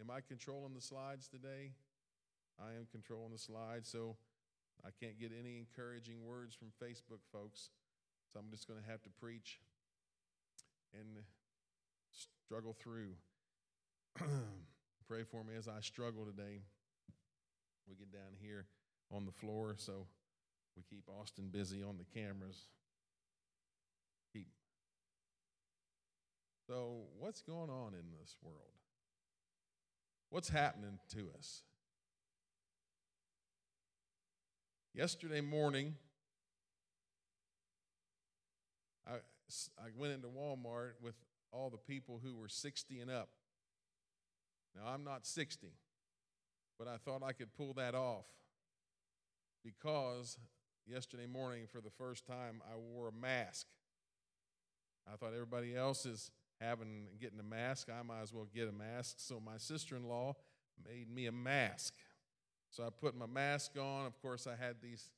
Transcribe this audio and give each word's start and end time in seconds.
Am 0.00 0.10
I 0.10 0.20
controlling 0.20 0.74
the 0.74 0.80
slides 0.80 1.26
today? 1.28 1.72
I 2.60 2.76
am 2.76 2.86
controlling 2.90 3.32
the 3.32 3.38
slides, 3.38 3.88
so 3.88 4.16
I 4.84 4.88
can't 5.00 5.18
get 5.18 5.32
any 5.38 5.58
encouraging 5.58 6.24
words 6.24 6.54
from 6.54 6.68
Facebook 6.82 7.20
folks. 7.32 7.70
So 8.32 8.38
I'm 8.38 8.50
just 8.50 8.68
going 8.68 8.80
to 8.80 8.90
have 8.90 9.02
to 9.02 9.10
preach 9.10 9.60
and 10.92 11.24
struggle 12.46 12.76
through. 12.78 13.12
Pray 15.08 15.22
for 15.22 15.44
me 15.44 15.54
as 15.56 15.68
I 15.68 15.80
struggle 15.80 16.24
today. 16.24 16.60
We 17.88 17.94
get 17.94 18.12
down 18.12 18.34
here 18.40 18.66
on 19.12 19.24
the 19.24 19.32
floor, 19.32 19.74
so 19.78 20.06
we 20.76 20.82
keep 20.82 21.04
Austin 21.08 21.48
busy 21.50 21.82
on 21.82 21.96
the 21.96 22.04
cameras. 22.04 22.68
Keep. 24.32 24.48
So, 26.66 27.04
what's 27.18 27.42
going 27.42 27.70
on 27.70 27.94
in 27.94 28.10
this 28.20 28.36
world? 28.42 28.85
What's 30.30 30.48
happening 30.48 30.98
to 31.14 31.28
us? 31.38 31.62
Yesterday 34.94 35.40
morning, 35.40 35.94
I, 39.06 39.16
I 39.78 39.88
went 39.96 40.14
into 40.14 40.28
Walmart 40.28 40.92
with 41.00 41.14
all 41.52 41.70
the 41.70 41.76
people 41.76 42.20
who 42.22 42.34
were 42.34 42.48
60 42.48 43.00
and 43.00 43.10
up. 43.10 43.28
Now, 44.74 44.90
I'm 44.92 45.04
not 45.04 45.26
60, 45.26 45.68
but 46.78 46.88
I 46.88 46.96
thought 46.96 47.22
I 47.22 47.32
could 47.32 47.54
pull 47.54 47.72
that 47.74 47.94
off 47.94 48.26
because 49.64 50.38
yesterday 50.86 51.26
morning, 51.26 51.66
for 51.70 51.80
the 51.80 51.90
first 51.90 52.26
time, 52.26 52.62
I 52.70 52.76
wore 52.76 53.08
a 53.08 53.12
mask. 53.12 53.66
I 55.10 55.16
thought 55.16 55.32
everybody 55.34 55.76
else 55.76 56.04
is 56.04 56.30
having 56.60 57.08
getting 57.20 57.40
a 57.40 57.44
mask. 57.44 57.88
I 57.90 58.02
might 58.02 58.22
as 58.22 58.32
well 58.32 58.46
get 58.54 58.68
a 58.68 58.72
mask. 58.72 59.16
So 59.18 59.40
my 59.40 59.56
sister-in-law 59.56 60.34
made 60.84 61.10
me 61.10 61.26
a 61.26 61.32
mask. 61.32 61.94
So 62.70 62.84
I 62.84 62.88
put 62.90 63.16
my 63.16 63.26
mask 63.26 63.72
on. 63.78 64.06
Of 64.06 64.20
course, 64.20 64.46
I 64.46 64.56
had 64.62 64.76
these 64.82 65.10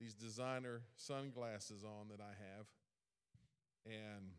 these 0.00 0.14
designer 0.14 0.80
sunglasses 0.96 1.84
on 1.84 2.08
that 2.08 2.20
I 2.20 2.32
have, 2.32 2.66
and 3.84 4.30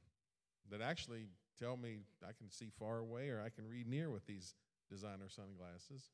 that 0.71 0.81
actually 0.81 1.27
tell 1.59 1.77
me 1.77 1.99
I 2.27 2.31
can 2.33 2.49
see 2.49 2.69
far 2.79 2.97
away 2.97 3.29
or 3.29 3.41
I 3.45 3.49
can 3.49 3.67
read 3.67 3.87
near 3.87 4.09
with 4.09 4.25
these 4.25 4.55
designer 4.89 5.29
sunglasses. 5.29 6.09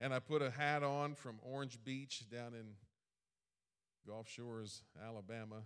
And 0.00 0.12
I 0.12 0.20
put 0.20 0.42
a 0.42 0.50
hat 0.50 0.82
on 0.82 1.14
from 1.14 1.38
Orange 1.42 1.82
Beach 1.82 2.24
down 2.30 2.54
in 2.54 2.74
Gulf 4.06 4.28
Shores, 4.28 4.82
Alabama. 5.04 5.62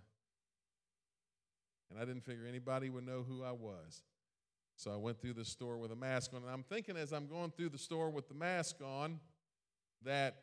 And 1.93 2.03
I 2.03 2.05
didn't 2.05 2.25
figure 2.25 2.47
anybody 2.47 2.91
would 2.91 3.05
know 3.05 3.25
who 3.27 3.43
I 3.43 3.53
was. 3.53 4.03
So 4.77 4.93
I 4.93 4.97
went 4.97 5.21
through 5.21 5.35
the 5.35 5.45
store 5.45 5.77
with 5.77 5.93
a 5.93 5.97
mask 5.97 6.33
on. 6.35 6.43
And 6.43 6.51
I'm 6.51 6.65
thinking 6.65 6.97
as 6.97 7.12
I'm 7.12 7.27
going 7.27 7.53
through 7.57 7.69
the 7.69 7.79
store 7.79 8.11
with 8.11 8.29
the 8.29 8.35
mask 8.35 8.77
on 8.83 9.21
that 10.05 10.37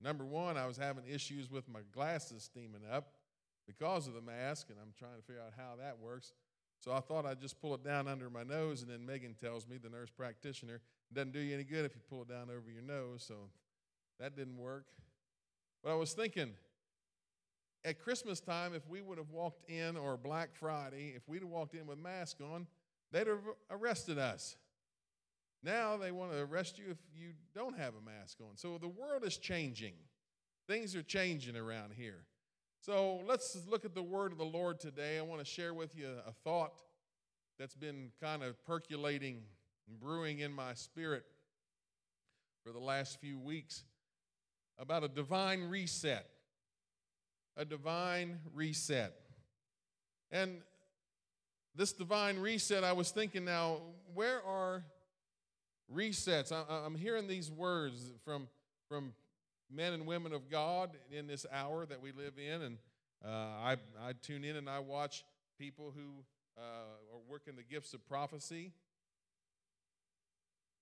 number 0.00 0.24
one, 0.24 0.56
I 0.56 0.66
was 0.66 0.76
having 0.76 1.04
issues 1.06 1.50
with 1.50 1.68
my 1.68 1.80
glasses 1.92 2.44
steaming 2.44 2.82
up 2.90 3.12
because 3.66 4.06
of 4.06 4.14
the 4.14 4.22
mask, 4.22 4.68
and 4.70 4.78
I'm 4.80 4.92
trying 4.98 5.16
to 5.16 5.22
figure 5.22 5.42
out 5.42 5.52
how 5.56 5.76
that 5.78 5.98
works. 5.98 6.32
So 6.80 6.92
I 6.92 7.00
thought 7.00 7.26
I'd 7.26 7.40
just 7.40 7.60
pull 7.60 7.74
it 7.74 7.84
down 7.84 8.08
under 8.08 8.30
my 8.30 8.44
nose, 8.44 8.82
and 8.82 8.90
then 8.90 9.04
Megan 9.04 9.34
tells 9.34 9.66
me, 9.66 9.76
the 9.76 9.90
nurse 9.90 10.10
practitioner, 10.10 10.76
it 10.76 11.14
doesn't 11.14 11.32
do 11.32 11.40
you 11.40 11.54
any 11.54 11.64
good 11.64 11.84
if 11.84 11.94
you 11.94 12.00
pull 12.08 12.22
it 12.22 12.28
down 12.28 12.48
over 12.50 12.70
your 12.70 12.82
nose. 12.82 13.24
So 13.26 13.34
that 14.20 14.36
didn't 14.36 14.56
work. 14.56 14.86
But 15.82 15.92
I 15.92 15.94
was 15.96 16.12
thinking, 16.12 16.52
at 17.88 17.98
Christmas 17.98 18.38
time, 18.38 18.74
if 18.74 18.86
we 18.86 19.00
would 19.00 19.16
have 19.16 19.30
walked 19.30 19.68
in, 19.70 19.96
or 19.96 20.18
Black 20.18 20.50
Friday, 20.54 21.14
if 21.16 21.26
we'd 21.26 21.40
have 21.40 21.48
walked 21.48 21.74
in 21.74 21.86
with 21.86 21.98
masks 21.98 22.40
on, 22.40 22.66
they'd 23.10 23.26
have 23.26 23.40
arrested 23.70 24.18
us. 24.18 24.56
Now 25.62 25.96
they 25.96 26.12
want 26.12 26.32
to 26.32 26.38
arrest 26.38 26.78
you 26.78 26.84
if 26.90 26.98
you 27.16 27.30
don't 27.54 27.78
have 27.78 27.94
a 27.94 28.04
mask 28.04 28.38
on. 28.42 28.56
So 28.56 28.76
the 28.78 28.88
world 28.88 29.24
is 29.24 29.38
changing. 29.38 29.94
Things 30.68 30.94
are 30.94 31.02
changing 31.02 31.56
around 31.56 31.94
here. 31.96 32.26
So 32.80 33.22
let's 33.26 33.56
look 33.66 33.86
at 33.86 33.94
the 33.94 34.02
word 34.02 34.32
of 34.32 34.38
the 34.38 34.44
Lord 34.44 34.78
today. 34.78 35.18
I 35.18 35.22
want 35.22 35.40
to 35.40 35.46
share 35.46 35.72
with 35.72 35.96
you 35.96 36.08
a 36.26 36.32
thought 36.44 36.74
that's 37.58 37.74
been 37.74 38.10
kind 38.20 38.42
of 38.42 38.62
percolating 38.66 39.42
and 39.88 39.98
brewing 39.98 40.40
in 40.40 40.52
my 40.52 40.74
spirit 40.74 41.24
for 42.64 42.70
the 42.70 42.78
last 42.78 43.18
few 43.18 43.38
weeks 43.38 43.84
about 44.78 45.02
a 45.02 45.08
divine 45.08 45.62
reset. 45.62 46.28
A 47.58 47.64
divine 47.64 48.38
reset. 48.54 49.12
And 50.30 50.62
this 51.74 51.92
divine 51.92 52.38
reset, 52.38 52.84
I 52.84 52.92
was 52.92 53.10
thinking 53.10 53.44
now, 53.44 53.78
where 54.14 54.42
are 54.44 54.84
resets? 55.92 56.52
I'm 56.52 56.94
hearing 56.94 57.26
these 57.26 57.50
words 57.50 58.12
from, 58.24 58.48
from 58.88 59.12
men 59.70 59.92
and 59.92 60.06
women 60.06 60.32
of 60.32 60.48
God 60.48 60.90
in 61.10 61.26
this 61.26 61.44
hour 61.52 61.84
that 61.86 62.00
we 62.00 62.12
live 62.12 62.34
in. 62.38 62.62
And 62.62 62.78
uh, 63.24 63.28
I, 63.28 63.76
I 64.00 64.12
tune 64.22 64.44
in 64.44 64.56
and 64.56 64.70
I 64.70 64.78
watch 64.78 65.24
people 65.58 65.92
who 65.94 66.24
uh, 66.56 66.60
are 66.60 67.20
working 67.28 67.56
the 67.56 67.62
gifts 67.62 67.92
of 67.92 68.06
prophecy 68.08 68.72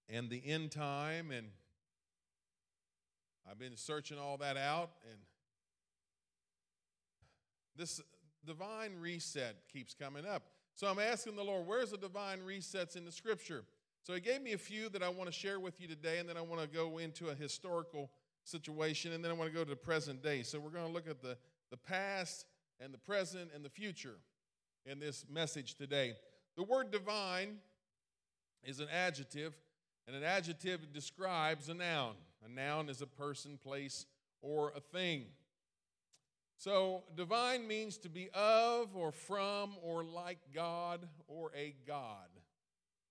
and 0.08 0.28
the 0.28 0.42
end 0.46 0.72
time. 0.72 1.30
And 1.30 1.48
I've 3.50 3.58
been 3.58 3.76
searching 3.76 4.18
all 4.18 4.36
that 4.38 4.56
out. 4.56 4.90
And 5.10 5.20
this 7.76 8.00
divine 8.44 8.92
reset 9.00 9.56
keeps 9.72 9.94
coming 9.94 10.24
up. 10.24 10.44
So 10.74 10.86
I'm 10.86 10.98
asking 10.98 11.36
the 11.36 11.42
Lord, 11.42 11.66
where's 11.66 11.90
the 11.90 11.96
divine 11.96 12.40
resets 12.40 12.96
in 12.96 13.04
the 13.04 13.12
scripture? 13.12 13.64
So 14.02 14.14
he 14.14 14.20
gave 14.20 14.42
me 14.42 14.52
a 14.52 14.58
few 14.58 14.88
that 14.90 15.02
I 15.02 15.08
want 15.08 15.26
to 15.26 15.32
share 15.32 15.58
with 15.58 15.80
you 15.80 15.88
today, 15.88 16.18
and 16.18 16.28
then 16.28 16.36
I 16.36 16.42
want 16.42 16.62
to 16.62 16.68
go 16.68 16.98
into 16.98 17.28
a 17.28 17.34
historical 17.34 18.10
situation, 18.44 19.12
and 19.12 19.24
then 19.24 19.30
I 19.30 19.34
want 19.34 19.50
to 19.50 19.54
go 19.54 19.64
to 19.64 19.70
the 19.70 19.74
present 19.74 20.22
day. 20.22 20.42
So 20.42 20.60
we're 20.60 20.70
going 20.70 20.86
to 20.86 20.92
look 20.92 21.08
at 21.08 21.20
the, 21.20 21.36
the 21.70 21.76
past 21.76 22.46
and 22.78 22.94
the 22.94 22.98
present 22.98 23.50
and 23.54 23.64
the 23.64 23.70
future 23.70 24.16
in 24.84 25.00
this 25.00 25.24
message 25.28 25.74
today. 25.74 26.14
The 26.56 26.62
word 26.62 26.90
divine 26.90 27.56
is 28.62 28.80
an 28.80 28.88
adjective, 28.92 29.56
and 30.06 30.14
an 30.14 30.22
adjective 30.22 30.92
describes 30.92 31.68
a 31.68 31.74
noun. 31.74 32.14
A 32.44 32.48
noun 32.48 32.88
is 32.88 33.02
a 33.02 33.06
person, 33.06 33.58
place, 33.60 34.06
or 34.40 34.72
a 34.76 34.80
thing. 34.80 35.24
So, 36.58 37.04
divine 37.14 37.68
means 37.68 37.98
to 37.98 38.08
be 38.08 38.30
of, 38.32 38.96
or 38.96 39.12
from, 39.12 39.76
or 39.82 40.04
like 40.04 40.38
God, 40.54 41.06
or 41.28 41.50
a 41.54 41.74
God. 41.86 42.28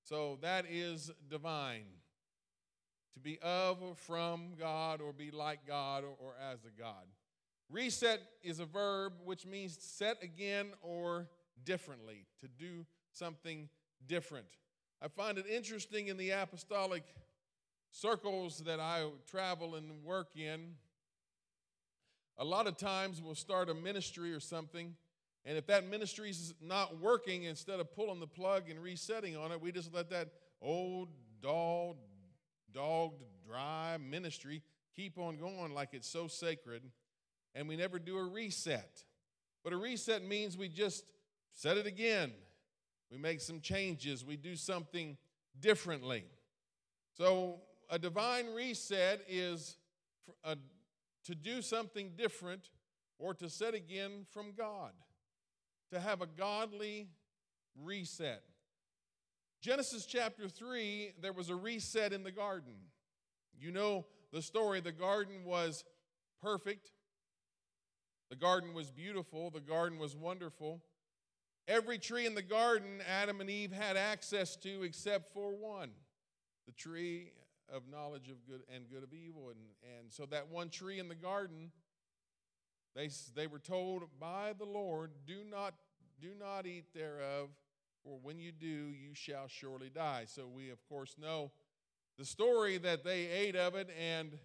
So, 0.04 0.40
that 0.42 0.66
is 0.70 1.12
divine 1.30 1.86
to 3.16 3.20
be 3.20 3.40
of 3.42 3.82
or 3.82 3.96
from 3.96 4.56
God 4.60 5.02
or 5.02 5.14
be 5.14 5.32
like 5.32 5.66
God 5.66 6.04
or, 6.04 6.16
or 6.20 6.36
as 6.52 6.60
a 6.66 6.80
God. 6.80 7.06
Reset 7.70 8.22
is 8.44 8.60
a 8.60 8.66
verb 8.66 9.14
which 9.24 9.46
means 9.46 9.78
set 9.80 10.22
again 10.22 10.68
or 10.82 11.28
differently, 11.64 12.26
to 12.42 12.48
do 12.48 12.86
something 13.12 13.70
different. 14.06 14.46
I 15.02 15.08
find 15.08 15.38
it 15.38 15.46
interesting 15.48 16.10
in 16.10 16.18
the 16.18 16.32
apostolic 16.32 17.04
circles 17.90 18.60
that 18.66 18.80
I 18.80 19.08
travel 19.30 19.76
and 19.76 20.04
work 20.04 20.36
in. 20.36 20.76
A 22.38 22.44
lot 22.44 22.68
of 22.68 22.78
times 22.78 23.22
we'll 23.22 23.36
start 23.36 23.70
a 23.70 23.74
ministry 23.74 24.34
or 24.34 24.40
something, 24.40 24.96
and 25.46 25.58
if 25.58 25.68
that 25.68 25.90
ministry 25.90 26.30
is 26.30 26.54
not 26.62 27.00
working, 27.00 27.44
instead 27.44 27.80
of 27.80 27.96
pulling 27.96 28.20
the 28.20 28.28
plug 28.28 28.70
and 28.70 28.82
resetting 28.82 29.38
on 29.38 29.52
it, 29.52 29.62
we 29.62 29.72
just 29.72 29.94
let 29.94 30.10
that 30.10 30.30
old, 30.62 31.10
dull, 31.42 31.96
dogged, 32.74 33.24
dry 33.48 33.98
ministry 33.98 34.62
keep 34.96 35.18
on 35.18 35.38
going 35.38 35.74
like 35.74 35.90
it's 35.94 36.08
so 36.08 36.28
sacred, 36.28 36.84
and 37.54 37.68
we 37.68 37.78
never 37.78 38.00
do 38.00 38.18
a 38.18 38.24
reset. 38.24 39.04
But 39.64 39.74
a 39.74 39.78
reset 39.78 40.24
means 40.24 40.58
we 40.58 40.68
just 40.68 41.06
set 41.54 41.78
it 41.78 41.86
again. 41.86 42.34
We 43.12 43.18
make 43.18 43.40
some 43.40 43.62
changes, 43.62 44.26
we 44.26 44.36
do 44.36 44.56
something 44.56 45.18
differently. 45.60 46.26
So, 47.18 47.62
a 47.90 48.00
divine 48.00 48.48
reset 48.54 49.22
is 49.30 49.78
a, 50.44 50.58
to 51.26 51.36
do 51.36 51.62
something 51.62 52.12
different 52.16 52.70
or 53.18 53.34
to 53.34 53.50
set 53.50 53.74
again 53.74 54.26
from 54.32 54.54
God, 54.58 54.92
to 55.92 56.00
have 56.00 56.22
a 56.22 56.28
godly 56.28 57.08
reset. 57.84 58.44
Genesis 59.62 60.06
chapter 60.06 60.48
3, 60.48 61.14
there 61.22 61.34
was 61.34 61.50
a 61.50 61.56
reset 61.56 62.14
in 62.14 62.24
the 62.24 62.32
garden. 62.32 62.74
You 63.58 63.72
know 63.72 64.06
the 64.32 64.42
story. 64.42 64.82
The 64.82 64.92
garden 64.92 65.44
was 65.46 65.84
perfect, 66.42 66.92
the 68.30 68.36
garden 68.36 68.74
was 68.74 68.92
beautiful, 68.92 69.50
the 69.50 69.60
garden 69.60 69.98
was 69.98 70.16
wonderful. 70.16 70.84
Every 71.68 71.98
tree 71.98 72.28
in 72.28 72.36
the 72.36 72.44
garden, 72.44 73.02
Adam 73.10 73.42
and 73.42 73.50
Eve 73.50 73.72
had 73.72 73.98
access 73.98 74.56
to 74.58 74.84
except 74.84 75.34
for 75.34 75.56
one 75.56 75.90
the 76.68 76.74
tree 76.74 77.32
of 77.74 77.84
knowledge 77.90 78.30
of 78.30 78.46
good 78.46 78.62
and 78.74 78.90
good 78.90 79.04
of 79.04 79.14
evil. 79.14 79.50
And, 79.50 79.60
and 79.98 80.12
so, 80.12 80.26
that 80.28 80.50
one 80.50 80.70
tree 80.70 81.00
in 81.00 81.08
the 81.08 81.16
garden, 81.16 81.72
they, 82.96 83.10
they 83.36 83.48
were 83.48 83.60
told 83.60 84.04
by 84.20 84.54
the 84.58 84.66
Lord, 84.66 85.12
do 85.26 85.44
not, 85.50 85.74
do 86.22 86.30
not 86.40 86.66
eat 86.66 86.94
thereof, 86.94 87.50
for 88.04 88.20
when 88.22 88.40
you 88.40 88.52
do, 88.52 88.68
you 88.68 89.14
shall 89.14 89.48
surely 89.48 89.90
die. 89.90 90.26
So 90.28 90.48
we, 90.48 90.70
of 90.70 90.78
course, 90.88 91.16
know 91.20 91.52
the 92.18 92.26
story 92.26 92.78
that 92.78 93.04
they 93.04 93.28
ate 93.28 93.56
of 93.56 93.76
it, 93.76 93.90
and 94.00 94.38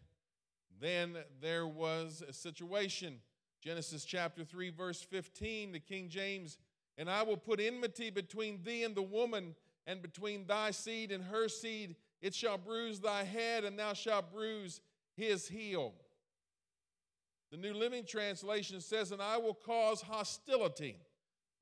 then 0.81 1.17
there 1.41 1.67
was 1.67 2.23
a 2.27 2.33
situation. 2.33 3.19
Genesis 3.63 4.05
chapter 4.05 4.45
3, 4.45 4.71
verse 4.71 5.03
15, 5.03 5.73
the 5.73 5.79
King 5.79 6.09
James, 6.09 6.59
and 6.97 7.11
I 7.11 7.23
will 7.23 7.37
put 7.37 7.61
enmity 7.61 8.11
between 8.11 8.61
thee 8.65 8.83
and 8.83 8.95
the 8.95 9.03
woman, 9.03 9.55
and 9.87 10.03
between 10.03 10.47
thy 10.47 10.71
seed 10.71 11.13
and 11.13 11.25
her 11.25 11.49
seed. 11.49 11.97
It 12.21 12.35
shall 12.35 12.59
bruise 12.59 13.01
thy 13.01 13.25
head, 13.25 13.65
and 13.65 13.79
thou 13.79 13.95
shalt 13.95 14.33
bruise 14.33 14.81
his 15.17 15.49
heel. 15.49 15.95
The 17.51 17.57
New 17.57 17.75
Living 17.75 18.05
Translation 18.07 18.81
says, 18.81 19.11
and 19.11 19.21
I 19.21 19.39
will 19.39 19.55
cause 19.55 20.03
hostility. 20.03 20.97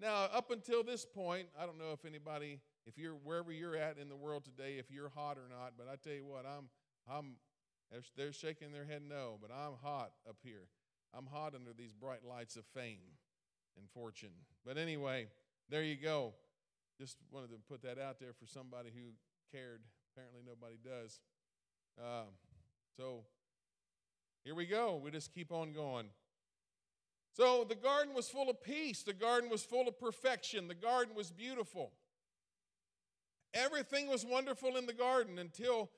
Now, 0.01 0.29
up 0.33 0.51
until 0.51 0.85
this 0.85 1.07
point, 1.07 1.49
I 1.59 1.65
don't 1.65 1.79
know 1.79 1.93
if 1.93 2.05
anybody, 2.05 2.61
if 2.87 2.99
you're 2.99 3.15
wherever 3.15 3.53
you're 3.53 3.77
at 3.77 3.99
in 3.99 4.09
the 4.09 4.17
world 4.17 4.45
today, 4.45 4.77
if 4.79 4.91
you're 4.91 5.09
hot 5.09 5.39
or 5.39 5.49
not, 5.49 5.75
but 5.79 5.87
I 5.91 5.97
tell 5.97 6.13
you 6.13 6.27
what, 6.27 6.45
I'm, 6.45 6.69
I'm, 7.11 7.37
they're 8.17 8.33
shaking 8.33 8.71
their 8.71 8.85
head 8.85 9.03
no, 9.09 9.39
but 9.41 9.51
I'm 9.51 9.73
hot 9.83 10.13
up 10.29 10.37
here. 10.43 10.69
I'm 11.17 11.27
hot 11.27 11.55
under 11.55 11.73
these 11.73 11.93
bright 11.95 12.25
lights 12.29 12.57
of 12.57 12.65
fame 12.75 13.17
and 13.79 13.89
fortune. 13.91 14.33
But 14.65 14.77
anyway, 14.77 15.29
there 15.71 15.83
you 15.83 15.97
go. 15.97 16.35
Just 17.01 17.17
wanted 17.31 17.49
to 17.49 17.59
put 17.69 17.83
that 17.83 17.99
out 17.99 18.21
there 18.21 18.33
for 18.39 18.47
somebody 18.47 18.91
who 18.95 19.13
cared. 19.51 19.81
Apparently, 20.19 20.43
nobody 20.45 20.79
does. 20.85 21.21
Uh, 21.97 22.25
so 22.97 23.21
here 24.43 24.57
we 24.57 24.67
go. 24.67 25.01
We 25.01 25.13
just 25.13 25.33
keep 25.33 25.53
on 25.53 25.73
going. 25.73 26.07
So 27.37 27.65
the 27.69 27.77
garden 27.77 28.15
was 28.15 28.29
full 28.29 28.51
of 28.51 28.61
peace. 28.61 29.05
The 29.05 29.13
garden 29.13 29.49
was 29.49 29.63
full 29.63 29.87
of 29.87 29.97
perfection. 30.01 30.67
The 30.67 30.75
garden 30.75 31.15
was 31.15 31.31
beautiful. 31.31 31.93
Everything 33.55 34.09
was 34.09 34.27
wonderful 34.27 34.77
in 34.77 34.87
the 34.87 34.93
garden 34.93 35.39
until 35.39 35.89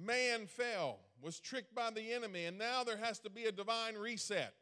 man 0.00 0.46
fell, 0.46 1.00
was 1.20 1.40
tricked 1.40 1.74
by 1.74 1.90
the 1.90 2.12
enemy, 2.12 2.44
and 2.44 2.56
now 2.56 2.84
there 2.84 2.98
has 2.98 3.18
to 3.20 3.30
be 3.30 3.46
a 3.46 3.52
divine 3.52 3.96
reset. 3.96 4.54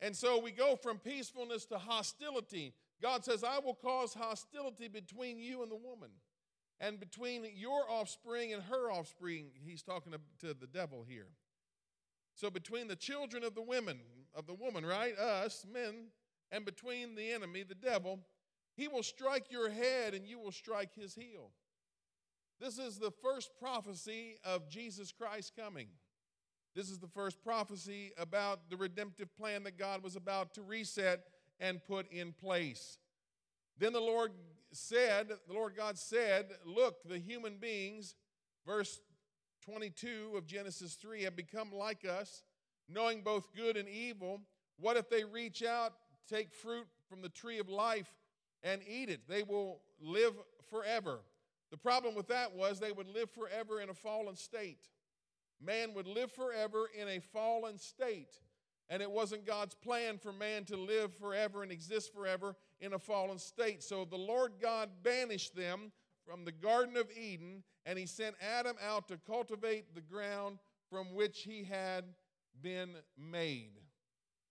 And 0.00 0.16
so 0.16 0.40
we 0.40 0.50
go 0.50 0.76
from 0.76 0.96
peacefulness 0.96 1.66
to 1.66 1.76
hostility. 1.76 2.72
God 3.02 3.22
says, 3.22 3.44
I 3.44 3.58
will 3.58 3.74
cause 3.74 4.14
hostility 4.14 4.88
between 4.88 5.38
you 5.38 5.62
and 5.62 5.70
the 5.70 5.76
woman, 5.76 6.08
and 6.80 7.00
between 7.00 7.46
your 7.54 7.90
offspring 7.90 8.52
and 8.52 8.62
her 8.64 8.90
offspring. 8.90 9.46
He's 9.64 9.82
talking 9.82 10.12
to 10.40 10.54
the 10.54 10.66
devil 10.66 11.04
here. 11.08 11.28
So 12.34 12.50
between 12.50 12.88
the 12.88 12.96
children 12.96 13.44
of 13.44 13.54
the 13.54 13.62
women, 13.62 13.98
of 14.34 14.46
the 14.46 14.54
woman, 14.54 14.84
right? 14.84 15.16
Us, 15.18 15.64
men, 15.72 16.08
and 16.52 16.64
between 16.64 17.14
the 17.14 17.32
enemy, 17.32 17.62
the 17.62 17.74
devil, 17.74 18.20
he 18.76 18.88
will 18.88 19.02
strike 19.02 19.50
your 19.50 19.70
head 19.70 20.12
and 20.14 20.26
you 20.26 20.38
will 20.38 20.52
strike 20.52 20.94
his 20.94 21.14
heel. 21.14 21.50
This 22.60 22.78
is 22.78 22.98
the 22.98 23.10
first 23.10 23.50
prophecy 23.58 24.36
of 24.44 24.68
Jesus 24.68 25.12
Christ 25.12 25.52
coming. 25.58 25.88
This 26.74 26.90
is 26.90 26.98
the 26.98 27.08
first 27.08 27.42
prophecy 27.42 28.12
about 28.18 28.68
the 28.68 28.76
redemptive 28.76 29.34
plan 29.34 29.62
that 29.64 29.78
God 29.78 30.02
was 30.02 30.14
about 30.14 30.52
to 30.54 30.62
reset 30.62 31.24
and 31.58 31.82
put 31.82 32.10
in 32.12 32.32
place. 32.32 32.98
Then 33.78 33.94
the 33.94 34.00
Lord 34.00 34.32
said, 34.76 35.28
the 35.46 35.54
Lord 35.54 35.74
God 35.76 35.98
said, 35.98 36.46
Look, 36.64 37.02
the 37.04 37.18
human 37.18 37.56
beings, 37.56 38.14
verse 38.66 39.00
22 39.64 40.34
of 40.36 40.46
Genesis 40.46 40.94
3 40.94 41.24
have 41.24 41.34
become 41.36 41.72
like 41.72 42.04
us, 42.04 42.42
knowing 42.88 43.22
both 43.22 43.54
good 43.54 43.76
and 43.76 43.88
evil. 43.88 44.40
What 44.78 44.96
if 44.96 45.08
they 45.08 45.24
reach 45.24 45.62
out, 45.64 45.92
take 46.28 46.52
fruit 46.52 46.86
from 47.08 47.22
the 47.22 47.28
tree 47.28 47.58
of 47.58 47.68
life, 47.68 48.12
and 48.62 48.80
eat 48.86 49.08
it? 49.08 49.22
They 49.28 49.42
will 49.42 49.80
live 50.00 50.34
forever. 50.70 51.20
The 51.70 51.76
problem 51.76 52.14
with 52.14 52.28
that 52.28 52.54
was 52.54 52.78
they 52.78 52.92
would 52.92 53.08
live 53.08 53.30
forever 53.30 53.80
in 53.80 53.90
a 53.90 53.94
fallen 53.94 54.36
state. 54.36 54.88
Man 55.60 55.94
would 55.94 56.06
live 56.06 56.30
forever 56.30 56.88
in 56.96 57.08
a 57.08 57.20
fallen 57.20 57.78
state. 57.78 58.38
And 58.88 59.02
it 59.02 59.10
wasn't 59.10 59.46
God's 59.46 59.74
plan 59.74 60.18
for 60.18 60.32
man 60.32 60.64
to 60.66 60.76
live 60.76 61.12
forever 61.14 61.62
and 61.62 61.72
exist 61.72 62.14
forever 62.14 62.54
in 62.80 62.92
a 62.92 62.98
fallen 62.98 63.38
state. 63.38 63.82
So 63.82 64.04
the 64.04 64.16
Lord 64.16 64.52
God 64.60 64.90
banished 65.02 65.54
them 65.54 65.92
from 66.26 66.44
the 66.44 66.52
Garden 66.52 66.96
of 66.96 67.06
Eden, 67.16 67.62
and 67.84 67.98
he 67.98 68.06
sent 68.06 68.34
Adam 68.40 68.76
out 68.84 69.08
to 69.08 69.18
cultivate 69.26 69.94
the 69.94 70.00
ground 70.00 70.58
from 70.90 71.14
which 71.14 71.42
he 71.42 71.64
had 71.64 72.04
been 72.62 72.90
made. 73.16 73.80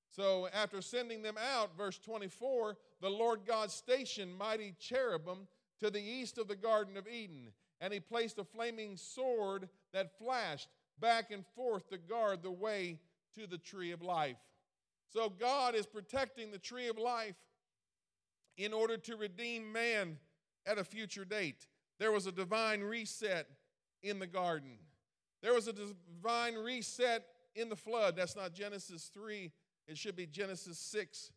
So, 0.09 0.47
after 0.53 0.81
sending 0.81 1.21
them 1.21 1.35
out, 1.37 1.75
verse 1.77 1.99
24, 1.99 2.77
the 3.01 3.09
Lord 3.09 3.41
God 3.45 3.69
stationed 3.69 4.33
mighty 4.37 4.73
cherubim 4.79 5.47
to 5.81 5.89
the 5.89 6.01
east 6.01 6.37
of 6.37 6.47
the 6.47 6.55
Garden 6.55 6.95
of 6.95 7.05
Eden, 7.05 7.51
and 7.81 7.91
he 7.91 7.99
placed 7.99 8.39
a 8.39 8.45
flaming 8.45 8.95
sword 8.95 9.67
that 9.91 10.17
flashed 10.17 10.69
back 11.01 11.31
and 11.31 11.45
forth 11.45 11.89
to 11.89 11.97
guard 11.97 12.43
the 12.43 12.51
way 12.51 12.99
to 13.37 13.45
the 13.45 13.57
tree 13.57 13.91
of 13.91 14.01
life. 14.01 14.37
So, 15.09 15.29
God 15.29 15.75
is 15.75 15.85
protecting 15.85 16.49
the 16.49 16.59
tree 16.59 16.87
of 16.87 16.97
life 16.97 17.35
in 18.57 18.73
order 18.73 18.97
to 18.97 19.15
redeem 19.15 19.71
man 19.71 20.17
at 20.65 20.77
a 20.77 20.83
future 20.83 21.25
date. 21.25 21.67
There 21.99 22.11
was 22.11 22.27
a 22.27 22.31
divine 22.31 22.81
reset 22.81 23.47
in 24.03 24.19
the 24.19 24.27
garden. 24.27 24.77
There 25.41 25.53
was 25.53 25.67
a 25.67 25.73
divine 25.73 26.55
reset 26.55 27.25
in 27.55 27.69
the 27.69 27.75
flood. 27.75 28.15
That's 28.15 28.35
not 28.35 28.53
Genesis 28.53 29.09
3, 29.13 29.51
it 29.87 29.97
should 29.97 30.15
be 30.15 30.25
Genesis 30.25 30.79
6. 30.79 31.31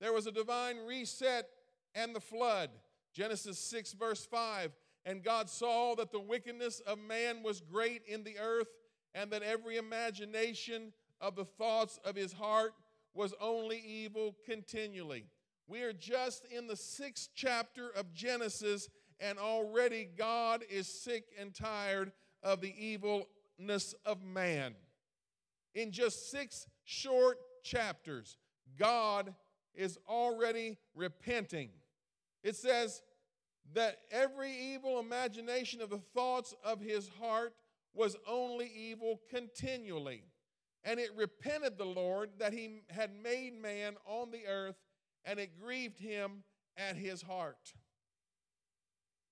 There 0.00 0.12
was 0.12 0.26
a 0.26 0.32
divine 0.32 0.78
reset 0.86 1.48
and 1.94 2.14
the 2.14 2.20
flood. 2.20 2.70
Genesis 3.12 3.58
6, 3.58 3.92
verse 3.92 4.26
5. 4.26 4.72
And 5.06 5.22
God 5.22 5.48
saw 5.48 5.94
that 5.96 6.12
the 6.12 6.20
wickedness 6.20 6.80
of 6.80 6.98
man 6.98 7.42
was 7.42 7.60
great 7.60 8.02
in 8.06 8.24
the 8.24 8.38
earth, 8.38 8.68
and 9.14 9.30
that 9.30 9.42
every 9.42 9.76
imagination 9.76 10.92
of 11.20 11.36
the 11.36 11.44
thoughts 11.44 12.00
of 12.04 12.16
his 12.16 12.32
heart 12.32 12.72
was 13.14 13.32
only 13.40 13.78
evil 13.78 14.34
continually. 14.44 15.26
We 15.66 15.82
are 15.82 15.92
just 15.92 16.44
in 16.46 16.66
the 16.66 16.76
sixth 16.76 17.30
chapter 17.34 17.88
of 17.90 18.12
Genesis, 18.12 18.88
and 19.18 19.38
already 19.38 20.08
God 20.16 20.62
is 20.68 20.86
sick 20.86 21.24
and 21.40 21.54
tired 21.54 22.12
of 22.42 22.60
the 22.60 22.74
evilness 22.78 23.94
of 24.04 24.22
man. 24.22 24.74
In 25.74 25.90
just 25.90 26.30
six 26.30 26.66
short 26.84 27.38
chapters, 27.62 28.36
God 28.78 29.34
is 29.74 29.98
already 30.08 30.76
repenting. 30.94 31.70
It 32.42 32.56
says 32.56 33.02
that 33.72 33.96
every 34.10 34.52
evil 34.52 35.00
imagination 35.00 35.80
of 35.80 35.90
the 35.90 36.02
thoughts 36.14 36.54
of 36.62 36.80
his 36.80 37.08
heart 37.20 37.54
was 37.94 38.16
only 38.28 38.70
evil 38.76 39.20
continually. 39.30 40.24
And 40.84 41.00
it 41.00 41.10
repented 41.16 41.78
the 41.78 41.86
Lord 41.86 42.30
that 42.38 42.52
he 42.52 42.82
had 42.90 43.10
made 43.22 43.54
man 43.54 43.94
on 44.06 44.30
the 44.30 44.46
earth 44.46 44.76
and 45.24 45.38
it 45.38 45.60
grieved 45.60 45.98
him 45.98 46.42
at 46.76 46.96
his 46.96 47.22
heart. 47.22 47.72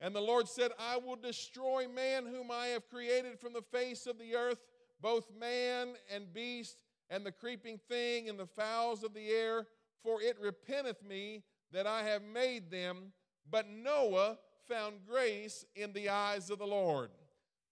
And 0.00 0.14
the 0.14 0.20
Lord 0.20 0.48
said, 0.48 0.72
I 0.78 0.96
will 0.96 1.16
destroy 1.16 1.86
man 1.86 2.26
whom 2.26 2.50
I 2.50 2.66
have 2.68 2.88
created 2.88 3.38
from 3.38 3.52
the 3.52 3.62
face 3.62 4.06
of 4.06 4.18
the 4.18 4.34
earth, 4.34 4.58
both 5.00 5.30
man 5.38 5.94
and 6.12 6.32
beast, 6.32 6.76
and 7.08 7.24
the 7.24 7.32
creeping 7.32 7.78
thing 7.88 8.28
and 8.28 8.38
the 8.38 8.46
fowls 8.46 9.04
of 9.04 9.14
the 9.14 9.28
air, 9.28 9.66
for 10.02 10.20
it 10.20 10.36
repenteth 10.40 11.04
me 11.04 11.44
that 11.72 11.86
I 11.86 12.02
have 12.02 12.22
made 12.22 12.70
them. 12.70 13.12
But 13.48 13.68
Noah 13.68 14.38
found 14.68 15.06
grace 15.06 15.64
in 15.76 15.92
the 15.92 16.08
eyes 16.08 16.50
of 16.50 16.58
the 16.58 16.66
Lord. 16.66 17.10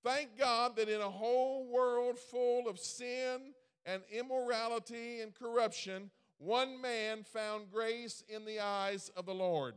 Thank 0.05 0.39
God 0.39 0.77
that 0.77 0.89
in 0.89 1.01
a 1.01 1.11
whole 1.11 1.67
world 1.67 2.19
full 2.19 2.69
of 2.69 2.79
sin 2.79 3.55
and 3.85 4.03
immorality 4.11 5.21
and 5.21 5.35
corruption, 5.35 6.11
one 6.41 6.81
man 6.81 7.23
found 7.23 7.71
grace 7.71 8.25
in 8.27 8.47
the 8.47 8.61
eyes 8.61 9.11
of 9.15 9.27
the 9.27 9.35
Lord. 9.35 9.75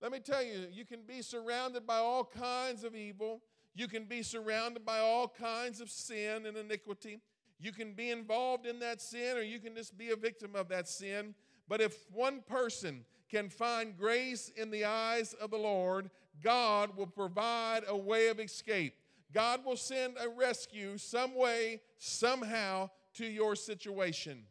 Let 0.00 0.10
me 0.10 0.20
tell 0.20 0.42
you, 0.42 0.66
you 0.72 0.86
can 0.86 1.02
be 1.06 1.20
surrounded 1.20 1.86
by 1.86 1.98
all 1.98 2.24
kinds 2.24 2.82
of 2.82 2.96
evil. 2.96 3.42
You 3.74 3.88
can 3.88 4.04
be 4.04 4.22
surrounded 4.22 4.86
by 4.86 5.00
all 5.00 5.28
kinds 5.28 5.82
of 5.82 5.90
sin 5.90 6.46
and 6.46 6.56
iniquity. 6.56 7.20
You 7.60 7.72
can 7.72 7.92
be 7.92 8.10
involved 8.10 8.64
in 8.64 8.78
that 8.80 9.02
sin 9.02 9.36
or 9.36 9.42
you 9.42 9.58
can 9.58 9.74
just 9.74 9.98
be 9.98 10.10
a 10.10 10.16
victim 10.16 10.54
of 10.54 10.68
that 10.68 10.88
sin. 10.88 11.34
But 11.68 11.82
if 11.82 12.10
one 12.10 12.40
person 12.40 13.04
can 13.30 13.50
find 13.50 13.94
grace 13.94 14.50
in 14.56 14.70
the 14.70 14.86
eyes 14.86 15.34
of 15.34 15.50
the 15.50 15.58
Lord, 15.58 16.08
God 16.42 16.96
will 16.96 17.06
provide 17.06 17.82
a 17.86 17.96
way 17.96 18.28
of 18.28 18.40
escape. 18.40 18.94
God 19.34 19.62
will 19.62 19.76
send 19.76 20.16
a 20.18 20.30
rescue 20.30 20.96
some 20.96 21.34
way, 21.34 21.82
somehow 21.98 22.88
to 23.14 23.26
your 23.26 23.54
situation. 23.54 24.44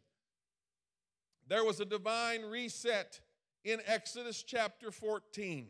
There 1.48 1.64
was 1.64 1.80
a 1.80 1.86
divine 1.86 2.42
reset 2.42 3.20
in 3.64 3.80
Exodus 3.86 4.42
chapter 4.42 4.90
14, 4.90 5.66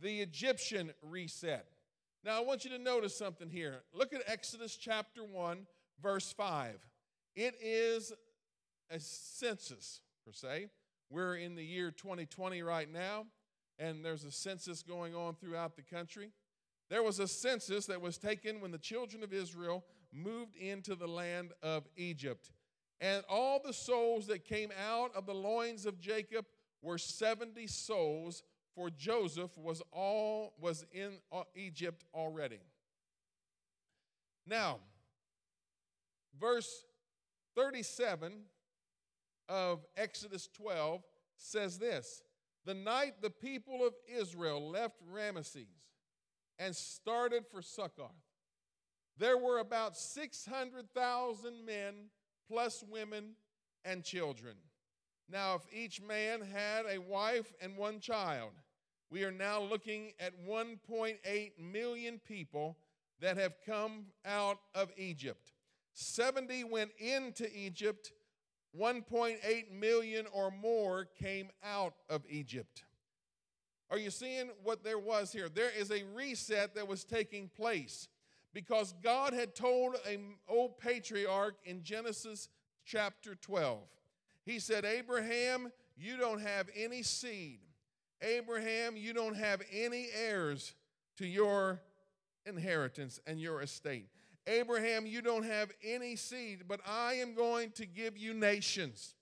the 0.00 0.20
Egyptian 0.20 0.94
reset. 1.02 1.66
Now, 2.24 2.38
I 2.38 2.40
want 2.40 2.64
you 2.64 2.70
to 2.70 2.78
notice 2.78 3.14
something 3.14 3.50
here. 3.50 3.82
Look 3.92 4.14
at 4.14 4.22
Exodus 4.26 4.74
chapter 4.74 5.22
1, 5.22 5.66
verse 6.02 6.32
5. 6.32 6.78
It 7.34 7.54
is 7.62 8.14
a 8.90 8.98
census, 8.98 10.00
per 10.24 10.32
se. 10.32 10.70
We're 11.10 11.36
in 11.36 11.54
the 11.54 11.64
year 11.64 11.90
2020 11.90 12.62
right 12.62 12.90
now, 12.90 13.26
and 13.78 14.02
there's 14.02 14.24
a 14.24 14.32
census 14.32 14.82
going 14.82 15.14
on 15.14 15.34
throughout 15.34 15.76
the 15.76 15.82
country. 15.82 16.30
there 16.88 17.02
was 17.02 17.18
a 17.18 17.28
census 17.28 17.84
that 17.86 18.00
was 18.00 18.16
taken 18.16 18.62
when 18.62 18.70
the 18.70 18.78
children 18.78 19.22
of 19.22 19.34
Israel 19.34 19.84
moved 20.12 20.56
into 20.56 20.94
the 20.94 21.06
land 21.06 21.52
of 21.62 21.86
Egypt. 21.96 22.52
And 23.00 23.22
all 23.28 23.60
the 23.64 23.72
souls 23.72 24.26
that 24.28 24.44
came 24.44 24.70
out 24.88 25.14
of 25.14 25.26
the 25.26 25.34
loins 25.34 25.84
of 25.86 26.00
Jacob 26.00 26.46
were 26.82 26.98
70 26.98 27.66
souls, 27.66 28.42
for 28.74 28.90
Joseph 28.90 29.56
was 29.56 29.82
all 29.92 30.54
was 30.60 30.84
in 30.92 31.18
uh, 31.32 31.42
Egypt 31.54 32.04
already. 32.14 32.60
Now, 34.46 34.78
verse 36.38 36.84
37 37.54 38.32
of 39.48 39.84
Exodus 39.96 40.48
12 40.54 41.02
says 41.36 41.78
this 41.78 42.22
The 42.64 42.74
night 42.74 43.22
the 43.22 43.30
people 43.30 43.86
of 43.86 43.94
Israel 44.06 44.70
left 44.70 44.96
Ramesses 45.12 45.66
and 46.58 46.74
started 46.74 47.44
for 47.50 47.62
Succoth, 47.62 48.12
there 49.18 49.38
were 49.38 49.58
about 49.58 49.96
600,000 49.96 51.64
men, 51.64 51.94
plus 52.48 52.84
women 52.90 53.32
and 53.84 54.04
children. 54.04 54.56
Now, 55.30 55.56
if 55.56 55.62
each 55.72 56.00
man 56.00 56.40
had 56.40 56.86
a 56.86 56.98
wife 56.98 57.52
and 57.60 57.76
one 57.76 58.00
child, 58.00 58.52
we 59.10 59.24
are 59.24 59.32
now 59.32 59.60
looking 59.60 60.12
at 60.20 60.32
1.8 60.46 61.16
million 61.58 62.20
people 62.26 62.76
that 63.20 63.36
have 63.36 63.54
come 63.64 64.06
out 64.24 64.58
of 64.74 64.90
Egypt. 64.96 65.52
70 65.94 66.64
went 66.64 66.90
into 66.98 67.48
Egypt, 67.56 68.12
1.8 68.78 69.70
million 69.72 70.26
or 70.32 70.50
more 70.50 71.08
came 71.18 71.50
out 71.64 71.94
of 72.08 72.22
Egypt. 72.28 72.84
Are 73.90 73.98
you 73.98 74.10
seeing 74.10 74.50
what 74.62 74.82
there 74.84 74.98
was 74.98 75.32
here? 75.32 75.48
There 75.48 75.70
is 75.70 75.90
a 75.90 76.04
reset 76.14 76.74
that 76.74 76.88
was 76.88 77.04
taking 77.04 77.48
place 77.48 78.08
because 78.56 78.94
God 79.02 79.34
had 79.34 79.54
told 79.54 79.96
an 80.08 80.36
old 80.48 80.78
patriarch 80.78 81.56
in 81.66 81.82
Genesis 81.82 82.48
chapter 82.86 83.34
12. 83.34 83.80
He 84.46 84.60
said, 84.60 84.86
Abraham, 84.86 85.70
you 85.94 86.16
don't 86.16 86.40
have 86.40 86.70
any 86.74 87.02
seed. 87.02 87.58
Abraham, 88.22 88.96
you 88.96 89.12
don't 89.12 89.36
have 89.36 89.60
any 89.70 90.08
heirs 90.10 90.72
to 91.18 91.26
your 91.26 91.82
inheritance 92.46 93.20
and 93.26 93.38
your 93.38 93.60
estate. 93.60 94.08
Abraham, 94.46 95.04
you 95.04 95.20
don't 95.20 95.44
have 95.44 95.70
any 95.84 96.16
seed, 96.16 96.62
but 96.66 96.80
I 96.86 97.12
am 97.16 97.34
going 97.34 97.72
to 97.72 97.84
give 97.84 98.16
you 98.16 98.32
nations. 98.32 99.16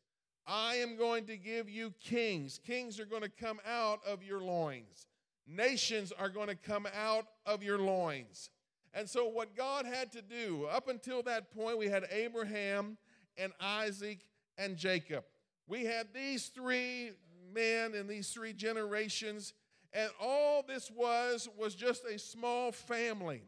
I 0.47 0.77
am 0.77 0.97
going 0.97 1.25
to 1.25 1.37
give 1.37 1.69
you 1.69 1.93
kings. 1.99 2.61
Kings 2.65 3.01
are 3.01 3.05
going 3.05 3.23
to 3.23 3.29
come 3.29 3.59
out 3.67 3.99
of 4.07 4.23
your 4.23 4.43
loins. 4.43 5.09
Nations 5.45 6.13
are 6.17 6.29
going 6.29 6.47
to 6.47 6.55
come 6.55 6.87
out 6.97 7.27
of 7.45 7.65
your 7.65 7.79
loins. 7.79 8.51
And 8.95 9.11
so, 9.11 9.27
what 9.27 9.57
God 9.57 9.87
had 9.87 10.13
to 10.13 10.23
do, 10.23 10.67
up 10.71 10.89
until 10.89 11.23
that 11.25 11.55
point, 11.55 11.79
we 11.79 11.89
had 11.89 12.07
Abraham 12.11 12.97
and 13.37 13.53
Isaac 13.61 14.21
and 14.57 14.77
Jacob. 14.77 15.25
We 15.67 15.85
had 15.85 16.09
these 16.15 16.47
three 16.47 17.11
men 17.53 17.95
in 17.95 18.07
these 18.07 18.31
three 18.31 18.53
generations, 18.53 19.53
and 19.93 20.11
all 20.21 20.63
this 20.63 20.91
was 20.91 21.49
was 21.59 21.75
just 21.75 22.05
a 22.05 22.19
small 22.19 22.71
family. 22.71 23.43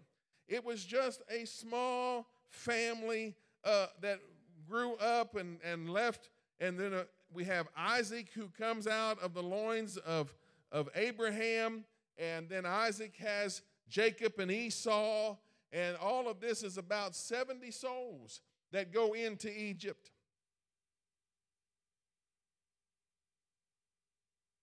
It 0.48 0.64
was 0.64 0.84
just 0.84 1.22
a 1.30 1.44
small 1.44 2.26
family 2.48 3.34
uh, 3.64 3.86
that 4.00 4.20
grew 4.68 4.94
up 4.96 5.36
and, 5.36 5.58
and 5.64 5.90
left. 5.90 6.30
And 6.60 6.78
then 6.78 6.94
uh, 6.94 7.04
we 7.32 7.44
have 7.44 7.68
Isaac 7.76 8.28
who 8.34 8.48
comes 8.48 8.86
out 8.86 9.20
of 9.20 9.34
the 9.34 9.42
loins 9.42 9.96
of, 9.98 10.34
of 10.72 10.88
Abraham. 10.94 11.84
And 12.18 12.48
then 12.48 12.64
Isaac 12.64 13.16
has 13.18 13.62
Jacob 13.88 14.38
and 14.38 14.50
Esau. 14.50 15.36
And 15.72 15.96
all 15.96 16.28
of 16.28 16.40
this 16.40 16.62
is 16.62 16.78
about 16.78 17.14
70 17.14 17.70
souls 17.70 18.40
that 18.72 18.92
go 18.92 19.12
into 19.12 19.50
Egypt. 19.50 20.10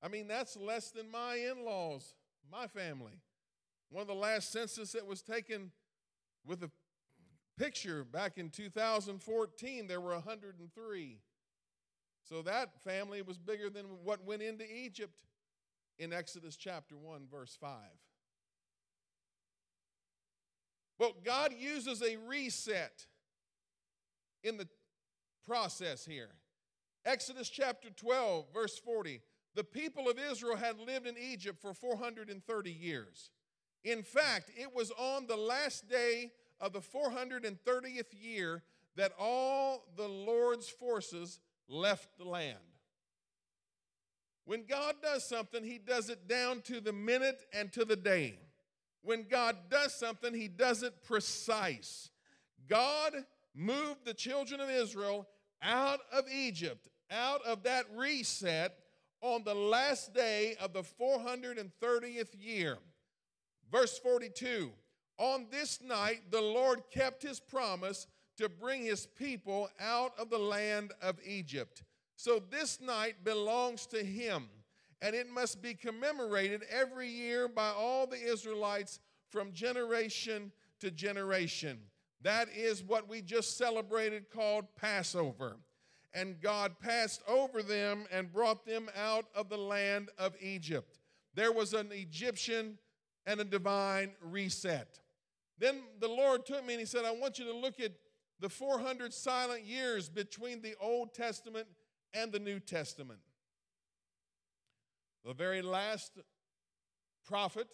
I 0.01 0.07
mean, 0.07 0.27
that's 0.27 0.57
less 0.57 0.91
than 0.91 1.09
my 1.09 1.35
in 1.35 1.63
laws, 1.63 2.15
my 2.51 2.67
family. 2.67 3.21
One 3.89 4.01
of 4.01 4.07
the 4.07 4.13
last 4.13 4.51
census 4.51 4.91
that 4.93 5.05
was 5.05 5.21
taken 5.21 5.71
with 6.45 6.63
a 6.63 6.71
picture 7.57 8.03
back 8.03 8.37
in 8.37 8.49
2014, 8.49 9.87
there 9.87 10.01
were 10.01 10.13
103. 10.13 11.19
So 12.23 12.41
that 12.41 12.81
family 12.83 13.21
was 13.21 13.37
bigger 13.37 13.69
than 13.69 13.85
what 14.03 14.25
went 14.25 14.41
into 14.41 14.65
Egypt 14.65 15.23
in 15.99 16.11
Exodus 16.11 16.55
chapter 16.55 16.97
1, 16.97 17.27
verse 17.31 17.57
5. 17.59 17.69
But 21.03 21.25
God 21.25 21.51
uses 21.59 22.01
a 22.01 22.15
reset 22.15 23.07
in 24.41 24.55
the 24.55 24.69
process 25.45 26.05
here. 26.05 26.29
Exodus 27.03 27.49
chapter 27.49 27.89
12, 27.89 28.45
verse 28.53 28.79
40. 28.79 29.19
The 29.53 29.65
people 29.65 30.07
of 30.07 30.17
Israel 30.17 30.55
had 30.55 30.79
lived 30.79 31.05
in 31.05 31.17
Egypt 31.17 31.61
for 31.61 31.73
430 31.73 32.71
years. 32.71 33.31
In 33.83 34.01
fact, 34.01 34.49
it 34.55 34.73
was 34.73 34.91
on 34.91 35.27
the 35.27 35.35
last 35.35 35.89
day 35.89 36.31
of 36.61 36.71
the 36.71 36.79
430th 36.79 38.13
year 38.13 38.63
that 38.95 39.11
all 39.19 39.83
the 39.97 40.07
Lord's 40.07 40.69
forces 40.69 41.41
left 41.67 42.17
the 42.17 42.23
land. 42.23 42.59
When 44.45 44.63
God 44.65 44.95
does 45.03 45.27
something, 45.27 45.65
He 45.65 45.79
does 45.79 46.09
it 46.09 46.29
down 46.29 46.61
to 46.61 46.79
the 46.79 46.93
minute 46.93 47.43
and 47.51 47.73
to 47.73 47.83
the 47.83 47.97
day. 47.97 48.39
When 49.03 49.25
God 49.29 49.57
does 49.69 49.93
something, 49.93 50.33
He 50.33 50.47
does 50.47 50.83
it 50.83 51.03
precise. 51.03 52.09
God 52.67 53.13
moved 53.53 54.05
the 54.05 54.13
children 54.13 54.59
of 54.59 54.69
Israel 54.69 55.27
out 55.61 55.99
of 56.11 56.25
Egypt, 56.33 56.89
out 57.11 57.45
of 57.45 57.63
that 57.63 57.85
reset 57.95 58.75
on 59.21 59.43
the 59.43 59.53
last 59.53 60.13
day 60.13 60.55
of 60.59 60.73
the 60.73 60.83
430th 60.83 62.33
year. 62.37 62.77
Verse 63.71 63.97
42 63.99 64.71
On 65.17 65.47
this 65.51 65.81
night, 65.81 66.31
the 66.31 66.41
Lord 66.41 66.83
kept 66.91 67.23
his 67.23 67.39
promise 67.39 68.07
to 68.37 68.49
bring 68.49 68.83
his 68.83 69.05
people 69.05 69.69
out 69.79 70.13
of 70.17 70.29
the 70.29 70.39
land 70.39 70.91
of 71.01 71.19
Egypt. 71.25 71.83
So 72.15 72.41
this 72.51 72.79
night 72.81 73.23
belongs 73.23 73.85
to 73.87 74.03
him, 74.03 74.47
and 75.03 75.13
it 75.13 75.29
must 75.29 75.61
be 75.61 75.73
commemorated 75.73 76.63
every 76.71 77.09
year 77.09 77.49
by 77.49 77.67
all 77.67 78.07
the 78.07 78.15
Israelites 78.15 79.01
from 79.29 79.51
generation 79.51 80.49
to 80.79 80.89
generation. 80.89 81.77
That 82.21 82.47
is 82.55 82.81
what 82.81 83.09
we 83.09 83.21
just 83.21 83.57
celebrated 83.57 84.31
called 84.31 84.63
Passover. 84.77 85.57
And 86.13 86.39
God 86.39 86.79
passed 86.79 87.21
over 87.27 87.61
them 87.61 88.05
and 88.13 88.31
brought 88.31 88.65
them 88.65 88.89
out 88.95 89.25
of 89.35 89.49
the 89.49 89.57
land 89.57 90.09
of 90.17 90.35
Egypt. 90.39 90.99
There 91.35 91.51
was 91.51 91.73
an 91.73 91.89
Egyptian 91.91 92.77
and 93.25 93.41
a 93.41 93.43
divine 93.43 94.11
reset. 94.21 94.99
Then 95.59 95.81
the 95.99 96.07
Lord 96.07 96.45
took 96.45 96.65
me 96.65 96.75
and 96.75 96.79
He 96.79 96.85
said, 96.85 97.03
I 97.03 97.11
want 97.11 97.39
you 97.39 97.45
to 97.45 97.53
look 97.53 97.81
at 97.81 97.91
the 98.39 98.47
400 98.47 99.13
silent 99.13 99.65
years 99.65 100.07
between 100.07 100.61
the 100.61 100.75
Old 100.79 101.13
Testament 101.13 101.67
and 102.13 102.31
the 102.31 102.39
New 102.39 102.61
Testament. 102.61 103.19
The 105.25 105.33
very 105.33 105.61
last 105.61 106.11
prophet 107.25 107.67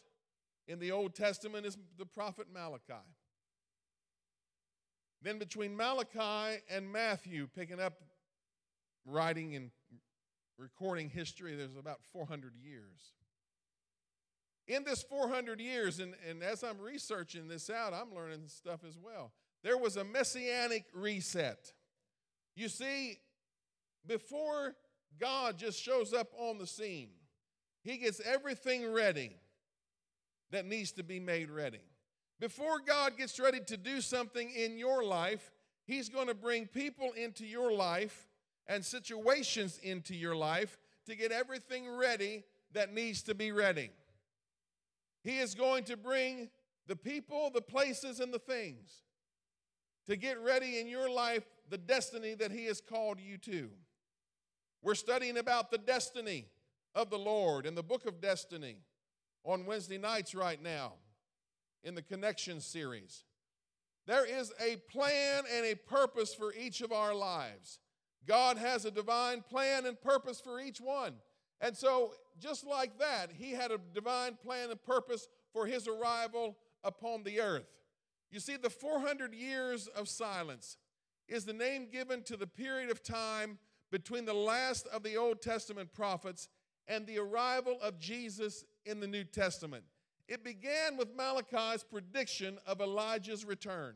in 0.68 0.80
the 0.80 0.92
Old 0.92 1.16
Testament 1.16 1.66
is 1.66 1.78
the 1.98 2.06
prophet 2.06 2.48
Malachi. 2.54 3.06
Then 5.22 5.40
between 5.40 5.76
Malachi 5.76 6.62
and 6.70 6.92
Matthew, 6.92 7.48
picking 7.48 7.80
up 7.80 7.94
writing 9.06 9.56
and 9.56 9.72
recording 10.58 11.10
history, 11.10 11.56
there's 11.56 11.76
about 11.76 12.00
400 12.14 12.54
years. 12.56 13.14
In 14.68 14.84
this 14.84 15.02
400 15.02 15.60
years, 15.60 16.00
and, 16.00 16.14
and 16.30 16.44
as 16.44 16.64
I'm 16.64 16.80
researching 16.80 17.48
this 17.48 17.70
out, 17.70 17.94
I'm 17.94 18.14
learning 18.14 18.44
stuff 18.48 18.82
as 18.88 18.98
well. 18.98 19.32
There 19.64 19.78
was 19.78 19.98
a 19.98 20.04
messianic 20.04 20.86
reset. 20.94 21.74
You 22.56 22.70
see, 22.70 23.18
before 24.06 24.76
God 25.20 25.58
just 25.58 25.82
shows 25.82 26.14
up 26.14 26.28
on 26.38 26.60
the 26.60 26.68
scene, 26.68 27.10
He 27.90 27.98
gets 27.98 28.22
everything 28.24 28.94
ready 28.94 29.32
that 30.52 30.68
needs 30.68 30.92
to 30.92 31.04
be 31.04 31.20
made 31.20 31.50
ready. 31.50 31.82
Before 32.40 32.80
God 32.86 33.18
gets 33.18 33.40
ready 33.40 33.62
to 33.62 33.78
do 33.78 34.00
something 34.00 34.52
in 34.52 34.78
your 34.78 35.04
life, 35.04 35.52
He's 35.86 36.08
going 36.08 36.28
to 36.28 36.36
bring 36.36 36.68
people 36.68 37.14
into 37.14 37.48
your 37.48 37.74
life 37.74 38.28
and 38.68 38.86
situations 38.86 39.80
into 39.82 40.16
your 40.16 40.36
life 40.36 40.78
to 41.08 41.16
get 41.16 41.32
everything 41.32 41.90
ready 41.90 42.44
that 42.74 42.94
needs 42.94 43.24
to 43.24 43.34
be 43.34 43.52
ready. 43.52 43.90
He 45.24 45.40
is 45.40 45.56
going 45.56 45.86
to 45.86 45.98
bring 45.98 46.52
the 46.86 46.96
people, 46.96 47.50
the 47.52 47.60
places, 47.60 48.20
and 48.20 48.32
the 48.32 48.38
things 48.38 49.02
to 50.06 50.16
get 50.16 50.40
ready 50.40 50.80
in 50.80 50.88
your 50.88 51.10
life 51.10 51.44
the 51.72 51.80
destiny 51.80 52.36
that 52.36 52.52
He 52.52 52.66
has 52.66 52.82
called 52.82 53.20
you 53.20 53.40
to. 53.40 53.72
We're 54.84 54.94
studying 54.94 55.40
about 55.40 55.72
the 55.72 55.80
destiny 55.80 56.46
of 56.96 57.10
the 57.10 57.20
Lord 57.20 57.66
in 57.66 57.76
the 57.76 57.84
book 57.84 58.06
of 58.06 58.22
destiny 58.22 58.78
on 59.44 59.66
Wednesday 59.66 59.98
nights 59.98 60.36
right 60.36 60.62
now. 60.62 60.94
in 61.84 61.96
the 61.96 62.02
Connection 62.02 62.60
series. 62.60 63.24
There 64.06 64.26
is 64.26 64.52
a 64.60 64.76
plan 64.92 65.44
and 65.56 65.66
a 65.66 65.76
purpose 65.76 66.34
for 66.34 66.54
each 66.54 66.82
of 66.82 66.92
our 66.92 67.14
lives. 67.14 67.80
God 68.28 68.58
has 68.58 68.84
a 68.84 68.92
divine 68.92 69.44
plan 69.50 69.86
and 69.86 70.00
purpose 70.02 70.42
for 70.42 70.60
each 70.60 70.80
one. 70.80 71.14
And 71.62 71.78
so, 71.78 72.14
just 72.40 72.66
like 72.66 73.00
that, 73.00 73.32
He 73.32 73.52
had 73.52 73.72
a 73.72 73.80
divine 73.94 74.38
plan 74.44 74.72
and 74.72 74.82
purpose 74.82 75.28
for 75.54 75.68
His 75.68 75.88
arrival 75.88 76.58
upon 76.84 77.24
the 77.24 77.40
earth. 77.40 77.68
You 78.32 78.40
see, 78.40 78.58
the 78.58 78.70
400 78.70 79.34
years 79.34 79.88
of 79.88 80.10
silence 80.10 80.78
is 81.28 81.46
the 81.46 81.54
name 81.54 81.88
given 81.92 82.24
to 82.24 82.36
the 82.38 82.48
period 82.48 82.90
of 82.90 83.04
time 83.04 83.60
between 83.92 84.26
the 84.26 84.34
last 84.34 84.88
of 84.88 85.04
the 85.04 85.18
Old 85.18 85.42
Testament 85.42 85.94
prophets 85.94 86.48
and 86.90 87.06
the 87.06 87.20
arrival 87.20 87.78
of 87.82 88.00
Jesus 88.00 88.66
in 88.86 89.00
the 89.00 89.08
New 89.08 89.24
Testament. 89.24 89.84
It 90.28 90.44
began 90.44 90.98
with 90.98 91.16
Malachi's 91.16 91.84
prediction 91.84 92.58
of 92.68 92.82
Elijah's 92.82 93.46
return. 93.46 93.96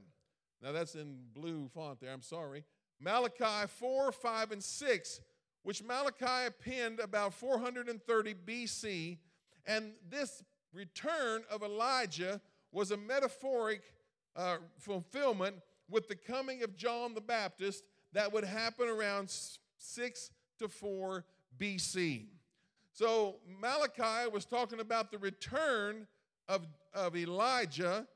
Now, 0.61 0.71
that's 0.71 0.95
in 0.95 1.17
blue 1.33 1.67
font 1.73 1.99
there, 1.99 2.13
I'm 2.13 2.21
sorry. 2.21 2.63
Malachi 3.01 3.67
4, 3.67 4.11
5, 4.11 4.51
and 4.51 4.63
6, 4.63 5.21
which 5.63 5.83
Malachi 5.83 6.53
penned 6.63 6.99
about 6.99 7.33
430 7.33 8.35
BC. 8.45 9.17
And 9.65 9.91
this 10.09 10.43
return 10.71 11.43
of 11.51 11.63
Elijah 11.63 12.39
was 12.71 12.91
a 12.91 12.97
metaphoric 12.97 13.81
uh, 14.35 14.57
fulfillment 14.77 15.57
with 15.89 16.07
the 16.07 16.15
coming 16.15 16.63
of 16.63 16.75
John 16.75 17.13
the 17.13 17.21
Baptist 17.21 17.83
that 18.13 18.31
would 18.31 18.43
happen 18.43 18.87
around 18.87 19.31
6 19.77 20.31
to 20.59 20.67
4 20.67 21.25
BC. 21.59 22.27
So 22.93 23.37
Malachi 23.59 24.29
was 24.31 24.45
talking 24.45 24.79
about 24.79 25.11
the 25.11 25.17
return 25.17 26.05
of, 26.47 26.67
of 26.93 27.15
Elijah, 27.15 28.07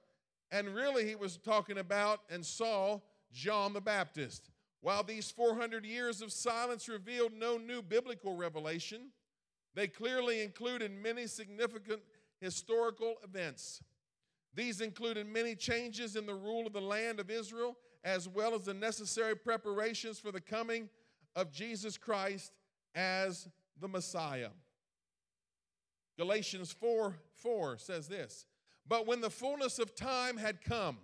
and 0.52 0.70
really 0.70 1.08
he 1.08 1.16
was 1.16 1.38
talking 1.38 1.80
about 1.80 2.20
and 2.30 2.46
saw 2.46 3.00
John 3.34 3.74
the 3.74 3.82
Baptist. 3.82 4.52
While 4.82 5.02
these 5.02 5.32
400 5.32 5.84
years 5.84 6.22
of 6.22 6.32
silence 6.32 6.88
revealed 6.88 7.34
no 7.34 7.58
new 7.58 7.82
biblical 7.82 8.36
revelation, 8.36 9.10
they 9.74 9.88
clearly 9.88 10.42
included 10.42 10.92
many 10.92 11.26
significant 11.26 12.02
historical 12.40 13.16
events. 13.24 13.82
These 14.54 14.82
included 14.82 15.28
many 15.28 15.56
changes 15.56 16.16
in 16.16 16.28
the 16.28 16.36
rule 16.36 16.68
of 16.68 16.74
the 16.74 16.82
land 16.82 17.20
of 17.20 17.32
Israel, 17.32 17.76
as 18.04 18.28
well 18.28 18.54
as 18.54 18.66
the 18.66 18.76
necessary 18.76 19.36
preparations 19.36 20.20
for 20.20 20.32
the 20.32 20.40
coming 20.40 20.88
of 21.36 21.52
Jesus 21.52 21.98
Christ 21.98 22.52
as 22.94 23.48
the 23.80 23.88
Messiah. 23.88 24.50
Galatians 26.18 26.72
4 26.72 27.16
4 27.36 27.78
says 27.78 28.08
this 28.08 28.46
But 28.88 29.06
when 29.06 29.22
the 29.22 29.30
fullness 29.30 29.80
of 29.80 29.96
time 29.96 30.38
had 30.38 30.64
come, 30.64 30.98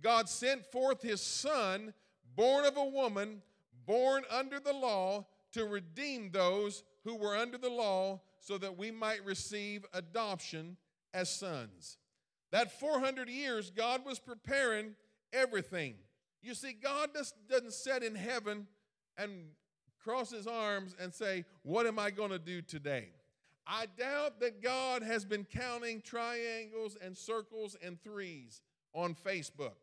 God 0.00 0.28
sent 0.28 0.64
forth 0.66 1.02
his 1.02 1.20
Son, 1.20 1.92
born 2.34 2.64
of 2.64 2.76
a 2.76 2.84
woman, 2.84 3.42
born 3.86 4.24
under 4.30 4.60
the 4.60 4.72
law, 4.72 5.26
to 5.52 5.64
redeem 5.64 6.30
those 6.30 6.82
who 7.04 7.14
were 7.16 7.36
under 7.36 7.58
the 7.58 7.70
law, 7.70 8.20
so 8.40 8.58
that 8.58 8.78
we 8.78 8.90
might 8.90 9.24
receive 9.24 9.84
adoption 9.92 10.76
as 11.12 11.28
sons. 11.28 11.98
That 12.50 12.78
400 12.78 13.28
years, 13.28 13.70
God 13.70 14.04
was 14.04 14.18
preparing 14.18 14.94
everything. 15.32 15.94
You 16.42 16.54
see, 16.54 16.72
God 16.72 17.10
just 17.14 17.34
doesn't 17.48 17.72
sit 17.72 18.02
in 18.02 18.14
heaven 18.14 18.66
and 19.16 19.44
cross 20.02 20.30
his 20.30 20.46
arms 20.46 20.94
and 21.00 21.12
say, 21.12 21.44
What 21.62 21.86
am 21.86 21.98
I 21.98 22.10
going 22.10 22.30
to 22.30 22.38
do 22.38 22.62
today? 22.62 23.10
I 23.66 23.86
doubt 23.98 24.40
that 24.40 24.62
God 24.62 25.02
has 25.02 25.24
been 25.24 25.44
counting 25.44 26.00
triangles 26.00 26.96
and 27.00 27.16
circles 27.16 27.76
and 27.82 28.02
threes 28.02 28.60
on 28.92 29.14
Facebook. 29.14 29.74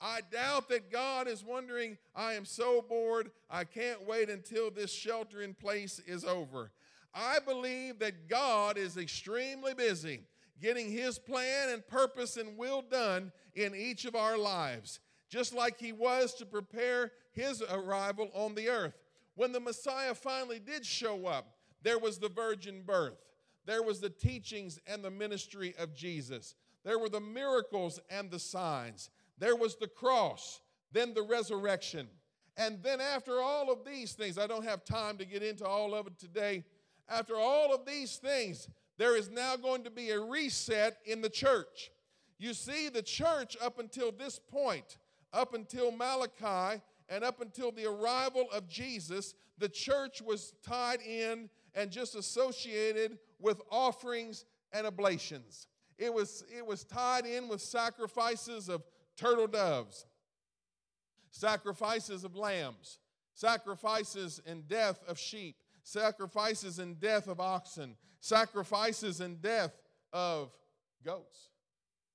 I 0.00 0.20
doubt 0.30 0.68
that 0.68 0.90
God 0.90 1.28
is 1.28 1.44
wondering, 1.44 1.96
I 2.14 2.34
am 2.34 2.44
so 2.44 2.82
bored, 2.82 3.30
I 3.48 3.64
can't 3.64 4.06
wait 4.06 4.28
until 4.28 4.70
this 4.70 4.92
shelter 4.92 5.42
in 5.42 5.54
place 5.54 6.00
is 6.06 6.24
over. 6.24 6.72
I 7.14 7.38
believe 7.38 8.00
that 8.00 8.28
God 8.28 8.76
is 8.76 8.96
extremely 8.96 9.74
busy 9.74 10.22
getting 10.60 10.90
His 10.90 11.18
plan 11.18 11.68
and 11.70 11.86
purpose 11.86 12.36
and 12.36 12.56
will 12.56 12.82
done 12.82 13.32
in 13.54 13.74
each 13.74 14.04
of 14.04 14.14
our 14.14 14.38
lives, 14.38 15.00
just 15.28 15.54
like 15.54 15.78
He 15.78 15.92
was 15.92 16.34
to 16.34 16.46
prepare 16.46 17.12
His 17.32 17.62
arrival 17.62 18.30
on 18.34 18.54
the 18.54 18.68
earth. 18.68 18.94
When 19.34 19.52
the 19.52 19.60
Messiah 19.60 20.14
finally 20.14 20.58
did 20.58 20.86
show 20.86 21.26
up, 21.26 21.56
there 21.82 21.98
was 21.98 22.18
the 22.18 22.28
virgin 22.28 22.82
birth, 22.86 23.18
there 23.64 23.82
was 23.82 24.00
the 24.00 24.10
teachings 24.10 24.78
and 24.86 25.04
the 25.04 25.10
ministry 25.10 25.74
of 25.78 25.94
Jesus, 25.94 26.54
there 26.84 26.98
were 26.98 27.08
the 27.08 27.20
miracles 27.20 28.00
and 28.10 28.30
the 28.30 28.38
signs, 28.38 29.10
there 29.38 29.56
was 29.56 29.76
the 29.76 29.88
cross, 29.88 30.60
then 30.92 31.14
the 31.14 31.22
resurrection. 31.22 32.08
And 32.56 32.82
then, 32.82 33.00
after 33.00 33.40
all 33.40 33.72
of 33.72 33.84
these 33.84 34.12
things, 34.12 34.36
I 34.36 34.46
don't 34.46 34.64
have 34.64 34.84
time 34.84 35.16
to 35.16 35.24
get 35.24 35.42
into 35.42 35.64
all 35.64 35.94
of 35.94 36.06
it 36.06 36.18
today. 36.18 36.64
After 37.08 37.36
all 37.36 37.74
of 37.74 37.86
these 37.86 38.16
things, 38.16 38.68
there 38.98 39.16
is 39.16 39.30
now 39.30 39.56
going 39.56 39.84
to 39.84 39.90
be 39.90 40.10
a 40.10 40.20
reset 40.20 40.98
in 41.06 41.22
the 41.22 41.30
church. 41.30 41.90
You 42.38 42.52
see, 42.52 42.88
the 42.88 43.02
church 43.02 43.56
up 43.62 43.78
until 43.78 44.12
this 44.12 44.38
point, 44.38 44.98
up 45.32 45.54
until 45.54 45.92
Malachi, 45.92 46.82
and 47.08 47.24
up 47.24 47.40
until 47.40 47.72
the 47.72 47.86
arrival 47.86 48.46
of 48.52 48.68
Jesus, 48.68 49.34
the 49.58 49.68
church 49.68 50.20
was 50.20 50.54
tied 50.66 51.00
in 51.00 51.48
and 51.74 51.90
just 51.90 52.14
associated 52.14 53.18
with 53.38 53.60
offerings 53.70 54.44
and 54.72 54.86
oblations. 54.86 55.66
It 55.98 56.12
was, 56.12 56.44
it 56.56 56.66
was 56.66 56.84
tied 56.84 57.26
in 57.26 57.48
with 57.48 57.60
sacrifices 57.60 58.68
of 58.68 58.82
turtle 59.16 59.46
doves, 59.46 60.06
sacrifices 61.30 62.24
of 62.24 62.36
lambs, 62.36 62.98
sacrifices 63.34 64.40
and 64.46 64.66
death 64.68 65.00
of 65.06 65.18
sheep, 65.18 65.56
sacrifices 65.82 66.78
and 66.78 66.98
death 66.98 67.28
of 67.28 67.40
oxen, 67.40 67.96
sacrifices 68.20 69.20
and 69.20 69.40
death 69.40 69.72
of 70.12 70.52
goats. 71.04 71.50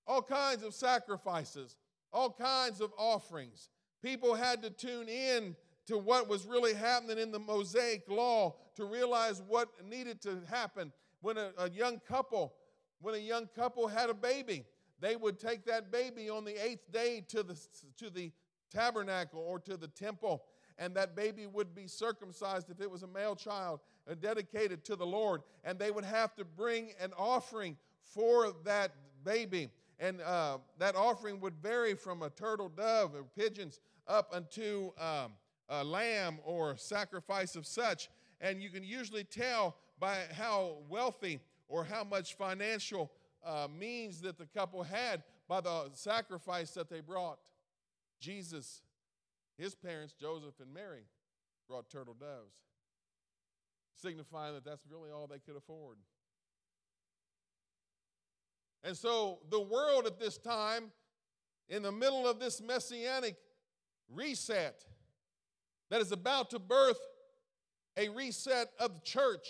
All 0.05 0.21
kinds 0.21 0.63
of 0.63 0.73
sacrifices, 0.73 1.75
all 2.13 2.31
kinds 2.31 2.81
of 2.81 2.91
offerings. 2.97 3.69
People 4.01 4.35
had 4.35 4.61
to 4.61 4.69
tune 4.69 5.09
in 5.09 5.55
to 5.87 5.97
what 5.97 6.27
was 6.27 6.45
really 6.45 6.73
happening 6.73 7.17
in 7.17 7.31
the 7.31 7.39
Mosaic 7.39 8.03
law 8.09 8.55
to 8.75 8.85
realize 8.85 9.41
what 9.47 9.69
needed 9.85 10.21
to 10.21 10.41
happen. 10.49 10.91
When 11.21 11.37
a, 11.37 11.51
a 11.57 11.69
young 11.69 11.99
couple, 12.07 12.53
when 13.01 13.15
a 13.15 13.19
young 13.19 13.47
couple 13.55 13.87
had 13.87 14.09
a 14.09 14.13
baby, 14.13 14.65
they 14.99 15.15
would 15.15 15.39
take 15.39 15.65
that 15.65 15.91
baby 15.91 16.29
on 16.29 16.45
the 16.45 16.63
eighth 16.63 16.91
day 16.91 17.23
to 17.29 17.43
the, 17.43 17.57
to 17.97 18.09
the 18.09 18.31
tabernacle 18.71 19.39
or 19.39 19.59
to 19.59 19.77
the 19.77 19.87
temple 19.87 20.43
and 20.77 20.95
that 20.95 21.15
baby 21.15 21.47
would 21.47 21.73
be 21.73 21.87
circumcised 21.87 22.69
if 22.69 22.81
it 22.81 22.89
was 22.89 23.03
a 23.03 23.07
male 23.07 23.35
child 23.35 23.79
and 24.07 24.21
dedicated 24.21 24.85
to 24.85 24.95
the 24.95 25.05
Lord. 25.05 25.41
And 25.63 25.79
they 25.79 25.91
would 25.91 26.05
have 26.05 26.35
to 26.35 26.45
bring 26.45 26.91
an 26.99 27.13
offering 27.17 27.77
for 28.03 28.53
that 28.63 28.91
baby. 29.23 29.69
And 29.99 30.21
uh, 30.21 30.59
that 30.77 30.95
offering 30.95 31.39
would 31.39 31.55
vary 31.55 31.95
from 31.95 32.21
a 32.21 32.29
turtle 32.29 32.69
dove 32.69 33.15
or 33.15 33.23
pigeons 33.23 33.79
up 34.07 34.29
unto 34.33 34.91
um, 34.99 35.33
a 35.69 35.83
lamb 35.83 36.39
or 36.43 36.77
sacrifice 36.77 37.55
of 37.55 37.65
such. 37.65 38.09
And 38.39 38.61
you 38.61 38.69
can 38.69 38.83
usually 38.83 39.23
tell 39.23 39.75
by 39.99 40.17
how 40.33 40.77
wealthy 40.89 41.39
or 41.67 41.83
how 41.83 42.03
much 42.03 42.35
financial 42.35 43.11
uh, 43.45 43.67
means 43.77 44.21
that 44.21 44.37
the 44.37 44.45
couple 44.45 44.83
had 44.83 45.23
by 45.47 45.61
the 45.61 45.89
sacrifice 45.93 46.71
that 46.71 46.89
they 46.89 47.01
brought. 47.01 47.39
Jesus 48.19 48.81
his 49.57 49.73
parents, 49.73 50.13
Joseph 50.13 50.59
and 50.61 50.71
Mary, 50.73 51.03
brought 51.67 51.89
turtle 51.89 52.13
doves, 52.13 52.55
signifying 53.95 54.53
that 54.53 54.63
that's 54.63 54.85
really 54.89 55.09
all 55.11 55.27
they 55.27 55.39
could 55.39 55.55
afford. 55.55 55.97
And 58.83 58.95
so 58.95 59.39
the 59.49 59.59
world 59.59 60.05
at 60.05 60.19
this 60.19 60.37
time, 60.37 60.91
in 61.69 61.81
the 61.81 61.91
middle 61.91 62.27
of 62.27 62.39
this 62.39 62.61
messianic 62.61 63.35
reset 64.09 64.85
that 65.89 66.01
is 66.01 66.11
about 66.11 66.49
to 66.51 66.59
birth 66.59 66.99
a 67.97 68.09
reset 68.09 68.69
of 68.79 68.93
the 68.93 69.01
church 69.01 69.47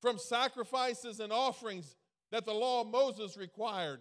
from 0.00 0.18
sacrifices 0.18 1.20
and 1.20 1.32
offerings 1.32 1.96
that 2.30 2.44
the 2.44 2.52
law 2.52 2.82
of 2.82 2.88
Moses 2.88 3.36
required. 3.36 4.00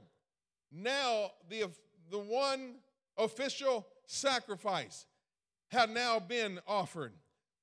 Now, 0.71 1.31
the, 1.49 1.65
the 2.09 2.19
one 2.19 2.75
official 3.17 3.87
sacrifice 4.07 5.05
had 5.69 5.89
now 5.89 6.19
been 6.19 6.59
offered 6.67 7.13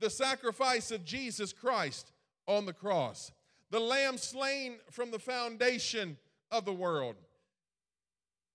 the 0.03 0.11
sacrifice 0.11 0.91
of 0.91 1.05
Jesus 1.05 1.53
Christ 1.53 2.11
on 2.49 2.67
the 2.67 2.73
cross, 2.73 3.31
the 3.71 3.79
lamb 3.79 4.19
slain 4.19 4.79
from 4.91 5.13
the 5.13 5.19
foundation 5.19 6.19
of 6.51 6.65
the 6.65 6.73
world. 6.73 7.15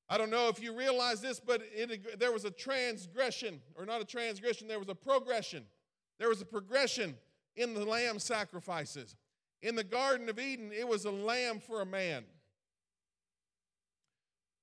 I 0.09 0.17
don't 0.17 0.29
know 0.29 0.47
if 0.47 0.61
you 0.61 0.73
realize 0.73 1.19
this, 1.19 1.39
but 1.39 1.61
it, 1.73 2.19
there 2.19 2.31
was 2.31 2.45
a 2.45 2.51
transgression, 2.51 3.61
or 3.75 3.85
not 3.85 4.01
a 4.01 4.05
transgression, 4.05 4.67
there 4.67 4.79
was 4.79 4.89
a 4.89 4.95
progression. 4.95 5.65
There 6.17 6.29
was 6.29 6.41
a 6.41 6.45
progression 6.45 7.17
in 7.55 7.73
the 7.73 7.85
lamb 7.85 8.19
sacrifices. 8.19 9.15
In 9.61 9.75
the 9.75 9.83
Garden 9.83 10.29
of 10.29 10.39
Eden, 10.39 10.71
it 10.71 10.87
was 10.87 11.05
a 11.05 11.11
lamb 11.11 11.59
for 11.59 11.81
a 11.81 11.85
man. 11.85 12.23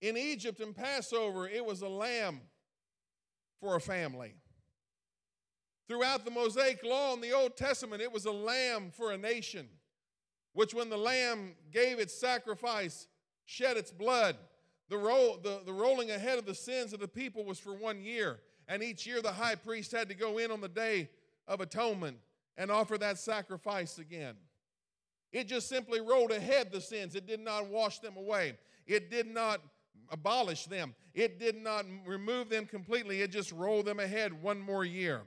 In 0.01 0.17
Egypt 0.17 0.61
and 0.61 0.75
Passover, 0.75 1.49
it 1.49 1.65
was 1.65 1.83
a 1.83 1.89
lamb 1.89 2.41
for 3.61 3.77
a 3.77 3.81
family. 3.81 4.35
Throughout 5.89 6.25
the 6.25 6.31
Mosaic 6.31 6.83
law 6.83 7.13
in 7.13 7.21
the 7.21 7.33
Old 7.33 7.57
Testament, 7.57 8.01
it 8.01 8.13
was 8.13 8.25
a 8.25 8.33
lamb 8.33 8.91
for 8.91 9.13
a 9.13 9.19
nation, 9.19 9.69
which 10.55 10.73
when 10.73 10.89
the 10.89 10.97
lamb 10.97 11.55
gave 11.71 11.99
its 11.99 12.19
sacrifice, 12.19 13.09
shed 13.45 13.77
its 13.77 13.91
blood, 13.91 14.37
the, 14.89 14.99
roll, 14.99 15.39
the, 15.43 15.61
the 15.65 15.73
rolling 15.73 16.11
ahead 16.11 16.39
of 16.39 16.47
the 16.47 16.55
sins 16.55 16.93
of 16.93 17.01
the 17.01 17.09
people 17.09 17.45
was 17.45 17.59
for 17.59 17.75
one 17.75 18.03
year. 18.03 18.41
And 18.69 18.83
each 18.83 19.07
year 19.07 19.21
the 19.23 19.33
high 19.33 19.55
priest 19.55 19.93
had 19.93 20.09
to 20.09 20.15
go 20.15 20.39
in 20.39 20.51
on 20.51 20.61
the 20.61 20.69
day 20.69 21.09
of 21.47 21.61
atonement 21.61 22.19
and 22.57 22.71
offer 22.71 22.97
that 22.99 23.19
sacrifice 23.19 23.99
again. 23.99 24.37
It 25.33 25.49
just 25.49 25.69
simply 25.69 26.01
rolled 26.01 26.31
ahead 26.31 26.71
the 26.71 26.81
sins. 26.81 27.15
It 27.15 27.27
did 27.27 27.41
not 27.41 27.69
wash 27.69 27.99
them 27.99 28.17
away. 28.17 28.57
It 28.87 29.11
did 29.11 29.27
not 29.27 29.61
abolish 30.11 30.67
them. 30.67 30.95
It 31.13 31.39
did 31.39 31.57
not 31.57 31.85
remove 32.07 32.49
them 32.49 32.67
completely. 32.67 33.21
It 33.21 33.33
just 33.33 33.53
rolled 33.53 33.87
them 33.87 34.01
ahead 34.01 34.43
one 34.43 34.61
more 34.61 34.85
year. 34.85 35.23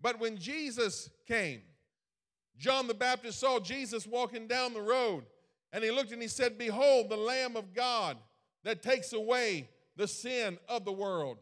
But 0.00 0.20
when 0.20 0.38
Jesus 0.38 1.10
came, 1.26 1.62
John 2.56 2.86
the 2.86 2.94
Baptist 2.94 3.40
saw 3.40 3.58
Jesus 3.58 4.06
walking 4.06 4.46
down 4.46 4.74
the 4.74 4.82
road, 4.82 5.24
and 5.72 5.84
he 5.84 5.90
looked 5.90 6.12
and 6.12 6.22
he 6.22 6.28
said, 6.28 6.58
Behold, 6.58 7.08
the 7.08 7.16
Lamb 7.16 7.56
of 7.56 7.74
God 7.74 8.16
that 8.64 8.82
takes 8.82 9.12
away 9.12 9.68
the 9.96 10.08
sin 10.08 10.58
of 10.68 10.84
the 10.84 10.92
world. 10.92 11.38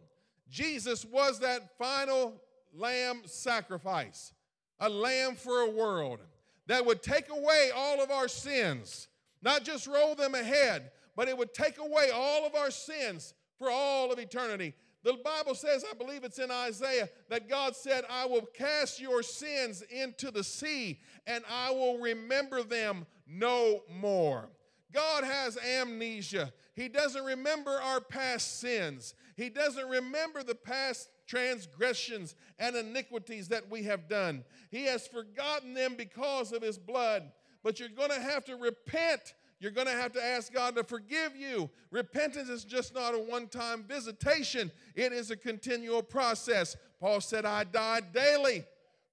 Jesus 0.51 1.05
was 1.05 1.41
that 1.41 1.77
final 1.79 2.41
lamb 2.75 3.23
sacrifice, 3.25 4.33
a 4.81 4.89
lamb 4.89 5.35
for 5.35 5.61
a 5.61 5.71
world 5.71 6.21
that 6.67 6.85
would 6.85 7.03
take 7.03 7.31
away 7.31 7.71
all 7.75 8.03
of 8.03 8.11
our 8.11 8.29
sins, 8.29 9.09
not 9.43 9.65
just 9.65 9.87
roll 9.87 10.15
them 10.15 10.35
ahead, 10.35 10.91
but 11.17 11.29
it 11.29 11.37
would 11.37 11.55
take 11.55 11.79
away 11.79 12.11
all 12.15 12.47
of 12.47 12.55
our 12.55 12.71
sins 12.71 13.35
for 13.59 13.71
all 13.71 14.13
of 14.13 14.19
eternity. 14.19 14.75
The 15.09 15.15
Bible 15.25 15.55
says, 15.55 15.87
I 15.91 15.95
believe 15.95 16.23
it's 16.23 16.39
in 16.39 16.51
Isaiah, 16.51 17.09
that 17.31 17.49
God 17.49 17.75
said, 17.75 18.05
I 18.11 18.27
will 18.27 18.45
cast 18.45 19.01
your 19.01 19.23
sins 19.23 19.81
into 19.81 20.31
the 20.31 20.45
sea 20.45 21.01
and 21.27 21.43
I 21.51 21.71
will 21.71 21.97
remember 21.97 22.63
them 22.63 23.07
no 23.27 23.85
more. 23.91 24.51
God 24.93 25.25
has 25.25 25.57
amnesia. 25.57 26.53
He 26.75 26.91
doesn't 26.91 27.25
remember 27.25 27.71
our 27.71 28.03
past 28.03 28.61
sins. 28.61 29.15
He 29.35 29.49
doesn't 29.49 29.89
remember 29.89 30.43
the 30.43 30.55
past 30.55 31.09
transgressions 31.27 32.35
and 32.59 32.77
iniquities 32.77 33.49
that 33.49 33.71
we 33.71 33.85
have 33.85 34.11
done. 34.11 34.45
He 34.71 34.85
has 34.85 35.07
forgotten 35.07 35.73
them 35.73 35.95
because 35.97 36.53
of 36.53 36.61
His 36.61 36.77
blood. 36.77 37.33
But 37.63 37.81
you're 37.81 37.89
going 37.89 38.11
to 38.11 38.21
have 38.21 38.45
to 38.45 38.57
repent. 38.57 39.33
You're 39.61 39.73
going 39.73 39.87
to 39.89 39.93
have 39.93 40.13
to 40.13 40.25
ask 40.25 40.53
God 40.53 40.77
to 40.77 40.85
forgive 40.85 41.35
you. 41.37 41.69
Repentance 41.91 42.49
is 42.49 42.65
just 42.65 42.95
not 42.95 43.15
a 43.15 43.19
one 43.19 43.49
time 43.49 43.85
visitation, 43.85 44.71
it 44.95 45.13
is 45.13 45.31
a 45.31 45.37
continual 45.37 46.03
process. 46.03 46.77
Paul 47.01 47.21
said, 47.21 47.45
I 47.45 47.65
died 47.65 48.13
daily. 48.13 48.65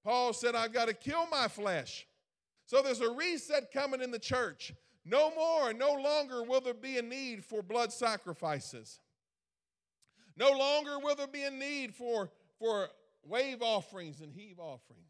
Paul 0.03 0.33
said, 0.33 0.55
I've 0.55 0.73
got 0.73 0.87
to 0.87 0.93
kill 0.93 1.27
my 1.31 1.47
flesh. 1.47 2.07
So 2.67 2.81
there's 2.81 3.01
a 3.01 3.11
reset 3.11 3.71
coming 3.71 4.01
in 4.01 4.11
the 4.11 4.19
church. 4.19 4.73
No 5.03 5.33
more, 5.35 5.71
no 5.71 5.93
longer 5.93 6.43
will 6.43 6.61
there 6.61 6.73
be 6.73 6.97
a 6.97 7.01
need 7.01 7.43
for 7.43 7.61
blood 7.61 7.93
sacrifices. 7.93 8.99
No 10.35 10.51
longer 10.51 10.99
will 10.99 11.15
there 11.15 11.27
be 11.27 11.43
a 11.43 11.51
need 11.51 11.93
for, 11.93 12.31
for 12.59 12.89
wave 13.23 13.61
offerings 13.61 14.21
and 14.21 14.33
heave 14.33 14.59
offerings. 14.59 15.04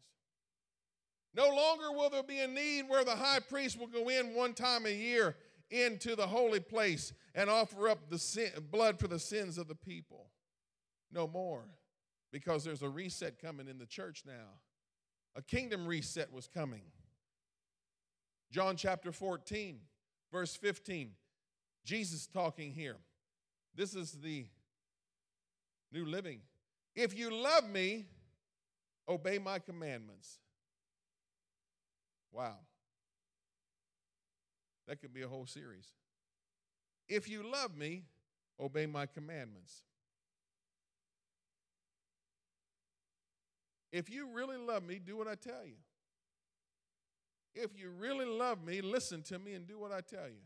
No 1.36 1.48
longer 1.48 1.92
will 1.92 2.08
there 2.08 2.22
be 2.22 2.38
a 2.38 2.48
need 2.48 2.88
where 2.88 3.04
the 3.04 3.14
high 3.14 3.40
priest 3.40 3.78
will 3.78 3.88
go 3.88 4.08
in 4.08 4.34
one 4.34 4.54
time 4.54 4.86
a 4.86 4.90
year 4.90 5.36
into 5.70 6.16
the 6.16 6.26
holy 6.26 6.60
place 6.60 7.12
and 7.34 7.50
offer 7.50 7.90
up 7.90 8.08
the 8.08 8.18
sin, 8.18 8.50
blood 8.70 8.98
for 8.98 9.06
the 9.06 9.18
sins 9.18 9.58
of 9.58 9.68
the 9.68 9.74
people. 9.74 10.30
No 11.12 11.28
more, 11.28 11.64
because 12.32 12.64
there's 12.64 12.82
a 12.82 12.88
reset 12.88 13.38
coming 13.38 13.68
in 13.68 13.78
the 13.78 13.84
church 13.84 14.22
now. 14.26 14.60
A 15.34 15.42
kingdom 15.42 15.86
reset 15.86 16.32
was 16.32 16.48
coming. 16.48 16.84
John 18.50 18.76
chapter 18.76 19.12
14, 19.12 19.80
verse 20.32 20.56
15. 20.56 21.10
Jesus 21.84 22.26
talking 22.26 22.72
here. 22.72 22.96
This 23.74 23.94
is 23.94 24.12
the 24.12 24.46
New 25.92 26.06
Living. 26.06 26.40
If 26.94 27.16
you 27.16 27.30
love 27.30 27.68
me, 27.68 28.06
obey 29.06 29.38
my 29.38 29.58
commandments. 29.58 30.38
Wow. 32.36 32.58
That 34.86 35.00
could 35.00 35.14
be 35.14 35.22
a 35.22 35.28
whole 35.28 35.46
series. 35.46 35.86
If 37.08 37.30
you 37.30 37.50
love 37.50 37.74
me, 37.74 38.02
obey 38.60 38.84
my 38.84 39.06
commandments. 39.06 39.82
If 43.90 44.10
you 44.10 44.28
really 44.34 44.58
love 44.58 44.82
me, 44.82 44.98
do 44.98 45.16
what 45.16 45.26
I 45.26 45.34
tell 45.34 45.64
you. 45.64 45.76
If 47.54 47.70
you 47.74 47.90
really 47.90 48.26
love 48.26 48.62
me, 48.62 48.82
listen 48.82 49.22
to 49.24 49.38
me 49.38 49.54
and 49.54 49.66
do 49.66 49.78
what 49.78 49.90
I 49.90 50.02
tell 50.02 50.28
you. 50.28 50.44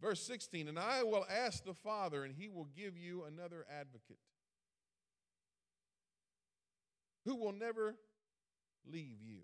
Verse 0.00 0.22
16, 0.22 0.68
and 0.68 0.78
I 0.78 1.02
will 1.02 1.26
ask 1.28 1.62
the 1.62 1.74
Father, 1.74 2.24
and 2.24 2.34
he 2.34 2.48
will 2.48 2.68
give 2.74 2.96
you 2.96 3.24
another 3.24 3.66
advocate 3.70 4.16
who 7.26 7.36
will 7.36 7.52
never 7.52 7.96
leave 8.90 9.20
you. 9.22 9.40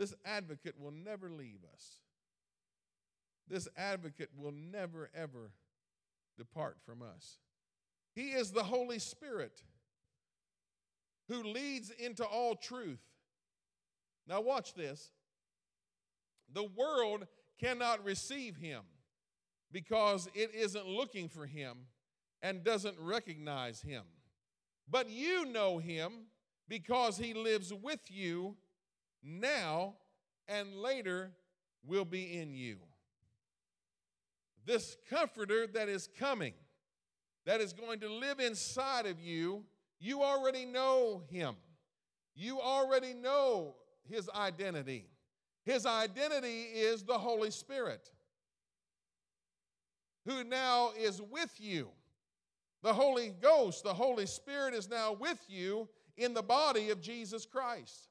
This 0.00 0.14
advocate 0.24 0.76
will 0.80 0.92
never 0.92 1.28
leave 1.28 1.58
us. 1.74 1.98
This 3.46 3.68
advocate 3.76 4.30
will 4.34 4.50
never, 4.50 5.10
ever 5.14 5.52
depart 6.38 6.78
from 6.86 7.02
us. 7.02 7.36
He 8.14 8.30
is 8.30 8.50
the 8.50 8.62
Holy 8.62 8.98
Spirit 8.98 9.60
who 11.28 11.42
leads 11.42 11.90
into 11.90 12.24
all 12.24 12.54
truth. 12.54 13.02
Now, 14.26 14.40
watch 14.40 14.72
this. 14.72 15.12
The 16.50 16.64
world 16.64 17.26
cannot 17.62 18.02
receive 18.02 18.56
him 18.56 18.80
because 19.70 20.30
it 20.32 20.54
isn't 20.54 20.88
looking 20.88 21.28
for 21.28 21.44
him 21.44 21.76
and 22.40 22.64
doesn't 22.64 22.96
recognize 22.98 23.82
him. 23.82 24.04
But 24.88 25.10
you 25.10 25.44
know 25.44 25.76
him 25.76 26.28
because 26.70 27.18
he 27.18 27.34
lives 27.34 27.70
with 27.70 28.00
you 28.10 28.56
now 29.22 29.94
and 30.48 30.74
later 30.74 31.32
will 31.84 32.04
be 32.04 32.38
in 32.38 32.54
you. 32.54 32.76
This 34.66 34.96
comforter 35.08 35.66
that 35.68 35.88
is 35.88 36.08
coming, 36.18 36.54
that 37.46 37.60
is 37.60 37.72
going 37.72 38.00
to 38.00 38.12
live 38.12 38.40
inside 38.40 39.06
of 39.06 39.20
you, 39.20 39.64
you 39.98 40.22
already 40.22 40.64
know 40.64 41.22
him. 41.30 41.56
You 42.34 42.60
already 42.60 43.14
know 43.14 43.74
his 44.08 44.28
identity. 44.30 45.06
His 45.64 45.86
identity 45.86 46.62
is 46.74 47.02
the 47.02 47.18
Holy 47.18 47.50
Spirit, 47.50 48.10
who 50.26 50.44
now 50.44 50.90
is 50.98 51.20
with 51.20 51.52
you. 51.58 51.88
The 52.82 52.94
Holy 52.94 53.34
Ghost, 53.42 53.84
the 53.84 53.92
Holy 53.92 54.26
Spirit, 54.26 54.72
is 54.72 54.88
now 54.88 55.12
with 55.12 55.38
you 55.48 55.88
in 56.16 56.32
the 56.32 56.42
body 56.42 56.90
of 56.90 57.00
Jesus 57.00 57.44
Christ. 57.44 58.09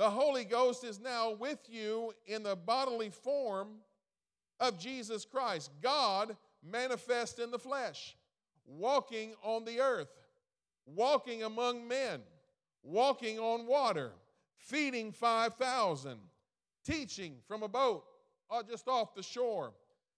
The 0.00 0.08
Holy 0.08 0.46
Ghost 0.46 0.82
is 0.82 0.98
now 0.98 1.32
with 1.32 1.58
you 1.68 2.14
in 2.24 2.42
the 2.42 2.56
bodily 2.56 3.10
form 3.10 3.68
of 4.58 4.78
Jesus 4.78 5.26
Christ. 5.26 5.70
God 5.82 6.38
manifest 6.66 7.38
in 7.38 7.50
the 7.50 7.58
flesh, 7.58 8.16
walking 8.66 9.34
on 9.42 9.66
the 9.66 9.78
earth, 9.78 10.08
walking 10.86 11.42
among 11.42 11.86
men, 11.86 12.22
walking 12.82 13.38
on 13.38 13.66
water 13.66 14.12
feeding 14.56 15.12
5,000, 15.12 16.18
teaching 16.82 17.34
from 17.46 17.62
a 17.62 17.68
boat 17.68 18.04
uh, 18.50 18.62
just 18.62 18.88
off 18.88 19.14
the 19.14 19.22
shore, 19.22 19.74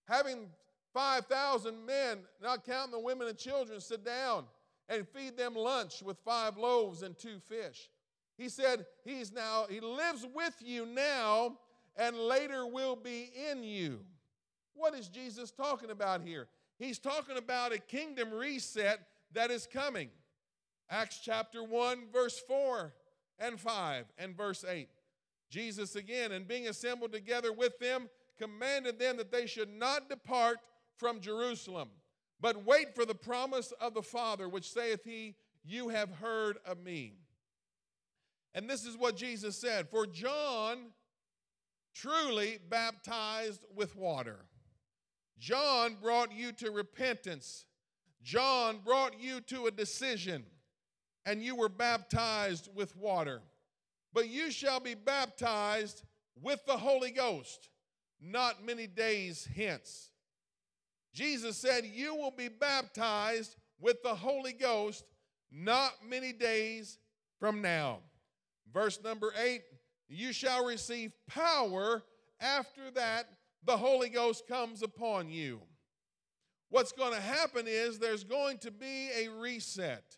having 0.07 0.47
5,000 0.95 1.85
men, 1.85 2.19
not 2.41 2.65
counting 2.65 2.93
the 2.93 3.01
women 3.01 3.27
and 3.27 3.37
children, 3.37 3.81
sit 3.81 4.05
down 4.05 4.45
and 4.89 5.09
feed 5.09 5.37
them 5.37 5.57
lunch 5.57 6.03
with 6.03 6.19
five 6.19 6.57
loaves 6.57 7.03
and 7.03 7.19
two 7.19 7.41
fish. 7.41 7.89
He 8.37 8.49
said, 8.49 8.87
He's 9.05 9.33
now, 9.33 9.67
He 9.69 9.81
lives 9.81 10.27
with 10.35 10.55
you 10.61 10.87
now 10.87 11.59
and 11.97 12.17
later 12.17 12.67
will 12.67 12.97
be 12.97 13.31
in 13.51 13.63
you. 13.63 14.01
What 14.75 14.95
is 14.95 15.09
Jesus 15.09 15.51
talking 15.51 15.91
about 15.91 16.23
here? 16.23 16.49
He's 16.79 16.99
talking 16.99 17.37
about 17.37 17.73
a 17.73 17.79
kingdom 17.79 18.33
reset 18.33 19.01
that 19.33 19.51
is 19.51 19.67
coming. 19.67 20.09
Acts 20.91 21.21
chapter 21.23 21.63
1, 21.63 22.05
verse 22.13 22.41
4 22.49 22.93
and 23.39 23.61
5 23.61 24.07
and 24.19 24.37
verse 24.37 24.65
8. 24.67 24.89
Jesus 25.51 25.97
again, 25.97 26.33
and 26.33 26.49
being 26.49 26.69
assembled 26.69 27.13
together 27.13 27.53
with 27.53 27.79
them, 27.79 28.09
commanded 28.39 28.99
them 28.99 29.19
that 29.19 29.31
they 29.31 29.47
should 29.47 29.69
not 29.69 30.09
depart 30.09 30.59
from 30.97 31.21
Jerusalem, 31.21 31.91
but 32.41 32.65
wait 32.65 32.95
for 32.95 33.05
the 33.05 33.15
promise 33.15 33.73
of 33.81 33.95
the 33.95 34.03
Father, 34.03 34.49
which 34.49 34.71
saith 34.71 35.05
he, 35.05 35.35
You 35.63 35.91
have 35.91 36.11
heard 36.11 36.57
of 36.67 36.79
me. 36.83 37.22
And 38.55 38.69
this 38.69 38.85
is 38.85 38.97
what 38.97 39.17
Jesus 39.17 39.57
said 39.57 39.89
For 39.89 40.07
John 40.07 40.93
truly 41.95 42.59
baptized 42.69 43.65
with 43.75 43.97
water. 43.97 44.47
John 45.39 45.97
brought 46.01 46.33
you 46.33 46.53
to 46.53 46.71
repentance. 46.71 47.67
John 48.23 48.79
brought 48.85 49.21
you 49.21 49.41
to 49.43 49.67
a 49.67 49.73
decision, 49.73 50.45
and 51.27 51.43
you 51.43 51.57
were 51.57 51.69
baptized 51.69 52.69
with 52.75 52.97
water. 52.97 53.43
But 54.13 54.29
you 54.29 54.51
shall 54.51 54.79
be 54.79 54.95
baptized 54.95 56.05
with 56.41 56.65
the 56.67 56.77
Holy 56.77 57.11
Ghost 57.11 57.71
not 58.21 58.65
many 58.65 58.87
days 58.87 59.49
hence. 59.57 60.11
Jesus 61.13 61.57
said, 61.57 61.85
You 61.85 62.15
will 62.15 62.31
be 62.31 62.49
baptized 62.49 63.57
with 63.81 64.03
the 64.03 64.15
Holy 64.15 64.53
Ghost 64.53 65.05
not 65.51 65.93
many 66.09 66.33
days 66.33 66.99
from 67.39 67.61
now. 67.61 67.99
Verse 68.73 68.99
number 69.03 69.33
eight, 69.43 69.63
you 70.09 70.33
shall 70.33 70.65
receive 70.65 71.13
power 71.29 72.03
after 72.41 72.91
that 72.95 73.29
the 73.65 73.77
Holy 73.77 74.09
Ghost 74.09 74.47
comes 74.47 74.83
upon 74.83 75.31
you. 75.31 75.61
What's 76.71 76.93
going 76.93 77.13
to 77.13 77.21
happen 77.21 77.67
is 77.69 77.99
there's 77.99 78.25
going 78.25 78.59
to 78.59 78.71
be 78.71 79.11
a 79.17 79.29
reset. 79.29 80.17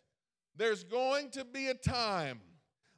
There's 0.55 0.83
going 0.83 1.31
to 1.31 1.43
be 1.43 1.67
a 1.67 1.73
time. 1.73 2.39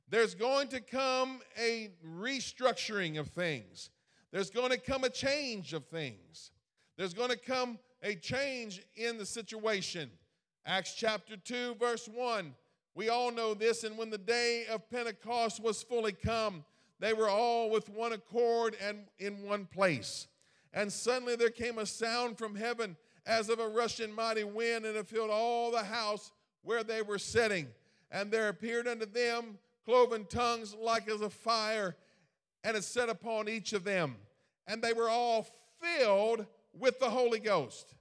There's 0.09 0.35
going 0.35 0.67
to 0.69 0.79
come 0.79 1.41
a 1.59 1.89
restructuring 2.07 3.19
of 3.19 3.29
things. 3.29 3.89
There's 4.31 4.51
going 4.51 4.69
to 4.69 4.77
come 4.77 5.03
a 5.03 5.09
change 5.09 5.73
of 5.73 5.85
things. 5.85 6.51
There's 6.97 7.13
going 7.13 7.31
to 7.31 7.37
come 7.37 7.79
a 8.03 8.15
change 8.15 8.81
in 8.95 9.17
the 9.17 9.25
situation. 9.25 10.11
Acts 10.65 10.93
chapter 10.93 11.35
2, 11.35 11.75
verse 11.75 12.07
1. 12.07 12.53
We 12.97 13.09
all 13.09 13.31
know 13.31 13.53
this. 13.53 13.83
And 13.83 13.95
when 13.95 14.09
the 14.09 14.17
day 14.17 14.65
of 14.71 14.89
Pentecost 14.89 15.61
was 15.61 15.83
fully 15.83 16.13
come, 16.13 16.65
they 16.99 17.13
were 17.13 17.29
all 17.29 17.69
with 17.69 17.89
one 17.89 18.11
accord 18.11 18.75
and 18.83 19.01
in 19.19 19.43
one 19.43 19.67
place. 19.67 20.25
And 20.73 20.91
suddenly 20.91 21.35
there 21.35 21.51
came 21.51 21.77
a 21.77 21.85
sound 21.85 22.39
from 22.39 22.55
heaven 22.55 22.97
as 23.27 23.49
of 23.49 23.59
a 23.59 23.67
rushing 23.67 24.11
mighty 24.11 24.45
wind, 24.45 24.83
and 24.83 24.97
it 24.97 25.07
filled 25.07 25.29
all 25.29 25.69
the 25.69 25.83
house 25.83 26.31
where 26.63 26.83
they 26.83 27.03
were 27.03 27.19
sitting. 27.19 27.67
And 28.09 28.31
there 28.31 28.49
appeared 28.49 28.87
unto 28.87 29.05
them 29.05 29.59
cloven 29.85 30.25
tongues 30.25 30.73
like 30.73 31.07
as 31.07 31.21
a 31.21 31.29
fire, 31.29 31.95
and 32.63 32.75
it 32.75 32.83
set 32.83 33.09
upon 33.09 33.47
each 33.47 33.73
of 33.73 33.83
them. 33.83 34.15
And 34.65 34.81
they 34.81 34.93
were 34.93 35.09
all 35.09 35.45
filled 35.79 36.47
with 36.73 36.99
the 36.99 37.11
Holy 37.11 37.39
Ghost 37.39 37.93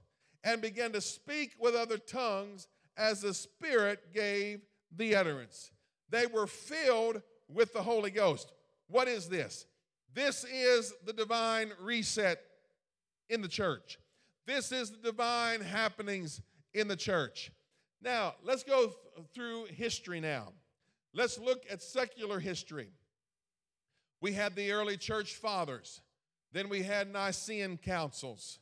and 0.43 0.59
began 0.59 0.91
to 0.93 1.01
speak 1.01 1.51
with 1.59 1.75
other 1.75 1.99
tongues 1.99 2.67
as 2.97 3.21
the 3.21 3.35
Spirit 3.35 4.11
gave 4.11 4.61
the 4.95 5.15
utterance. 5.15 5.71
They 6.09 6.25
were 6.25 6.47
filled 6.47 7.21
with 7.49 7.73
the 7.73 7.81
Holy 7.81 8.11
Ghost. 8.11 8.51
What 8.87 9.07
is 9.07 9.27
this? 9.27 9.65
This 10.13 10.45
is 10.45 10.93
the 11.05 11.13
divine 11.13 11.71
reset 11.81 12.39
in 13.29 13.41
the 13.41 13.47
church. 13.47 13.99
This 14.45 14.71
is 14.71 14.91
the 14.91 14.97
divine 14.97 15.61
happenings 15.61 16.41
in 16.73 16.87
the 16.87 16.95
church. 16.95 17.51
Now, 18.01 18.35
let's 18.43 18.63
go 18.63 18.87
th- 18.87 19.27
through 19.33 19.65
history 19.65 20.19
now. 20.19 20.53
Let's 21.13 21.37
look 21.37 21.63
at 21.69 21.81
secular 21.81 22.39
history. 22.39 22.89
We 24.21 24.33
had 24.33 24.55
the 24.55 24.71
early 24.71 24.97
church 24.97 25.35
fathers, 25.35 26.01
then 26.53 26.69
we 26.69 26.83
had 26.83 27.11
Nicene 27.11 27.77
councils. 27.77 28.59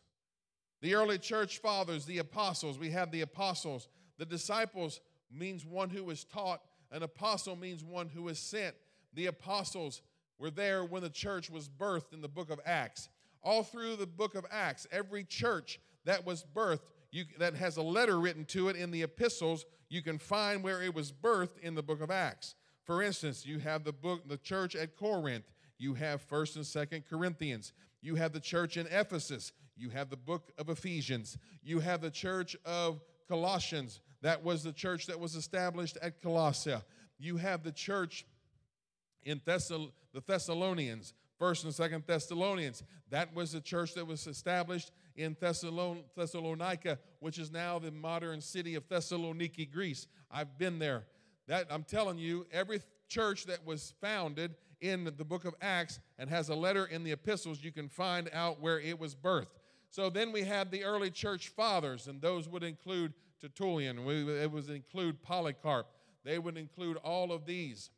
The 0.82 0.96
early 0.96 1.18
church 1.18 1.60
fathers, 1.60 2.06
the 2.06 2.18
apostles, 2.18 2.78
we 2.78 2.92
had 2.92 3.12
the 3.12 3.22
apostles. 3.22 3.88
The 4.18 4.26
disciples 4.26 5.00
means 5.36 5.66
one 5.66 5.90
who 5.90 6.10
is 6.10 6.24
taught, 6.24 6.62
an 6.92 7.04
apostle 7.04 7.56
means 7.56 7.84
one 7.84 8.10
who 8.10 8.28
is 8.30 8.40
sent. 8.40 8.76
The 9.14 9.28
apostles 9.28 10.02
were 10.40 10.50
there 10.50 10.84
when 10.84 11.02
the 11.02 11.10
church 11.10 11.50
was 11.50 11.70
birthed 11.70 12.14
in 12.14 12.22
the 12.22 12.28
book 12.28 12.50
of 12.50 12.60
Acts. 12.66 13.10
All 13.44 13.64
through 13.64 13.96
the 13.96 14.08
book 14.08 14.36
of 14.36 14.46
Acts, 14.52 14.88
every 14.92 15.24
church 15.24 15.80
that 16.06 16.26
was 16.26 16.46
birthed, 16.56 16.90
you, 17.12 17.26
that 17.38 17.56
has 17.56 17.78
a 17.78 17.82
letter 17.82 18.20
written 18.20 18.46
to 18.46 18.70
it 18.70 18.76
in 18.76 18.92
the 18.92 19.04
epistles, 19.04 19.66
you 19.90 20.02
can 20.02 20.18
find 20.18 20.64
where 20.64 20.82
it 20.82 20.94
was 20.94 21.12
birthed 21.12 21.60
in 21.62 21.76
the 21.76 21.84
book 21.84 22.02
of 22.02 22.12
Acts. 22.12 22.56
For 22.84 23.02
instance, 23.02 23.46
you 23.46 23.60
have 23.60 23.84
the 23.84 23.94
book, 23.94 24.28
the 24.28 24.38
church 24.38 24.76
at 24.76 24.96
Corinth. 24.96 25.46
You 25.78 25.94
have 25.96 26.22
First 26.22 26.56
and 26.56 26.66
Second 26.66 27.04
Corinthians. 27.10 27.74
You 28.02 28.16
have 28.16 28.32
the 28.32 28.40
church 28.40 28.78
in 28.78 28.88
Ephesus. 28.88 29.52
You 29.76 29.90
have 29.90 30.10
the 30.10 30.18
book 30.18 30.52
of 30.58 30.70
Ephesians. 30.70 31.38
You 31.64 31.80
have 31.80 32.02
the 32.02 32.12
church 32.12 32.56
of 32.66 33.02
Colossians. 33.28 34.02
That 34.22 34.44
was 34.44 34.64
the 34.64 34.74
church 34.74 35.08
that 35.08 35.20
was 35.20 35.36
established 35.36 35.98
at 36.02 36.22
Colossae. 36.22 36.76
You 37.18 37.38
have 37.38 37.64
the 37.64 37.72
church 37.72 38.26
in 39.24 39.40
Thessal- 39.40 39.92
the 40.14 40.22
Thessalonians, 40.22 41.14
First 41.38 41.64
and 41.64 41.74
Second 41.74 42.04
Thessalonians. 42.06 42.84
That 43.10 43.34
was 43.34 43.52
the 43.52 43.62
church 43.62 43.94
that 43.96 44.06
was 44.06 44.26
established 44.28 44.92
in 45.16 45.36
Thessalon- 45.36 46.04
Thessalonica, 46.16 47.00
which 47.20 47.38
is 47.40 47.52
now 47.52 47.80
the 47.80 47.92
modern 47.92 48.42
city 48.42 48.76
of 48.76 48.88
Thessaloniki, 48.88 49.72
Greece. 49.72 50.08
I've 50.32 50.58
been 50.58 50.80
there. 50.80 51.06
That 51.48 51.68
I'm 51.70 51.84
telling 51.84 52.18
you, 52.18 52.48
every 52.52 52.82
church 53.08 53.46
that 53.46 53.66
was 53.66 53.94
founded 54.02 54.56
in 54.82 55.06
the 55.06 55.26
book 55.26 55.46
of 55.46 55.56
Acts 55.62 56.00
and 56.18 56.30
has 56.30 56.50
a 56.50 56.56
letter 56.56 56.86
in 56.86 57.04
the 57.04 57.12
epistles, 57.12 57.64
you 57.64 57.72
can 57.72 57.90
find 57.90 58.30
out 58.34 58.60
where 58.60 58.80
it 58.80 59.00
was 59.00 59.16
birthed. 59.16 59.60
So 59.90 60.10
then 60.10 60.32
we 60.32 60.44
have 60.44 60.72
the 60.72 60.84
early 60.84 61.12
church 61.12 61.50
fathers, 61.50 62.08
and 62.08 62.22
those 62.22 62.50
would 62.50 62.64
include 62.64 63.14
Tertullian, 63.42 64.00
it 64.00 64.52
would 64.52 64.70
include 64.70 65.22
Polycarp, 65.22 65.88
they 66.24 66.40
would 66.40 66.58
include 66.58 66.98
all 66.98 67.32
of 67.32 67.46
these 67.46 67.92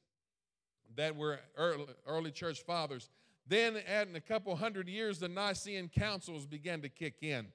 that 0.95 1.15
were 1.15 1.39
early, 1.56 1.86
early 2.06 2.32
church 2.32 2.63
fathers. 2.63 3.10
Then, 3.47 3.78
in 3.78 4.15
a 4.15 4.21
couple 4.21 4.56
hundred 4.56 4.89
years, 4.89 5.19
the 5.19 5.30
Nicene 5.30 5.89
councils 5.89 6.45
began 6.45 6.82
to 6.82 6.89
kick 6.89 7.21
in. 7.21 7.47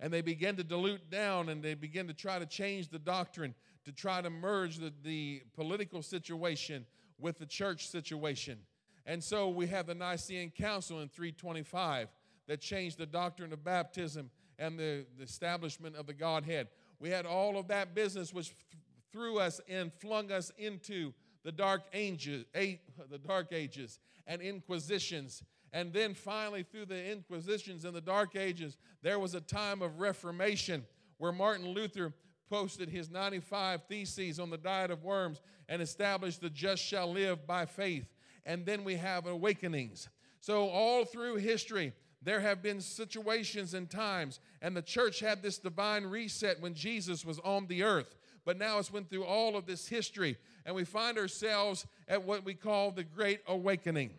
And 0.00 0.12
they 0.12 0.20
began 0.20 0.56
to 0.56 0.64
dilute 0.64 1.10
down 1.10 1.48
and 1.48 1.62
they 1.62 1.74
began 1.74 2.06
to 2.06 2.14
try 2.14 2.38
to 2.38 2.46
change 2.46 2.88
the 2.88 2.98
doctrine 2.98 3.54
to 3.84 3.92
try 3.92 4.20
to 4.20 4.28
merge 4.28 4.76
the, 4.76 4.92
the 5.02 5.42
political 5.54 6.02
situation 6.02 6.84
with 7.18 7.38
the 7.38 7.46
church 7.46 7.88
situation. 7.88 8.58
And 9.06 9.24
so 9.24 9.48
we 9.48 9.66
have 9.68 9.86
the 9.86 9.94
Nicene 9.94 10.50
Council 10.50 11.00
in 11.00 11.08
325 11.08 12.08
that 12.46 12.60
changed 12.60 12.98
the 12.98 13.06
doctrine 13.06 13.52
of 13.52 13.64
baptism 13.64 14.30
and 14.58 14.78
the, 14.78 15.06
the 15.16 15.24
establishment 15.24 15.96
of 15.96 16.06
the 16.06 16.12
Godhead. 16.12 16.68
We 17.00 17.10
had 17.10 17.26
all 17.26 17.56
of 17.56 17.68
that 17.68 17.94
business 17.94 18.32
which 18.32 18.48
th- 18.48 18.82
threw 19.12 19.38
us 19.38 19.60
and 19.68 19.92
flung 19.92 20.30
us 20.32 20.52
into 20.58 21.12
the 21.44 21.52
dark 21.52 21.82
ages, 21.92 22.44
the 22.54 23.18
dark 23.18 23.52
ages 23.52 23.98
and 24.26 24.42
inquisitions. 24.42 25.42
And 25.72 25.92
then 25.92 26.14
finally, 26.14 26.62
through 26.62 26.86
the 26.86 27.10
inquisitions 27.10 27.84
and 27.84 27.94
the 27.94 28.00
dark 28.00 28.36
ages, 28.36 28.76
there 29.02 29.18
was 29.18 29.34
a 29.34 29.40
time 29.40 29.82
of 29.82 30.00
reformation 30.00 30.84
where 31.18 31.32
Martin 31.32 31.68
Luther 31.68 32.12
posted 32.48 32.88
his 32.88 33.10
95 33.10 33.82
theses 33.88 34.40
on 34.40 34.50
the 34.50 34.56
diet 34.56 34.90
of 34.90 35.04
worms 35.04 35.40
and 35.68 35.82
established 35.82 36.40
the 36.40 36.50
just 36.50 36.82
shall 36.82 37.12
live 37.12 37.46
by 37.46 37.66
faith. 37.66 38.06
And 38.46 38.64
then 38.64 38.84
we 38.84 38.96
have 38.96 39.26
awakenings. 39.26 40.08
So, 40.40 40.68
all 40.68 41.04
through 41.04 41.36
history, 41.36 41.92
there 42.22 42.40
have 42.40 42.62
been 42.62 42.80
situations 42.80 43.74
and 43.74 43.88
times, 43.88 44.40
and 44.60 44.76
the 44.76 44.82
church 44.82 45.20
had 45.20 45.42
this 45.42 45.58
divine 45.58 46.04
reset 46.04 46.60
when 46.60 46.74
Jesus 46.74 47.24
was 47.24 47.38
on 47.40 47.66
the 47.66 47.82
earth. 47.82 48.16
But 48.44 48.58
now 48.58 48.78
it's 48.78 48.92
went 48.92 49.10
through 49.10 49.24
all 49.24 49.56
of 49.56 49.66
this 49.66 49.88
history, 49.88 50.36
and 50.64 50.74
we 50.74 50.84
find 50.84 51.18
ourselves 51.18 51.86
at 52.08 52.24
what 52.24 52.44
we 52.44 52.54
call 52.54 52.90
the 52.90 53.04
Great 53.04 53.40
Awakening. 53.46 54.10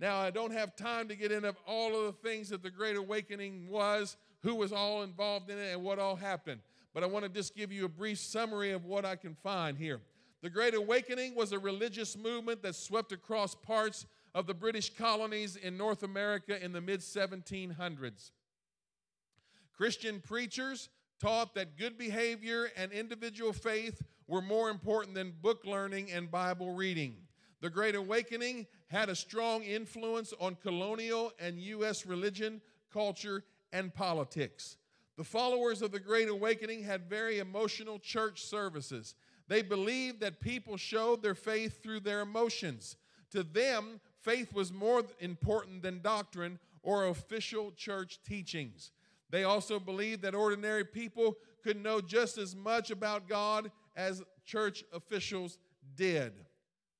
Now, 0.00 0.18
I 0.18 0.30
don't 0.30 0.52
have 0.52 0.74
time 0.76 1.08
to 1.08 1.16
get 1.16 1.30
into 1.30 1.54
all 1.66 1.96
of 1.96 2.06
the 2.06 2.28
things 2.28 2.48
that 2.48 2.62
the 2.62 2.70
Great 2.70 2.96
Awakening 2.96 3.68
was, 3.68 4.16
who 4.42 4.54
was 4.54 4.72
all 4.72 5.02
involved 5.02 5.50
in 5.50 5.58
it, 5.58 5.72
and 5.72 5.82
what 5.82 5.98
all 5.98 6.16
happened 6.16 6.60
but 6.94 7.02
I 7.02 7.06
want 7.06 7.24
to 7.24 7.30
just 7.30 7.56
give 7.56 7.72
you 7.72 7.84
a 7.84 7.88
brief 7.88 8.18
summary 8.18 8.72
of 8.72 8.84
what 8.84 9.04
I 9.04 9.16
can 9.16 9.34
find 9.42 9.78
here. 9.78 10.00
The 10.42 10.50
Great 10.50 10.74
Awakening 10.74 11.34
was 11.34 11.52
a 11.52 11.58
religious 11.58 12.16
movement 12.16 12.62
that 12.62 12.74
swept 12.74 13.12
across 13.12 13.54
parts 13.54 14.06
of 14.34 14.46
the 14.46 14.54
British 14.54 14.94
colonies 14.94 15.56
in 15.56 15.76
North 15.76 16.02
America 16.02 16.62
in 16.62 16.72
the 16.72 16.80
mid 16.80 17.00
1700s. 17.00 18.30
Christian 19.76 20.20
preachers 20.20 20.88
taught 21.20 21.54
that 21.54 21.76
good 21.76 21.96
behavior 21.98 22.70
and 22.76 22.92
individual 22.92 23.52
faith 23.52 24.02
were 24.26 24.42
more 24.42 24.70
important 24.70 25.14
than 25.14 25.32
book 25.42 25.64
learning 25.64 26.10
and 26.10 26.30
Bible 26.30 26.74
reading. 26.74 27.16
The 27.60 27.70
Great 27.70 27.94
Awakening 27.94 28.66
had 28.88 29.08
a 29.08 29.14
strong 29.14 29.62
influence 29.62 30.34
on 30.40 30.56
colonial 30.56 31.32
and 31.38 31.60
U.S. 31.60 32.06
religion, 32.06 32.60
culture, 32.92 33.44
and 33.72 33.94
politics. 33.94 34.76
The 35.16 35.24
followers 35.24 35.82
of 35.82 35.92
the 35.92 36.00
Great 36.00 36.28
Awakening 36.28 36.82
had 36.82 37.08
very 37.08 37.38
emotional 37.38 37.98
church 37.98 38.42
services. 38.42 39.14
They 39.48 39.62
believed 39.62 40.20
that 40.20 40.40
people 40.40 40.76
showed 40.76 41.22
their 41.22 41.34
faith 41.34 41.82
through 41.82 42.00
their 42.00 42.20
emotions. 42.20 42.96
To 43.30 43.42
them, 43.42 44.00
faith 44.22 44.52
was 44.52 44.72
more 44.72 45.02
important 45.20 45.82
than 45.82 46.00
doctrine 46.00 46.58
or 46.82 47.06
official 47.06 47.72
church 47.72 48.20
teachings. 48.26 48.90
They 49.30 49.44
also 49.44 49.78
believed 49.78 50.22
that 50.22 50.34
ordinary 50.34 50.84
people 50.84 51.36
could 51.62 51.82
know 51.82 52.00
just 52.00 52.38
as 52.38 52.54
much 52.54 52.90
about 52.90 53.28
God 53.28 53.70
as 53.96 54.22
church 54.44 54.84
officials 54.92 55.58
did. 55.96 56.32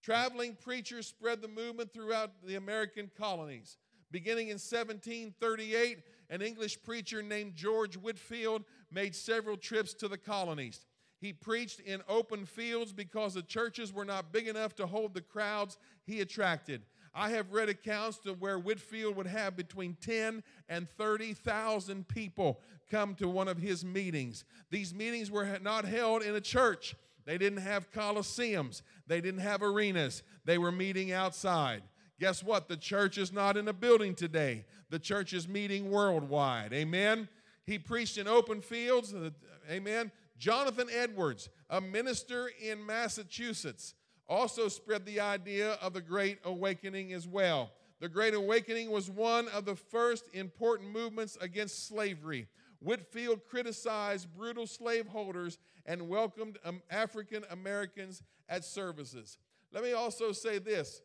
Traveling 0.02 0.56
preachers 0.60 1.06
spread 1.06 1.42
the 1.42 1.48
movement 1.48 1.92
throughout 1.92 2.30
the 2.44 2.56
American 2.56 3.10
colonies. 3.16 3.76
Beginning 4.10 4.48
in 4.48 4.54
1738, 4.54 5.98
an 6.30 6.42
English 6.42 6.82
preacher 6.82 7.22
named 7.22 7.54
George 7.54 7.96
Whitefield 7.96 8.64
made 8.90 9.14
several 9.14 9.56
trips 9.56 9.94
to 9.94 10.08
the 10.08 10.18
colonies. 10.18 10.86
He 11.20 11.32
preached 11.32 11.80
in 11.80 12.02
open 12.08 12.44
fields 12.46 12.92
because 12.92 13.34
the 13.34 13.42
churches 13.42 13.92
were 13.92 14.04
not 14.04 14.32
big 14.32 14.48
enough 14.48 14.74
to 14.76 14.86
hold 14.86 15.14
the 15.14 15.20
crowds 15.20 15.78
he 16.04 16.20
attracted. 16.20 16.82
I 17.14 17.30
have 17.30 17.52
read 17.52 17.68
accounts 17.68 18.18
to 18.20 18.32
where 18.32 18.58
Whitefield 18.58 19.16
would 19.16 19.26
have 19.26 19.56
between 19.56 19.96
10 20.00 20.42
and 20.68 20.88
30,000 20.96 22.08
people 22.08 22.60
come 22.90 23.14
to 23.16 23.28
one 23.28 23.48
of 23.48 23.58
his 23.58 23.84
meetings. 23.84 24.44
These 24.70 24.94
meetings 24.94 25.30
were 25.30 25.58
not 25.62 25.84
held 25.84 26.22
in 26.22 26.34
a 26.34 26.40
church. 26.40 26.96
They 27.24 27.38
didn't 27.38 27.60
have 27.60 27.92
coliseums. 27.92 28.82
They 29.06 29.20
didn't 29.20 29.40
have 29.40 29.62
arenas. 29.62 30.22
They 30.44 30.58
were 30.58 30.72
meeting 30.72 31.12
outside. 31.12 31.82
Guess 32.18 32.42
what? 32.42 32.68
The 32.68 32.76
church 32.76 33.18
is 33.18 33.32
not 33.32 33.56
in 33.56 33.68
a 33.68 33.72
building 33.72 34.14
today. 34.14 34.64
The 34.90 34.98
church 34.98 35.32
is 35.32 35.48
meeting 35.48 35.90
worldwide. 35.90 36.72
Amen. 36.72 37.28
He 37.64 37.78
preached 37.78 38.18
in 38.18 38.26
open 38.28 38.60
fields. 38.60 39.14
Uh, 39.14 39.30
amen. 39.70 40.10
Jonathan 40.38 40.88
Edwards, 40.92 41.48
a 41.70 41.80
minister 41.80 42.50
in 42.60 42.84
Massachusetts, 42.84 43.94
also 44.28 44.68
spread 44.68 45.04
the 45.04 45.20
idea 45.20 45.72
of 45.82 45.92
the 45.92 46.00
Great 46.00 46.38
Awakening 46.44 47.12
as 47.12 47.26
well. 47.26 47.70
The 48.00 48.08
Great 48.08 48.34
Awakening 48.34 48.90
was 48.90 49.10
one 49.10 49.48
of 49.48 49.64
the 49.64 49.76
first 49.76 50.24
important 50.32 50.90
movements 50.90 51.36
against 51.40 51.86
slavery. 51.86 52.48
Whitefield 52.80 53.46
criticized 53.48 54.28
brutal 54.36 54.66
slaveholders 54.66 55.58
and 55.86 56.08
welcomed 56.08 56.58
um, 56.64 56.82
African 56.90 57.44
Americans 57.50 58.22
at 58.48 58.64
services. 58.64 59.38
Let 59.72 59.84
me 59.84 59.92
also 59.92 60.32
say 60.32 60.58
this 60.58 61.00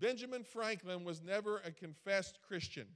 Benjamin 0.00 0.42
Franklin 0.42 1.04
was 1.04 1.22
never 1.22 1.58
a 1.58 1.70
confessed 1.70 2.38
Christian. 2.46 2.86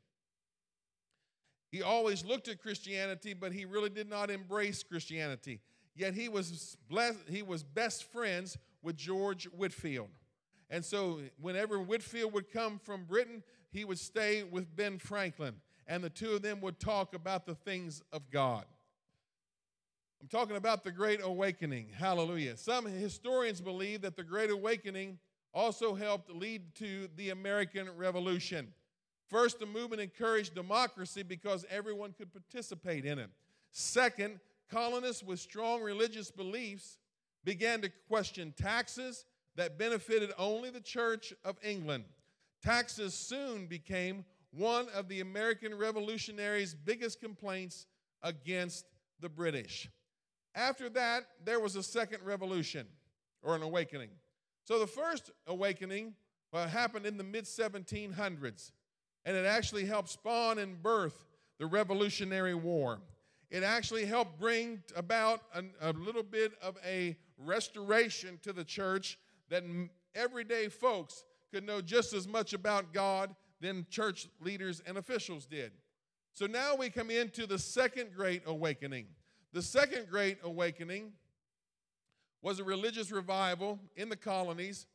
He 1.70 1.82
always 1.82 2.24
looked 2.24 2.48
at 2.48 2.60
Christianity, 2.60 3.34
but 3.34 3.52
he 3.52 3.64
really 3.64 3.90
did 3.90 4.08
not 4.08 4.30
embrace 4.30 4.82
Christianity. 4.82 5.60
Yet 5.94 6.14
he 6.14 6.28
was 6.28 6.76
blessed, 6.88 7.18
he 7.28 7.42
was 7.42 7.62
best 7.62 8.10
friends 8.12 8.56
with 8.86 8.96
George 8.96 9.46
Whitefield. 9.46 10.08
And 10.70 10.84
so 10.84 11.18
whenever 11.40 11.80
Whitefield 11.80 12.32
would 12.32 12.52
come 12.52 12.78
from 12.78 13.04
Britain, 13.04 13.42
he 13.72 13.84
would 13.84 13.98
stay 13.98 14.44
with 14.44 14.74
Ben 14.76 14.98
Franklin, 14.98 15.56
and 15.88 16.04
the 16.04 16.08
two 16.08 16.34
of 16.34 16.42
them 16.42 16.60
would 16.60 16.78
talk 16.78 17.12
about 17.12 17.46
the 17.46 17.56
things 17.56 18.00
of 18.12 18.30
God. 18.30 18.64
I'm 20.22 20.28
talking 20.28 20.56
about 20.56 20.84
the 20.84 20.92
Great 20.92 21.20
Awakening. 21.20 21.88
Hallelujah. 21.98 22.56
Some 22.56 22.86
historians 22.86 23.60
believe 23.60 24.02
that 24.02 24.16
the 24.16 24.22
Great 24.22 24.50
Awakening 24.50 25.18
also 25.52 25.96
helped 25.96 26.30
lead 26.30 26.74
to 26.76 27.08
the 27.16 27.30
American 27.30 27.88
Revolution. 27.96 28.72
First, 29.28 29.58
the 29.58 29.66
movement 29.66 30.00
encouraged 30.00 30.54
democracy 30.54 31.24
because 31.24 31.66
everyone 31.68 32.14
could 32.16 32.32
participate 32.32 33.04
in 33.04 33.18
it. 33.18 33.30
Second, 33.72 34.38
colonists 34.70 35.24
with 35.24 35.40
strong 35.40 35.82
religious 35.82 36.30
beliefs 36.30 36.98
began 37.46 37.80
to 37.80 37.88
question 38.08 38.52
taxes 38.60 39.24
that 39.54 39.78
benefited 39.78 40.32
only 40.36 40.68
the 40.68 40.80
Church 40.80 41.32
of 41.44 41.56
England. 41.62 42.04
Taxes 42.62 43.14
soon 43.14 43.66
became 43.66 44.24
one 44.50 44.88
of 44.94 45.08
the 45.08 45.20
American 45.20 45.72
revolutionaries' 45.74 46.74
biggest 46.74 47.20
complaints 47.20 47.86
against 48.22 48.86
the 49.20 49.28
British. 49.28 49.88
After 50.56 50.88
that, 50.90 51.24
there 51.44 51.60
was 51.60 51.76
a 51.76 51.82
second 51.82 52.24
revolution 52.24 52.86
or 53.42 53.54
an 53.54 53.62
awakening. 53.62 54.10
So 54.64 54.80
the 54.80 54.86
first 54.86 55.30
awakening 55.46 56.14
uh, 56.52 56.66
happened 56.66 57.06
in 57.06 57.16
the 57.16 57.24
mid 57.24 57.44
1700s 57.44 58.72
and 59.24 59.36
it 59.36 59.46
actually 59.46 59.84
helped 59.84 60.08
spawn 60.08 60.58
and 60.58 60.82
birth 60.82 61.24
the 61.58 61.66
Revolutionary 61.66 62.54
War. 62.54 63.00
It 63.50 63.62
actually 63.62 64.04
helped 64.04 64.40
bring 64.40 64.82
about 64.96 65.42
a, 65.54 65.62
a 65.80 65.92
little 65.92 66.22
bit 66.24 66.52
of 66.60 66.76
a 66.84 67.16
restoration 67.38 68.38
to 68.42 68.52
the 68.52 68.64
church 68.64 69.18
that 69.48 69.62
everyday 70.14 70.68
folks 70.68 71.24
could 71.52 71.64
know 71.64 71.80
just 71.80 72.12
as 72.12 72.26
much 72.26 72.52
about 72.52 72.92
God 72.92 73.34
than 73.60 73.86
church 73.90 74.28
leaders 74.40 74.82
and 74.86 74.98
officials 74.98 75.46
did. 75.46 75.72
So 76.34 76.46
now 76.46 76.74
we 76.76 76.90
come 76.90 77.10
into 77.10 77.46
the 77.46 77.58
second 77.58 78.10
great 78.14 78.42
awakening. 78.46 79.06
The 79.52 79.62
second 79.62 80.08
great 80.10 80.38
awakening 80.42 81.12
was 82.42 82.60
a 82.60 82.64
religious 82.64 83.10
revival 83.10 83.78
in 83.96 84.08
the 84.08 84.16
colonies 84.16 84.86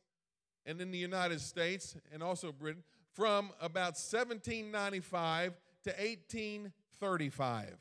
and 0.64 0.80
in 0.80 0.90
the 0.90 0.98
United 0.98 1.40
States 1.40 1.96
and 2.12 2.22
also 2.22 2.52
Britain 2.52 2.84
from 3.12 3.50
about 3.60 3.94
1795 3.94 5.54
to 5.84 5.90
1835. 5.90 7.76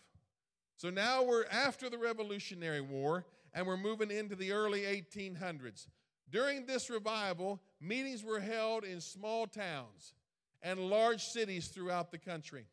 So 0.75 0.89
now 0.89 1.23
we're 1.23 1.45
after 1.45 1.89
the 1.89 1.97
Revolutionary 1.97 2.81
War 2.81 3.25
and 3.53 3.67
we're 3.67 3.77
moving 3.77 4.11
into 4.11 4.35
the 4.35 4.51
early 4.51 4.81
1800s. 4.81 5.87
During 6.29 6.65
this 6.65 6.89
revival, 6.89 7.61
meetings 7.81 8.23
were 8.23 8.39
held 8.39 8.83
in 8.83 9.01
small 9.01 9.47
towns 9.47 10.13
and 10.61 10.79
large 10.79 11.23
cities 11.23 11.67
throughout 11.67 12.11
the 12.11 12.17
country. 12.17 12.65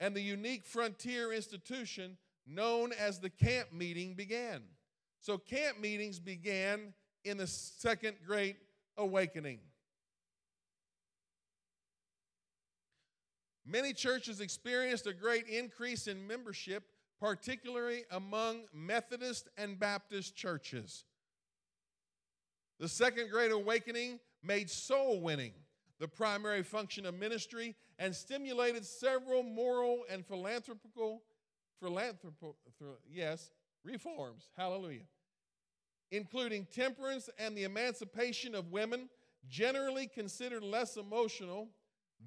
And 0.00 0.16
the 0.16 0.22
unique 0.22 0.64
frontier 0.66 1.32
institution 1.32 2.16
known 2.46 2.92
as 2.92 3.20
the 3.20 3.30
camp 3.30 3.72
meeting 3.72 4.14
began. 4.14 4.62
So, 5.20 5.38
camp 5.38 5.78
meetings 5.78 6.18
began 6.18 6.94
in 7.24 7.36
the 7.36 7.46
Second 7.46 8.16
Great 8.26 8.56
Awakening. 8.96 9.60
Many 13.64 13.92
churches 13.92 14.40
experienced 14.40 15.06
a 15.06 15.12
great 15.12 15.46
increase 15.46 16.08
in 16.08 16.26
membership, 16.26 16.82
particularly 17.22 18.02
among 18.10 18.64
Methodist 18.74 19.48
and 19.56 19.78
Baptist 19.78 20.34
churches. 20.34 21.04
The 22.80 22.88
Second 22.88 23.30
Great 23.30 23.52
Awakening 23.52 24.18
made 24.42 24.68
soul 24.68 25.20
winning 25.20 25.52
the 26.00 26.08
primary 26.08 26.64
function 26.64 27.06
of 27.06 27.14
ministry 27.14 27.76
and 28.00 28.12
stimulated 28.12 28.84
several 28.84 29.44
moral 29.44 30.02
and 30.10 30.26
philanthropical, 30.26 31.22
philanthropo, 31.80 32.56
yes, 33.08 33.52
reforms. 33.84 34.48
Hallelujah. 34.56 35.06
Including 36.10 36.66
temperance 36.74 37.30
and 37.38 37.56
the 37.56 37.62
emancipation 37.62 38.52
of 38.52 38.72
women, 38.72 39.08
generally 39.48 40.08
considered 40.08 40.64
less 40.64 40.96
emotional 40.96 41.68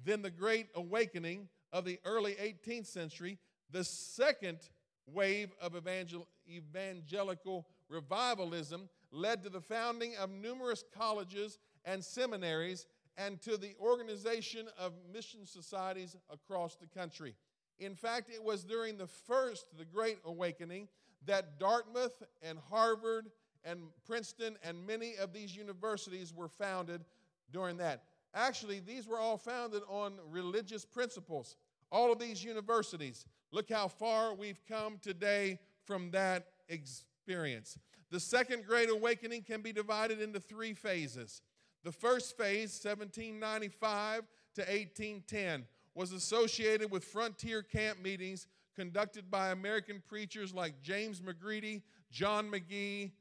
than 0.06 0.22
the 0.22 0.30
great 0.30 0.68
awakening 0.74 1.50
of 1.70 1.84
the 1.84 1.98
early 2.06 2.32
18th 2.36 2.86
century, 2.86 3.38
the 3.70 3.84
second 3.84 4.60
wave 5.06 5.54
of 5.60 5.76
evangel- 5.76 6.28
evangelical 6.48 7.66
revivalism 7.88 8.88
led 9.10 9.42
to 9.42 9.50
the 9.50 9.60
founding 9.60 10.16
of 10.16 10.30
numerous 10.30 10.84
colleges 10.94 11.58
and 11.84 12.04
seminaries 12.04 12.86
and 13.16 13.40
to 13.42 13.56
the 13.56 13.74
organization 13.80 14.68
of 14.78 14.92
mission 15.12 15.46
societies 15.46 16.16
across 16.30 16.76
the 16.76 16.86
country. 16.86 17.34
In 17.78 17.94
fact, 17.94 18.30
it 18.30 18.42
was 18.42 18.64
during 18.64 18.96
the 18.96 19.06
first, 19.06 19.66
the 19.76 19.84
Great 19.84 20.18
Awakening, 20.24 20.88
that 21.24 21.58
Dartmouth 21.58 22.22
and 22.42 22.58
Harvard 22.70 23.30
and 23.64 23.80
Princeton 24.04 24.56
and 24.62 24.86
many 24.86 25.16
of 25.16 25.32
these 25.32 25.56
universities 25.56 26.32
were 26.32 26.48
founded 26.48 27.04
during 27.52 27.76
that. 27.78 28.04
Actually, 28.34 28.80
these 28.80 29.06
were 29.06 29.18
all 29.18 29.38
founded 29.38 29.82
on 29.88 30.14
religious 30.30 30.84
principles. 30.84 31.56
All 31.90 32.12
of 32.12 32.18
these 32.18 32.44
universities. 32.44 33.24
Look 33.52 33.70
how 33.70 33.88
far 33.88 34.34
we've 34.34 34.60
come 34.68 34.98
today 35.00 35.58
from 35.84 36.10
that 36.10 36.46
experience. 36.68 37.78
The 38.10 38.20
Second 38.20 38.66
Great 38.66 38.90
Awakening 38.90 39.42
can 39.42 39.62
be 39.62 39.72
divided 39.72 40.20
into 40.20 40.40
three 40.40 40.74
phases. 40.74 41.42
The 41.84 41.92
first 41.92 42.36
phase, 42.36 42.80
1795 42.82 44.22
to 44.54 44.60
1810, 44.62 45.64
was 45.94 46.12
associated 46.12 46.90
with 46.90 47.04
frontier 47.04 47.62
camp 47.62 48.02
meetings 48.02 48.46
conducted 48.74 49.30
by 49.30 49.50
American 49.50 50.02
preachers 50.06 50.52
like 50.52 50.82
James 50.82 51.20
McGready, 51.20 51.82
John 52.10 52.50
McGee, 52.50 53.12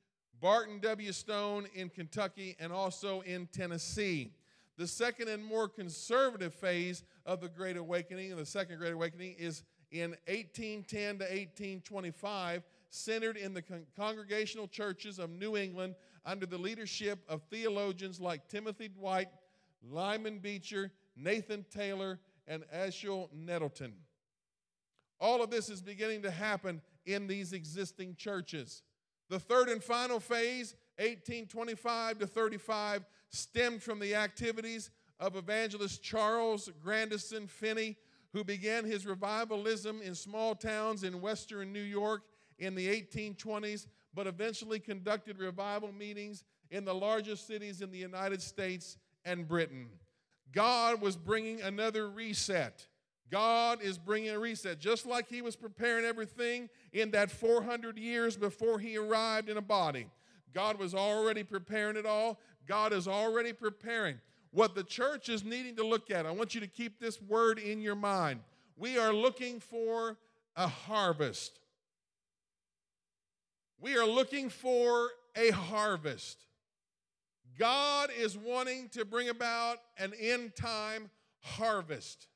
Barton 0.42 0.80
W. 0.80 1.12
Stone 1.12 1.68
in 1.74 1.90
Kentucky, 1.90 2.56
and 2.60 2.74
also 2.74 3.22
in 3.22 3.48
Tennessee. 3.48 4.34
The 4.78 4.88
second 4.88 5.30
and 5.30 5.44
more 5.44 5.70
conservative 5.70 6.54
phase 6.54 7.04
of 7.26 7.40
the 7.40 7.48
Great 7.48 7.78
Awakening, 7.78 8.36
the 8.36 8.46
Second 8.46 8.78
Great 8.78 8.94
Awakening, 8.94 9.36
is 9.40 9.64
in 9.92 10.12
1810 10.28 11.20
to 11.20 11.24
1825, 11.24 12.64
centered 12.90 13.38
in 13.38 13.54
the 13.54 13.62
con- 13.62 13.86
congregational 13.96 14.68
churches 14.68 15.20
of 15.20 15.30
New 15.30 15.58
England 15.58 15.96
under 16.26 16.46
the 16.46 16.58
leadership 16.58 17.20
of 17.30 17.42
theologians 17.44 18.20
like 18.20 18.48
Timothy 18.48 18.88
Dwight, 18.88 19.28
Lyman 19.84 20.40
Beecher, 20.40 20.92
Nathan 21.16 21.66
Taylor, 21.70 22.20
and 22.48 22.64
Asahel 22.72 23.30
Nettleton. 23.34 23.94
All 25.20 25.44
of 25.44 25.50
this 25.50 25.70
is 25.70 25.82
beginning 25.82 26.22
to 26.24 26.32
happen 26.32 26.82
in 27.06 27.28
these 27.28 27.54
existing 27.54 28.16
churches. 28.16 28.84
The 29.30 29.40
third 29.40 29.70
and 29.70 29.84
final 29.84 30.20
phase, 30.20 30.76
1825 30.98 32.20
to 32.20 32.28
35, 32.28 33.06
stemmed 33.30 33.82
from 33.82 34.00
the 34.00 34.16
activities 34.16 34.92
of 35.20 35.36
evangelist 35.36 36.04
Charles 36.04 36.70
Grandison 36.84 37.48
Finney, 37.48 37.98
who 38.36 38.44
began 38.44 38.84
his 38.84 39.06
revivalism 39.06 40.02
in 40.02 40.14
small 40.14 40.56
towns 40.56 41.06
in 41.06 41.22
western 41.22 41.72
New 41.72 41.80
York 41.80 42.24
in 42.60 42.76
the 42.76 42.86
1820s, 42.86 43.88
but 44.14 44.28
eventually 44.28 44.78
conducted 44.78 45.40
revival 45.40 45.94
meetings 45.94 46.44
in 46.70 46.84
the 46.84 46.94
largest 46.94 47.48
cities 47.48 47.80
in 47.80 47.92
the 47.92 47.98
United 47.98 48.42
States 48.42 48.98
and 49.24 49.48
Britain. 49.48 49.88
God 50.52 51.00
was 51.00 51.16
bringing 51.16 51.62
another 51.62 52.10
reset. 52.10 52.86
God 53.32 53.82
is 53.82 53.98
bringing 53.98 54.32
a 54.32 54.40
reset. 54.40 54.80
Just 54.80 55.06
like 55.06 55.30
He 55.30 55.42
was 55.42 55.56
preparing 55.56 56.04
everything 56.04 56.68
in 56.92 57.12
that 57.12 57.32
400 57.32 57.98
years 57.98 58.36
before 58.36 58.80
He 58.80 58.98
arrived 58.98 59.48
in 59.48 59.56
a 59.56 59.62
body, 59.62 60.08
God 60.54 60.78
was 60.78 60.94
already 60.94 61.44
preparing 61.44 61.96
it 61.96 62.06
all. 62.06 62.42
God 62.68 62.92
is 62.92 63.08
already 63.08 63.54
preparing. 63.54 64.20
What 64.56 64.74
the 64.74 64.86
church 64.86 65.28
is 65.28 65.44
needing 65.44 65.76
to 65.76 65.86
look 65.86 66.10
at, 66.10 66.26
I 66.26 66.32
want 66.32 66.56
you 66.56 66.62
to 66.62 66.68
keep 66.68 66.98
this 66.98 67.22
word 67.22 67.60
in 67.60 67.82
your 67.82 67.94
mind. 67.94 68.40
We 68.78 68.98
are 68.98 69.14
looking 69.14 69.60
for 69.60 70.18
a 70.56 70.66
harvest. 70.66 71.60
We 73.82 73.98
are 73.98 74.08
looking 74.08 74.50
for 74.50 75.10
a 75.36 75.52
harvest. 75.52 76.46
God 77.60 78.12
is 78.18 78.38
wanting 78.38 78.88
to 78.94 79.04
bring 79.04 79.28
about 79.28 79.80
an 79.98 80.14
end 80.18 80.56
time 80.56 81.10
harvest, 81.42 82.30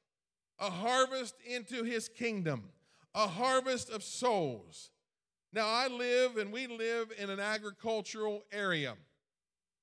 a 0.60 0.70
harvest 0.70 1.36
into 1.48 1.86
his 1.86 2.10
kingdom, 2.10 2.64
a 3.16 3.28
harvest 3.28 3.90
of 3.90 4.04
souls. 4.04 4.92
Now, 5.54 5.68
I 5.70 5.88
live 5.88 6.36
and 6.36 6.52
we 6.52 6.68
live 6.68 7.14
in 7.18 7.30
an 7.30 7.40
agricultural 7.40 8.44
area. 8.52 8.96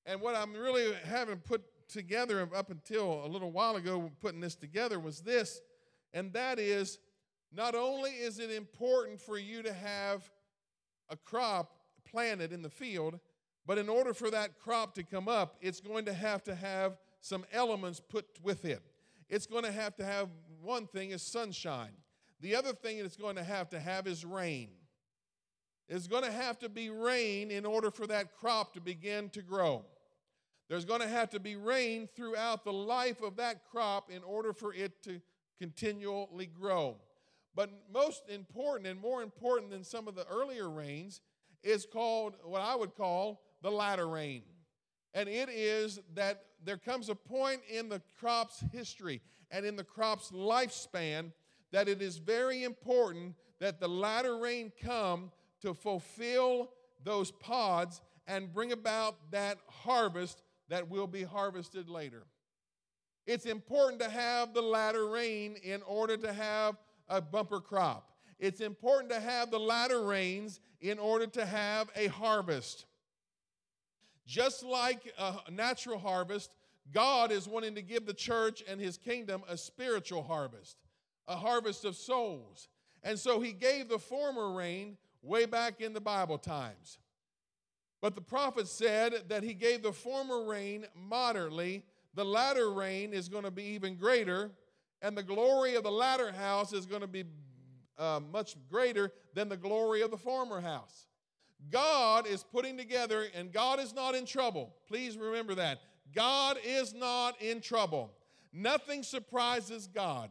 And 0.05 0.21
what 0.21 0.35
I'm 0.35 0.53
really 0.53 0.93
having 1.03 1.37
put 1.37 1.63
together 1.87 2.47
up 2.55 2.69
until 2.69 3.25
a 3.25 3.27
little 3.27 3.51
while 3.51 3.75
ago, 3.75 4.11
putting 4.21 4.41
this 4.41 4.55
together, 4.55 4.99
was 4.99 5.21
this, 5.21 5.61
and 6.13 6.33
that 6.33 6.59
is 6.59 6.99
not 7.53 7.75
only 7.75 8.11
is 8.11 8.39
it 8.39 8.51
important 8.51 9.21
for 9.21 9.37
you 9.37 9.63
to 9.63 9.73
have 9.73 10.29
a 11.09 11.15
crop 11.15 11.71
planted 12.09 12.51
in 12.51 12.61
the 12.61 12.69
field, 12.69 13.19
but 13.65 13.77
in 13.77 13.89
order 13.89 14.13
for 14.13 14.31
that 14.31 14.59
crop 14.59 14.93
to 14.95 15.03
come 15.03 15.27
up, 15.27 15.57
it's 15.61 15.79
going 15.79 16.05
to 16.05 16.13
have 16.13 16.43
to 16.45 16.55
have 16.55 16.97
some 17.21 17.45
elements 17.51 17.99
put 17.99 18.25
with 18.43 18.65
it. 18.65 18.81
It's 19.29 19.45
going 19.45 19.63
to 19.63 19.71
have 19.71 19.95
to 19.97 20.05
have 20.05 20.29
one 20.61 20.87
thing 20.87 21.11
is 21.11 21.21
sunshine. 21.21 21.91
The 22.39 22.55
other 22.55 22.73
thing 22.73 22.99
it's 22.99 23.17
going 23.17 23.35
to 23.35 23.43
have 23.43 23.69
to 23.69 23.79
have 23.79 24.07
is 24.07 24.23
rain. 24.23 24.69
It's 25.89 26.07
going 26.07 26.23
to 26.23 26.31
have 26.31 26.59
to 26.59 26.69
be 26.69 26.89
rain 26.89 27.49
in 27.49 27.65
order 27.65 27.91
for 27.91 28.07
that 28.07 28.35
crop 28.35 28.73
to 28.73 28.81
begin 28.81 29.29
to 29.29 29.41
grow. 29.41 29.85
There's 30.69 30.85
going 30.85 31.01
to 31.01 31.07
have 31.07 31.29
to 31.31 31.39
be 31.39 31.55
rain 31.55 32.09
throughout 32.15 32.63
the 32.63 32.73
life 32.73 33.21
of 33.21 33.37
that 33.37 33.63
crop 33.71 34.11
in 34.11 34.23
order 34.23 34.51
for 34.53 34.73
it 34.73 35.01
to 35.03 35.21
continually 35.59 36.47
grow. 36.47 36.97
But 37.55 37.71
most 37.91 38.23
important 38.29 38.87
and 38.87 38.99
more 38.99 39.23
important 39.23 39.71
than 39.71 39.83
some 39.83 40.07
of 40.07 40.15
the 40.15 40.27
earlier 40.27 40.69
rains 40.69 41.21
is 41.63 41.85
called 41.85 42.35
what 42.43 42.61
I 42.61 42.75
would 42.75 42.95
call 42.95 43.41
the 43.61 43.71
latter 43.71 44.07
rain. 44.07 44.43
And 45.13 45.27
it 45.27 45.49
is 45.49 45.99
that 46.13 46.43
there 46.63 46.77
comes 46.77 47.09
a 47.09 47.15
point 47.15 47.61
in 47.69 47.89
the 47.89 48.01
crop's 48.19 48.63
history 48.71 49.21
and 49.49 49.65
in 49.65 49.75
the 49.75 49.83
crop's 49.83 50.31
lifespan 50.31 51.31
that 51.71 51.87
it 51.87 52.01
is 52.01 52.17
very 52.17 52.63
important 52.63 53.35
that 53.59 53.79
the 53.79 53.87
latter 53.87 54.37
rain 54.37 54.71
come 54.83 55.31
to 55.61 55.73
fulfill 55.73 56.69
those 57.03 57.31
pods 57.31 58.01
and 58.27 58.53
bring 58.53 58.71
about 58.71 59.31
that 59.31 59.57
harvest 59.67 60.43
that 60.69 60.89
will 60.89 61.07
be 61.07 61.23
harvested 61.23 61.89
later. 61.89 62.23
It's 63.25 63.45
important 63.45 64.01
to 64.01 64.09
have 64.09 64.53
the 64.53 64.61
latter 64.61 65.07
rain 65.07 65.57
in 65.61 65.81
order 65.83 66.15
to 66.17 66.31
have 66.31 66.77
a 67.09 67.21
bumper 67.21 67.59
crop. 67.59 68.11
It's 68.39 68.61
important 68.61 69.11
to 69.11 69.19
have 69.19 69.51
the 69.51 69.59
latter 69.59 70.03
rains 70.03 70.59
in 70.79 70.99
order 70.99 71.27
to 71.27 71.45
have 71.45 71.89
a 71.95 72.07
harvest. 72.07 72.85
Just 74.25 74.63
like 74.63 75.11
a 75.17 75.51
natural 75.51 75.97
harvest, 75.97 76.51
God 76.93 77.31
is 77.31 77.47
wanting 77.47 77.75
to 77.75 77.81
give 77.81 78.05
the 78.05 78.13
church 78.13 78.63
and 78.67 78.79
his 78.79 78.97
kingdom 78.97 79.43
a 79.47 79.57
spiritual 79.57 80.23
harvest, 80.23 80.77
a 81.27 81.35
harvest 81.35 81.85
of 81.85 81.95
souls. 81.95 82.67
And 83.03 83.17
so 83.17 83.39
he 83.39 83.51
gave 83.51 83.89
the 83.89 83.99
former 83.99 84.53
rain 84.53 84.97
way 85.21 85.45
back 85.45 85.81
in 85.81 85.93
the 85.93 86.01
Bible 86.01 86.37
times. 86.37 86.99
But 88.01 88.15
the 88.15 88.21
prophet 88.21 88.67
said 88.67 89.23
that 89.29 89.43
he 89.43 89.53
gave 89.53 89.81
the 89.81 89.91
former 89.91 90.43
rain 90.45 90.85
moderately, 90.95 91.83
the 92.13 92.25
latter 92.25 92.71
rain 92.71 93.13
is 93.13 93.29
going 93.29 93.43
to 93.43 93.51
be 93.51 93.63
even 93.63 93.95
greater, 93.95 94.51
and 95.01 95.17
the 95.17 95.23
glory 95.23 95.75
of 95.75 95.83
the 95.83 95.91
latter 95.91 96.31
house 96.31 96.73
is 96.73 96.85
going 96.85 97.01
to 97.01 97.07
be 97.07 97.23
uh, 97.97 98.19
much 98.31 98.55
greater 98.69 99.11
than 99.33 99.49
the 99.49 99.57
glory 99.57 100.01
of 100.01 100.11
the 100.11 100.17
former 100.17 100.61
house. 100.61 101.07
God 101.71 102.27
is 102.27 102.43
putting 102.43 102.77
together, 102.77 103.25
and 103.35 103.51
God 103.51 103.79
is 103.79 103.93
not 103.93 104.15
in 104.15 104.25
trouble. 104.25 104.75
Please 104.87 105.17
remember 105.17 105.55
that. 105.55 105.79
God 106.13 106.57
is 106.63 106.93
not 106.93 107.41
in 107.41 107.61
trouble. 107.61 108.11
Nothing 108.53 109.03
surprises 109.03 109.87
God. 109.87 110.29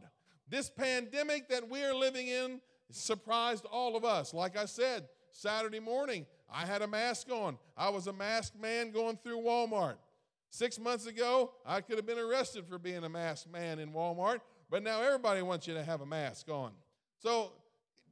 This 0.49 0.69
pandemic 0.69 1.49
that 1.49 1.69
we 1.69 1.83
are 1.83 1.93
living 1.93 2.27
in 2.27 2.61
surprised 2.91 3.65
all 3.65 3.95
of 3.95 4.05
us. 4.05 4.33
Like 4.33 4.57
I 4.57 4.65
said, 4.65 5.07
Saturday 5.31 5.79
morning, 5.79 6.25
I 6.49 6.65
had 6.65 6.81
a 6.81 6.87
mask 6.87 7.29
on. 7.31 7.57
I 7.75 7.89
was 7.89 8.07
a 8.07 8.13
masked 8.13 8.59
man 8.59 8.91
going 8.91 9.17
through 9.17 9.39
Walmart. 9.39 9.95
Six 10.49 10.79
months 10.79 11.05
ago, 11.05 11.51
I 11.65 11.81
could 11.81 11.97
have 11.97 12.05
been 12.05 12.19
arrested 12.19 12.65
for 12.67 12.79
being 12.79 13.03
a 13.03 13.09
masked 13.09 13.51
man 13.51 13.79
in 13.79 13.91
Walmart, 13.91 14.39
but 14.69 14.81
now 14.81 15.01
everybody 15.01 15.41
wants 15.41 15.67
you 15.67 15.73
to 15.73 15.83
have 15.83 16.01
a 16.01 16.05
mask 16.05 16.49
on. 16.49 16.71
So 17.19 17.51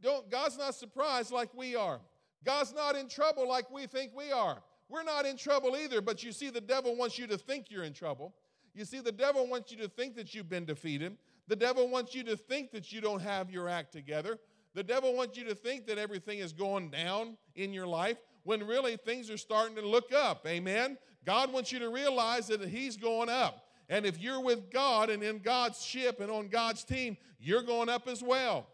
don't, 0.01 0.29
God's 0.29 0.57
not 0.57 0.75
surprised 0.75 1.31
like 1.31 1.49
we 1.55 1.75
are. 1.75 2.01
God's 2.43 2.73
not 2.73 2.95
in 2.95 3.07
trouble 3.07 3.47
like 3.47 3.71
we 3.71 3.87
think 3.87 4.11
we 4.15 4.31
are. 4.31 4.61
We're 4.89 5.03
not 5.03 5.25
in 5.25 5.37
trouble 5.37 5.75
either, 5.77 6.01
but 6.01 6.23
you 6.23 6.31
see, 6.31 6.49
the 6.49 6.61
devil 6.61 6.95
wants 6.95 7.17
you 7.17 7.25
to 7.27 7.37
think 7.37 7.71
you're 7.71 7.83
in 7.83 7.93
trouble. 7.93 8.35
You 8.75 8.85
see, 8.85 8.99
the 8.99 9.11
devil 9.11 9.47
wants 9.47 9.71
you 9.71 9.77
to 9.79 9.87
think 9.87 10.15
that 10.15 10.35
you've 10.35 10.49
been 10.49 10.65
defeated. 10.65 11.17
The 11.47 11.55
devil 11.55 11.89
wants 11.89 12.13
you 12.13 12.23
to 12.25 12.35
think 12.35 12.71
that 12.71 12.91
you 12.91 13.01
don't 13.01 13.21
have 13.21 13.49
your 13.49 13.69
act 13.69 13.93
together. 13.93 14.37
The 14.75 14.83
devil 14.83 15.15
wants 15.15 15.37
you 15.37 15.45
to 15.45 15.55
think 15.55 15.87
that 15.87 15.97
everything 15.97 16.39
is 16.39 16.51
going 16.51 16.89
down 16.89 17.37
in 17.55 17.73
your 17.73 17.87
life 17.87 18.17
when 18.43 18.67
really 18.67 18.97
things 18.97 19.31
are 19.31 19.37
starting 19.37 19.75
to 19.77 19.87
look 19.87 20.13
up. 20.13 20.45
Amen. 20.45 20.97
God 21.25 21.51
wants 21.53 21.71
you 21.71 21.79
to 21.79 21.89
realize 21.89 22.47
that 22.47 22.61
He's 22.61 22.97
going 22.97 23.29
up. 23.29 23.65
And 23.87 24.05
if 24.05 24.19
you're 24.19 24.41
with 24.41 24.69
God 24.69 25.09
and 25.09 25.23
in 25.23 25.39
God's 25.39 25.81
ship 25.81 26.19
and 26.19 26.29
on 26.29 26.49
God's 26.49 26.83
team, 26.83 27.15
you're 27.39 27.61
going 27.61 27.87
up 27.87 28.07
as 28.09 28.21
well. 28.21 28.67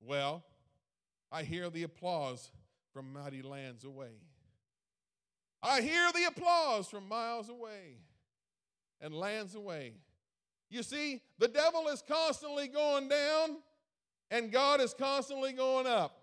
Well, 0.00 0.44
I 1.32 1.42
hear 1.42 1.70
the 1.70 1.84
applause 1.84 2.50
from 2.92 3.12
mighty 3.14 3.40
lands 3.40 3.84
away. 3.84 4.12
I 5.62 5.80
hear 5.80 6.10
the 6.12 6.24
applause 6.24 6.86
from 6.86 7.08
miles 7.08 7.48
away 7.48 7.96
and 9.00 9.14
lands 9.14 9.54
away. 9.54 9.94
You 10.68 10.82
see, 10.82 11.22
the 11.38 11.48
devil 11.48 11.88
is 11.88 12.02
constantly 12.06 12.68
going 12.68 13.08
down 13.08 13.56
and 14.30 14.52
God 14.52 14.80
is 14.80 14.94
constantly 14.94 15.52
going 15.52 15.86
up. 15.86 16.14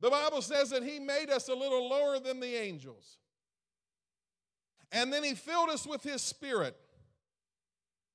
The 0.00 0.10
Bible 0.10 0.42
says 0.42 0.70
that 0.70 0.82
He 0.82 0.98
made 0.98 1.30
us 1.30 1.48
a 1.48 1.54
little 1.54 1.88
lower 1.88 2.18
than 2.18 2.40
the 2.40 2.54
angels. 2.54 3.18
And 4.92 5.12
then 5.12 5.22
He 5.22 5.34
filled 5.34 5.68
us 5.68 5.86
with 5.86 6.02
His 6.02 6.22
Spirit, 6.22 6.76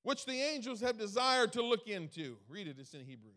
which 0.04 0.26
the 0.26 0.42
angels 0.42 0.82
have 0.82 0.98
desired 0.98 1.54
to 1.54 1.62
look 1.62 1.88
into. 1.88 2.38
Read 2.50 2.68
it, 2.68 2.78
it's 2.80 2.94
in 2.94 3.06
Hebrews. 3.06 3.34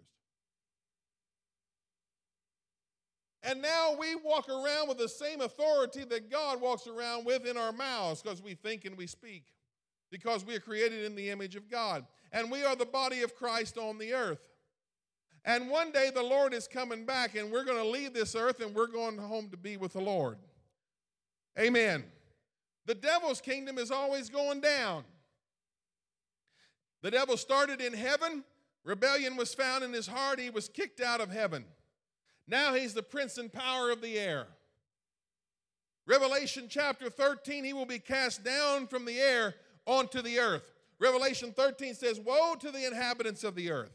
And 3.43 3.63
now 3.63 3.95
we 3.99 4.17
walk 4.17 4.49
around 4.49 4.89
with 4.89 4.99
the 4.99 5.09
same 5.09 5.41
authority 5.41 6.05
that 6.05 6.31
God 6.31 6.61
walks 6.61 6.87
around 6.87 7.25
with 7.25 7.47
in 7.47 7.57
our 7.57 7.73
mouths 7.73 8.21
because 8.21 8.43
we 8.43 8.55
think 8.55 8.85
and 8.85 8.97
we 8.97 9.07
speak, 9.07 9.45
because 10.11 10.45
we 10.45 10.57
are 10.57 10.61
created 10.61 11.05
in 11.05 11.15
the 11.15 11.31
image 11.31 11.55
of 11.55 11.71
God. 11.71 12.05
And 12.33 12.51
we 12.51 12.65
are 12.65 12.77
the 12.77 12.85
body 12.85 13.23
of 13.23 13.35
Christ 13.37 13.79
on 13.79 13.97
the 13.99 14.13
earth. 14.13 14.41
And 15.45 15.71
one 15.71 15.93
day 15.93 16.11
the 16.15 16.23
Lord 16.23 16.53
is 16.53 16.67
coming 16.67 17.05
back, 17.05 17.35
and 17.35 17.51
we're 17.51 17.65
going 17.65 17.83
to 17.83 17.89
leave 17.89 18.13
this 18.13 18.35
earth 18.35 18.61
and 18.61 18.75
we're 18.75 18.87
going 18.87 19.17
home 19.19 19.49
to 19.51 19.57
be 19.57 19.77
with 19.77 19.93
the 19.93 20.01
Lord. 20.01 20.37
Amen. 21.59 22.05
The 22.87 22.95
devil's 22.95 23.41
kingdom 23.41 23.79
is 23.79 23.91
always 23.91 24.29
going 24.31 24.61
down. 24.61 25.05
The 27.03 27.11
devil 27.11 27.37
started 27.37 27.81
in 27.81 27.93
heaven, 27.93 28.45
rebellion 28.85 29.37
was 29.37 29.55
found 29.55 29.85
in 29.85 29.93
his 29.93 30.07
heart, 30.07 30.41
he 30.41 30.51
was 30.51 30.69
kicked 30.69 31.01
out 31.01 31.21
of 31.21 31.31
heaven. 31.31 31.65
Now 32.49 32.75
he's 32.75 32.95
the 32.95 33.03
prince 33.03 33.39
and 33.39 33.53
power 33.53 33.91
of 33.91 34.01
the 34.01 34.19
air. 34.19 34.47
Revelation 36.07 36.67
chapter 36.69 37.11
13, 37.11 37.65
he 37.65 37.73
will 37.73 37.87
be 37.87 37.99
cast 37.99 38.43
down 38.43 38.87
from 38.87 39.05
the 39.05 39.21
air 39.21 39.55
onto 39.87 40.23
the 40.23 40.39
earth. 40.39 40.73
Revelation 40.99 41.53
13 41.53 41.95
says, 41.95 42.19
Woe 42.19 42.55
to 42.59 42.71
the 42.71 42.87
inhabitants 42.87 43.45
of 43.45 43.55
the 43.55 43.71
earth 43.71 43.93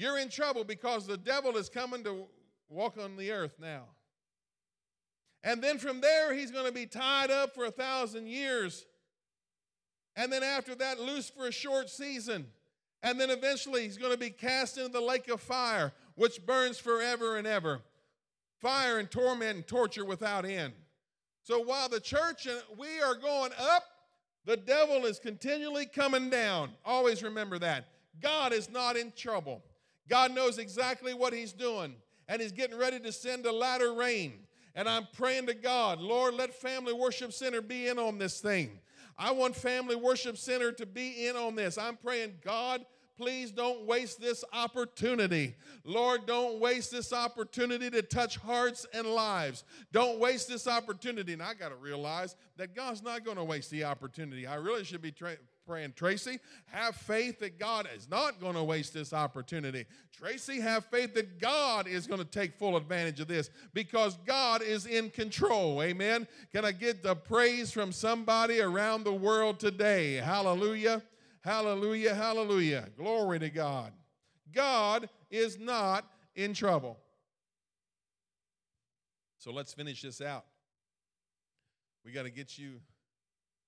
you're 0.00 0.18
in 0.18 0.28
trouble 0.28 0.64
because 0.64 1.06
the 1.06 1.16
devil 1.16 1.56
is 1.56 1.68
coming 1.68 2.02
to 2.04 2.26
walk 2.68 2.96
on 2.98 3.16
the 3.16 3.30
earth 3.32 3.56
now. 3.60 3.84
And 5.42 5.62
then 5.62 5.78
from 5.78 6.00
there, 6.00 6.34
he's 6.34 6.50
going 6.50 6.66
to 6.66 6.72
be 6.72 6.86
tied 6.86 7.30
up 7.30 7.54
for 7.54 7.64
a 7.64 7.70
thousand 7.70 8.26
years 8.28 8.84
And 10.16 10.32
then 10.32 10.42
after 10.42 10.74
that, 10.76 11.00
loose 11.00 11.30
for 11.30 11.46
a 11.46 11.52
short 11.52 11.88
season. 11.88 12.46
And 13.02 13.18
then 13.18 13.30
eventually 13.30 13.82
he's 13.82 13.96
going 13.96 14.12
to 14.12 14.18
be 14.18 14.30
cast 14.30 14.76
into 14.76 14.90
the 14.90 15.00
lake 15.00 15.28
of 15.28 15.40
fire, 15.40 15.92
which 16.14 16.44
burns 16.44 16.78
forever 16.78 17.36
and 17.36 17.46
ever. 17.46 17.80
Fire 18.60 18.98
and 18.98 19.10
torment 19.10 19.56
and 19.56 19.66
torture 19.66 20.04
without 20.04 20.44
end. 20.44 20.74
So 21.42 21.60
while 21.60 21.88
the 21.88 22.00
church 22.00 22.46
and 22.46 22.60
we 22.78 23.00
are 23.00 23.14
going 23.14 23.52
up, 23.58 23.84
the 24.44 24.56
devil 24.56 25.06
is 25.06 25.18
continually 25.18 25.86
coming 25.86 26.28
down. 26.28 26.70
Always 26.84 27.22
remember 27.22 27.58
that. 27.60 27.86
God 28.20 28.52
is 28.52 28.70
not 28.70 28.96
in 28.96 29.12
trouble. 29.16 29.62
God 30.10 30.34
knows 30.34 30.58
exactly 30.58 31.14
what 31.14 31.32
he's 31.32 31.52
doing, 31.52 31.94
and 32.28 32.42
he's 32.42 32.52
getting 32.52 32.76
ready 32.76 32.98
to 32.98 33.12
send 33.12 33.46
a 33.46 33.52
latter 33.52 33.94
rain. 33.94 34.34
And 34.74 34.88
I'm 34.88 35.06
praying 35.16 35.46
to 35.46 35.54
God, 35.54 36.00
Lord, 36.00 36.34
let 36.34 36.52
Family 36.52 36.92
Worship 36.92 37.32
Center 37.32 37.62
be 37.62 37.86
in 37.86 37.98
on 37.98 38.18
this 38.18 38.40
thing. 38.40 38.80
I 39.16 39.32
want 39.32 39.54
Family 39.54 39.96
Worship 39.96 40.36
Center 40.36 40.72
to 40.72 40.86
be 40.86 41.28
in 41.28 41.36
on 41.36 41.54
this. 41.54 41.78
I'm 41.78 41.96
praying, 41.96 42.34
God, 42.44 42.84
please 43.16 43.50
don't 43.50 43.84
waste 43.84 44.20
this 44.20 44.44
opportunity. 44.52 45.54
Lord, 45.84 46.24
don't 46.26 46.58
waste 46.58 46.90
this 46.90 47.12
opportunity 47.12 47.90
to 47.90 48.00
touch 48.00 48.38
hearts 48.38 48.86
and 48.94 49.06
lives. 49.06 49.64
Don't 49.92 50.18
waste 50.18 50.48
this 50.48 50.66
opportunity. 50.66 51.34
And 51.34 51.42
I 51.42 51.54
got 51.54 51.68
to 51.68 51.76
realize 51.76 52.34
that 52.56 52.74
God's 52.74 53.02
not 53.02 53.24
going 53.24 53.36
to 53.36 53.44
waste 53.44 53.70
the 53.70 53.84
opportunity. 53.84 54.46
I 54.46 54.54
really 54.54 54.84
should 54.84 55.02
be 55.02 55.12
tra- 55.12 55.36
praying, 55.70 55.92
Tracy, 55.94 56.40
have 56.72 56.96
faith 56.96 57.38
that 57.38 57.56
God 57.56 57.88
is 57.94 58.10
not 58.10 58.40
going 58.40 58.56
to 58.56 58.64
waste 58.64 58.92
this 58.92 59.12
opportunity. 59.12 59.86
Tracy, 60.12 60.60
have 60.60 60.84
faith 60.86 61.14
that 61.14 61.38
God 61.38 61.86
is 61.86 62.08
going 62.08 62.18
to 62.18 62.24
take 62.24 62.58
full 62.58 62.76
advantage 62.76 63.20
of 63.20 63.28
this 63.28 63.50
because 63.72 64.18
God 64.26 64.62
is 64.62 64.86
in 64.86 65.10
control. 65.10 65.80
Amen. 65.80 66.26
Can 66.52 66.64
I 66.64 66.72
get 66.72 67.04
the 67.04 67.14
praise 67.14 67.70
from 67.70 67.92
somebody 67.92 68.60
around 68.60 69.04
the 69.04 69.12
world 69.12 69.60
today? 69.60 70.14
Hallelujah. 70.14 71.02
Hallelujah, 71.42 72.16
hallelujah. 72.16 72.88
Glory 72.98 73.38
to 73.38 73.48
God. 73.48 73.92
God 74.52 75.08
is 75.30 75.56
not 75.56 76.04
in 76.34 76.52
trouble. 76.52 76.98
So 79.38 79.52
let's 79.52 79.72
finish 79.72 80.02
this 80.02 80.20
out. 80.20 80.46
We 82.04 82.10
got 82.10 82.24
to 82.24 82.30
get 82.30 82.58
you, 82.58 82.80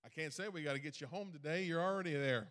I 0.04 0.08
can't 0.08 0.32
say 0.32 0.48
we 0.48 0.62
got 0.62 0.74
to 0.74 0.80
get 0.80 1.00
you 1.00 1.06
home 1.06 1.32
today. 1.32 1.64
You're 1.64 1.80
already 1.80 2.14
there. 2.14 2.46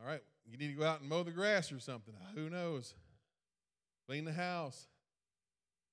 All 0.00 0.06
right, 0.06 0.22
you 0.46 0.56
need 0.56 0.68
to 0.68 0.78
go 0.78 0.84
out 0.84 1.00
and 1.00 1.08
mow 1.08 1.22
the 1.22 1.30
grass 1.30 1.72
or 1.72 1.80
something. 1.80 2.14
Ah, 2.20 2.30
who 2.34 2.48
knows? 2.48 2.94
Clean 4.06 4.24
the 4.24 4.32
house, 4.32 4.86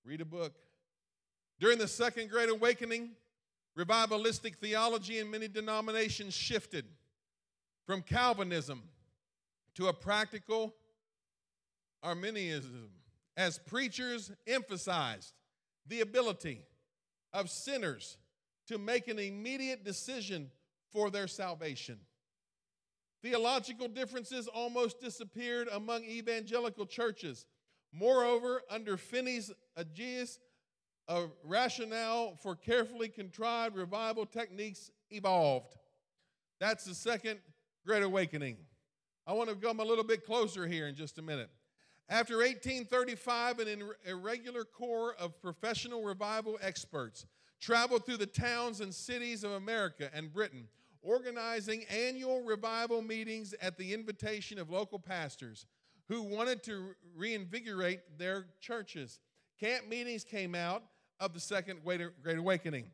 read 0.05 0.21
a 0.21 0.25
book. 0.25 0.53
During 1.59 1.79
the 1.79 1.87
Second 1.87 2.29
Great 2.29 2.49
Awakening, 2.49 3.11
revivalistic 3.77 4.55
theology 4.57 5.19
in 5.19 5.31
many 5.31 5.47
denominations 5.47 6.33
shifted 6.33 6.85
from 7.85 8.01
Calvinism 8.01 8.83
to 9.75 9.87
a 9.87 9.93
practical 9.93 10.73
Arminianism 12.03 12.89
as 13.35 13.57
preachers 13.57 14.31
emphasized 14.47 15.33
the 15.87 16.01
ability 16.01 16.61
of 17.33 17.49
sinners 17.49 18.17
to 18.67 18.77
make 18.77 19.07
an 19.07 19.19
immediate 19.19 19.83
decision 19.83 20.49
for 20.91 21.09
their 21.09 21.27
salvation. 21.27 21.99
Theological 23.21 23.87
differences 23.87 24.47
almost 24.47 24.99
disappeared 24.99 25.67
among 25.73 26.03
evangelical 26.03 26.85
churches. 26.85 27.45
Moreover, 27.91 28.61
under 28.69 28.97
Finney's 28.97 29.51
Aegis, 29.79 30.39
a 31.07 31.25
rationale 31.43 32.35
for 32.41 32.55
carefully 32.55 33.09
contrived 33.09 33.75
revival 33.75 34.25
techniques 34.25 34.91
evolved. 35.11 35.75
That's 36.59 36.85
the 36.85 36.95
second 36.95 37.39
Great 37.85 38.03
Awakening. 38.03 38.57
I 39.27 39.33
want 39.33 39.49
to 39.49 39.55
come 39.55 39.79
a 39.79 39.83
little 39.83 40.03
bit 40.03 40.25
closer 40.25 40.67
here 40.67 40.87
in 40.87 40.95
just 40.95 41.17
a 41.17 41.21
minute. 41.21 41.49
After 42.07 42.37
1835, 42.37 43.59
an 43.59 43.89
irregular 44.05 44.63
corps 44.63 45.15
of 45.19 45.41
professional 45.41 46.03
revival 46.03 46.59
experts 46.61 47.25
traveled 47.59 48.05
through 48.05 48.17
the 48.17 48.25
towns 48.25 48.81
and 48.81 48.93
cities 48.93 49.43
of 49.43 49.51
America 49.51 50.09
and 50.13 50.33
Britain, 50.33 50.67
organizing 51.01 51.83
annual 51.89 52.43
revival 52.43 53.01
meetings 53.01 53.53
at 53.61 53.77
the 53.77 53.93
invitation 53.93 54.59
of 54.59 54.69
local 54.69 54.99
pastors 54.99 55.65
who 56.07 56.21
wanted 56.21 56.63
to 56.63 56.95
reinvigorate 57.15 58.17
their 58.17 58.45
churches. 58.59 59.19
Camp 59.59 59.87
meetings 59.87 60.23
came 60.23 60.53
out 60.53 60.83
of 61.19 61.33
the 61.33 61.39
Second 61.39 61.81
Great 61.83 62.37
Awakening. 62.37 62.85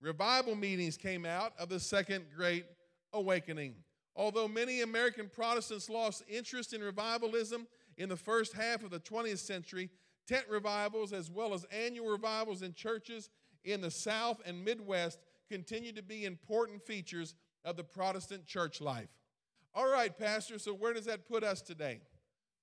Revival 0.00 0.54
meetings 0.54 0.96
came 0.96 1.26
out 1.26 1.52
of 1.58 1.68
the 1.68 1.80
Second 1.80 2.26
Great 2.36 2.64
Awakening. 3.12 3.74
Although 4.16 4.48
many 4.48 4.82
American 4.82 5.28
Protestants 5.28 5.88
lost 5.88 6.22
interest 6.28 6.72
in 6.72 6.82
revivalism 6.82 7.66
in 7.96 8.08
the 8.08 8.16
first 8.16 8.52
half 8.52 8.82
of 8.82 8.90
the 8.90 9.00
20th 9.00 9.38
century, 9.38 9.90
tent 10.26 10.44
revivals 10.48 11.12
as 11.12 11.30
well 11.30 11.54
as 11.54 11.64
annual 11.64 12.08
revivals 12.08 12.62
in 12.62 12.74
churches 12.74 13.30
in 13.64 13.80
the 13.80 13.90
South 13.90 14.40
and 14.44 14.64
Midwest 14.64 15.18
continue 15.48 15.92
to 15.92 16.02
be 16.02 16.24
important 16.24 16.82
features 16.82 17.34
of 17.64 17.76
the 17.76 17.84
Protestant 17.84 18.46
church 18.46 18.80
life. 18.80 19.08
All 19.74 19.90
right, 19.90 20.16
Pastor, 20.16 20.58
so 20.58 20.72
where 20.72 20.92
does 20.92 21.04
that 21.04 21.28
put 21.28 21.44
us 21.44 21.60
today? 21.60 22.00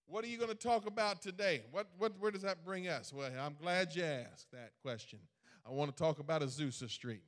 What 0.07 0.23
are 0.23 0.27
you 0.27 0.37
going 0.37 0.49
to 0.49 0.55
talk 0.55 0.87
about 0.87 1.21
today? 1.21 1.61
What, 1.71 1.87
what, 1.97 2.13
where 2.19 2.31
does 2.31 2.41
that 2.43 2.63
bring 2.63 2.87
us? 2.87 3.11
Well, 3.13 3.29
I'm 3.39 3.55
glad 3.61 3.95
you 3.95 4.03
asked 4.03 4.51
that 4.51 4.71
question. 4.81 5.19
I 5.65 5.71
want 5.71 5.95
to 5.95 6.01
talk 6.01 6.19
about 6.19 6.41
Azusa 6.41 6.89
Street. 6.89 7.23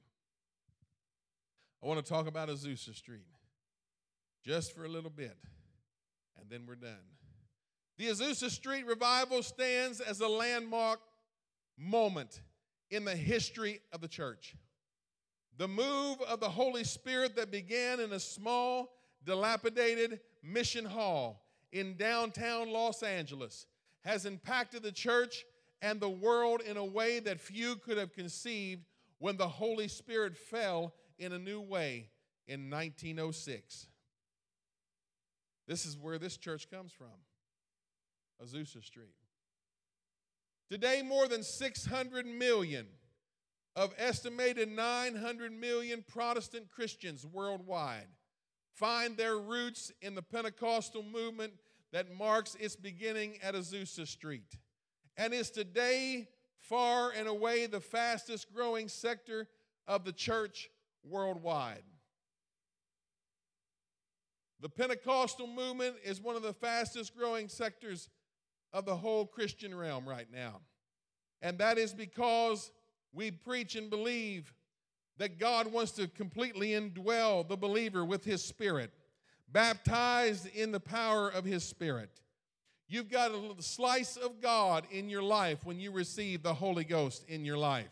I 1.84 1.88
want 1.88 2.04
to 2.04 2.10
talk 2.10 2.28
about 2.28 2.50
Azusa 2.50 2.96
Street 2.96 3.26
just 4.46 4.74
for 4.74 4.86
a 4.86 4.88
little 4.88 5.10
bit, 5.10 5.38
and 6.40 6.50
then 6.50 6.64
we're 6.68 6.76
done. 6.76 6.96
The 7.98 8.08
Azusa 8.08 8.50
Street 8.50 8.86
revival 8.86 9.44
stands 9.44 10.00
as 10.00 10.22
a 10.22 10.28
landmark 10.28 11.00
moment 11.78 12.42
in 12.90 13.06
the 13.06 13.16
history 13.16 13.80
of 13.92 14.02
the 14.02 14.08
church. 14.08 14.56
The 15.58 15.68
move 15.68 16.22
of 16.22 16.40
the 16.40 16.50
Holy 16.50 16.84
Spirit 16.84 17.36
that 17.36 17.52
began 17.52 18.00
in 18.00 18.14
a 18.14 18.20
small, 18.20 18.94
dilapidated 19.26 20.22
mission 20.42 20.86
hall 20.86 21.46
in 21.72 21.98
downtown 21.98 22.72
Los 22.72 23.04
Angeles 23.04 23.68
has 24.02 24.26
impacted 24.26 24.84
the 24.84 24.92
church 24.92 25.44
and 25.82 26.00
the 26.00 26.10
world 26.10 26.62
in 26.62 26.78
a 26.78 26.86
way 26.86 27.20
that 27.20 27.40
few 27.40 27.76
could 27.76 27.98
have 27.98 28.14
conceived 28.14 28.86
when 29.20 29.38
the 29.38 29.48
Holy 29.48 29.88
Spirit 29.88 30.38
fell 30.38 30.94
in 31.18 31.34
a 31.34 31.40
new 31.40 31.62
way 31.62 32.10
in 32.48 32.70
1906. 32.70 33.88
This 35.68 35.86
is 35.86 35.98
where 35.98 36.18
this 36.18 36.38
church 36.38 36.70
comes 36.72 36.92
from 36.92 37.08
Azusa 38.44 38.84
Street. 38.84 39.14
Today, 40.70 41.02
more 41.02 41.28
than 41.28 41.42
600 41.42 42.28
million 42.28 42.86
of 43.76 43.94
estimated 43.98 44.70
900 44.70 45.52
million 45.52 46.04
Protestant 46.08 46.70
Christians 46.70 47.26
worldwide 47.26 48.08
find 48.76 49.18
their 49.18 49.38
roots 49.38 49.92
in 50.02 50.16
the 50.16 50.22
Pentecostal 50.22 51.04
movement 51.04 51.54
that 51.92 52.16
marks 52.16 52.56
its 52.56 52.76
beginning 52.76 53.38
at 53.42 53.56
Azusa 53.56 54.08
Street 54.08 54.58
and 55.18 55.34
is 55.34 55.50
today 55.50 56.28
far 56.58 57.12
and 57.12 57.28
away 57.28 57.66
the 57.66 57.80
fastest 57.80 58.54
growing 58.54 58.88
sector 58.88 59.48
of 59.88 60.06
the 60.06 60.14
church 60.14 60.70
worldwide. 61.04 61.84
The 64.62 64.70
Pentecostal 64.70 65.48
movement 65.48 65.96
is 66.04 66.22
one 66.22 66.36
of 66.36 66.44
the 66.44 66.54
fastest 66.54 67.18
growing 67.18 67.48
sectors 67.48 68.08
of 68.74 68.86
the 68.86 68.96
whole 68.96 69.26
Christian 69.26 69.76
realm 69.76 70.08
right 70.08 70.28
now. 70.34 70.62
And 71.42 71.58
that 71.60 71.78
is 71.78 71.94
because 71.94 72.72
we 73.14 73.32
preach 73.32 73.76
and 73.76 73.90
believe 73.90 74.54
that 75.18 75.40
God 75.40 75.72
wants 75.72 75.92
to 75.94 76.08
completely 76.08 76.70
indwell 76.70 77.48
the 77.48 77.58
believer 77.58 78.06
with 78.06 78.24
his 78.24 78.44
spirit, 78.44 78.92
baptized 79.52 80.48
in 80.56 80.72
the 80.72 80.80
power 80.80 81.30
of 81.30 81.44
his 81.46 81.64
spirit. 81.64 82.22
You've 82.88 83.10
got 83.10 83.32
a 83.32 83.38
little 83.38 83.62
slice 83.62 84.16
of 84.18 84.42
God 84.42 84.86
in 84.90 85.10
your 85.10 85.22
life 85.22 85.64
when 85.64 85.80
you 85.80 85.92
receive 85.92 86.42
the 86.42 86.54
Holy 86.54 86.84
Ghost 86.84 87.24
in 87.28 87.46
your 87.46 87.58
life. 87.58 87.92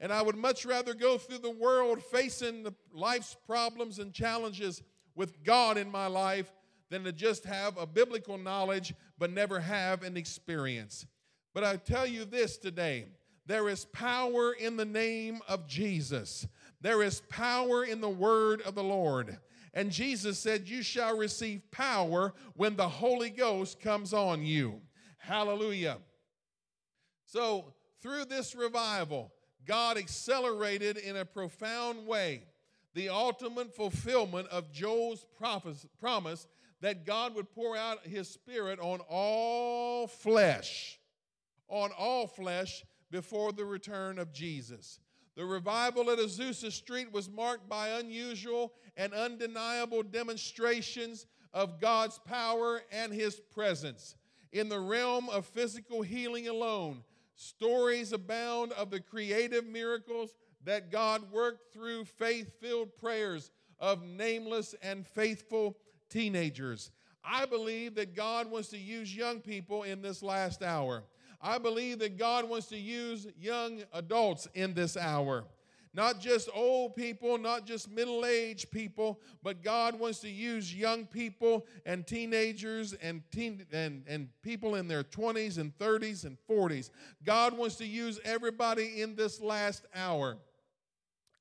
And 0.00 0.12
I 0.12 0.22
would 0.22 0.36
much 0.36 0.66
rather 0.66 0.92
go 0.92 1.18
through 1.18 1.38
the 1.38 1.50
world 1.50 2.02
facing 2.02 2.62
the 2.62 2.74
life's 2.92 3.36
problems 3.46 3.98
and 3.98 4.12
challenges 4.12 4.82
with 5.14 5.44
God 5.44 5.78
in 5.78 5.90
my 5.90 6.08
life 6.08 6.52
than 6.94 7.02
to 7.02 7.10
just 7.10 7.44
have 7.44 7.76
a 7.76 7.86
biblical 7.86 8.38
knowledge 8.38 8.94
but 9.18 9.32
never 9.32 9.58
have 9.58 10.04
an 10.04 10.16
experience. 10.16 11.04
But 11.52 11.64
I 11.64 11.76
tell 11.76 12.06
you 12.06 12.24
this 12.24 12.56
today 12.56 13.06
there 13.46 13.68
is 13.68 13.84
power 13.86 14.52
in 14.52 14.76
the 14.76 14.84
name 14.84 15.40
of 15.48 15.66
Jesus, 15.66 16.46
there 16.80 17.02
is 17.02 17.20
power 17.28 17.84
in 17.84 18.00
the 18.00 18.08
word 18.08 18.62
of 18.62 18.76
the 18.76 18.84
Lord. 18.84 19.38
And 19.76 19.90
Jesus 19.90 20.38
said, 20.38 20.68
You 20.68 20.84
shall 20.84 21.18
receive 21.18 21.68
power 21.72 22.32
when 22.54 22.76
the 22.76 22.88
Holy 22.88 23.30
Ghost 23.30 23.80
comes 23.80 24.12
on 24.12 24.44
you. 24.44 24.80
Hallelujah. 25.18 25.98
So, 27.26 27.74
through 28.00 28.26
this 28.26 28.54
revival, 28.54 29.32
God 29.66 29.98
accelerated 29.98 30.96
in 30.96 31.16
a 31.16 31.24
profound 31.24 32.06
way 32.06 32.44
the 32.94 33.08
ultimate 33.08 33.74
fulfillment 33.74 34.46
of 34.48 34.70
Joel's 34.70 35.26
promise 35.98 36.46
that 36.84 37.06
God 37.06 37.34
would 37.34 37.50
pour 37.50 37.78
out 37.78 38.06
his 38.06 38.28
spirit 38.28 38.78
on 38.78 39.00
all 39.08 40.06
flesh, 40.06 41.00
on 41.66 41.90
all 41.98 42.26
flesh 42.26 42.84
before 43.10 43.52
the 43.52 43.64
return 43.64 44.18
of 44.18 44.34
Jesus. 44.34 45.00
The 45.34 45.46
revival 45.46 46.10
at 46.10 46.18
Azusa 46.18 46.70
Street 46.70 47.10
was 47.10 47.30
marked 47.30 47.70
by 47.70 47.88
unusual 47.88 48.74
and 48.98 49.14
undeniable 49.14 50.02
demonstrations 50.02 51.24
of 51.54 51.80
God's 51.80 52.18
power 52.18 52.82
and 52.92 53.14
his 53.14 53.36
presence. 53.36 54.14
In 54.52 54.68
the 54.68 54.80
realm 54.80 55.30
of 55.30 55.46
physical 55.46 56.02
healing 56.02 56.48
alone, 56.48 57.02
stories 57.34 58.12
abound 58.12 58.72
of 58.72 58.90
the 58.90 59.00
creative 59.00 59.66
miracles 59.66 60.34
that 60.64 60.92
God 60.92 61.32
worked 61.32 61.72
through 61.72 62.04
faith 62.04 62.60
filled 62.60 62.94
prayers 62.98 63.50
of 63.78 64.02
nameless 64.02 64.74
and 64.82 65.06
faithful 65.06 65.78
teenagers. 66.14 66.92
I 67.24 67.44
believe 67.44 67.96
that 67.96 68.14
God 68.14 68.50
wants 68.50 68.68
to 68.68 68.78
use 68.78 69.14
young 69.14 69.40
people 69.40 69.82
in 69.82 70.00
this 70.00 70.22
last 70.22 70.62
hour. 70.62 71.02
I 71.40 71.58
believe 71.58 71.98
that 71.98 72.16
God 72.16 72.48
wants 72.48 72.66
to 72.68 72.78
use 72.78 73.26
young 73.36 73.82
adults 73.92 74.46
in 74.54 74.74
this 74.74 74.96
hour. 74.96 75.44
Not 75.92 76.20
just 76.20 76.48
old 76.54 76.94
people, 76.94 77.36
not 77.36 77.66
just 77.66 77.90
middle 77.90 78.24
aged 78.24 78.70
people, 78.70 79.20
but 79.42 79.62
God 79.62 79.98
wants 79.98 80.20
to 80.20 80.28
use 80.28 80.74
young 80.74 81.06
people 81.06 81.66
and 81.84 82.06
teenagers 82.06 82.94
and, 82.94 83.22
teen, 83.32 83.64
and, 83.72 84.04
and 84.06 84.28
people 84.42 84.76
in 84.76 84.88
their 84.88 85.04
20s 85.04 85.58
and 85.58 85.76
30s 85.78 86.24
and 86.24 86.36
40s. 86.48 86.90
God 87.24 87.56
wants 87.56 87.76
to 87.76 87.86
use 87.86 88.20
everybody 88.24 89.02
in 89.02 89.16
this 89.16 89.40
last 89.40 89.86
hour. 89.94 90.36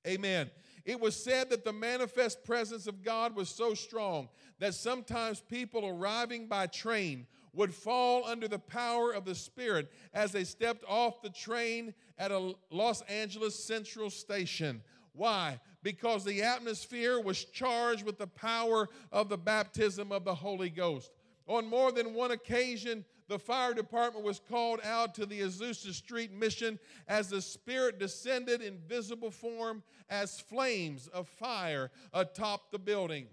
Amen. 0.05 0.49
It 0.85 0.99
was 0.99 1.15
said 1.15 1.49
that 1.49 1.63
the 1.63 1.73
manifest 1.73 2.43
presence 2.43 2.87
of 2.87 3.03
God 3.03 3.35
was 3.35 3.49
so 3.49 3.73
strong 3.73 4.27
that 4.59 4.73
sometimes 4.73 5.39
people 5.39 5.85
arriving 5.87 6.47
by 6.47 6.67
train 6.67 7.25
would 7.53 7.73
fall 7.73 8.25
under 8.25 8.47
the 8.47 8.59
power 8.59 9.11
of 9.11 9.25
the 9.25 9.35
Spirit 9.35 9.91
as 10.13 10.31
they 10.31 10.43
stepped 10.43 10.83
off 10.87 11.21
the 11.21 11.29
train 11.29 11.93
at 12.17 12.31
a 12.31 12.53
Los 12.69 13.01
Angeles 13.03 13.63
Central 13.63 14.09
station. 14.09 14.81
Why? 15.13 15.59
Because 15.83 16.25
the 16.25 16.41
atmosphere 16.41 17.19
was 17.19 17.45
charged 17.45 18.03
with 18.03 18.17
the 18.17 18.27
power 18.27 18.89
of 19.11 19.29
the 19.29 19.37
baptism 19.37 20.11
of 20.11 20.25
the 20.25 20.35
Holy 20.35 20.69
Ghost. 20.69 21.11
On 21.47 21.67
more 21.67 21.91
than 21.91 22.13
one 22.13 22.31
occasion, 22.31 23.05
the 23.27 23.39
fire 23.39 23.73
department 23.73 24.25
was 24.25 24.39
called 24.39 24.79
out 24.83 25.15
to 25.15 25.25
the 25.25 25.41
Azusa 25.41 25.93
Street 25.93 26.31
mission 26.31 26.79
as 27.07 27.29
the 27.29 27.41
Spirit 27.41 27.99
descended 27.99 28.61
in 28.61 28.77
visible 28.77 29.31
form 29.31 29.83
as 30.09 30.39
flames 30.39 31.07
of 31.07 31.27
fire 31.27 31.91
atop 32.13 32.71
the 32.71 32.79
building. 32.79 33.27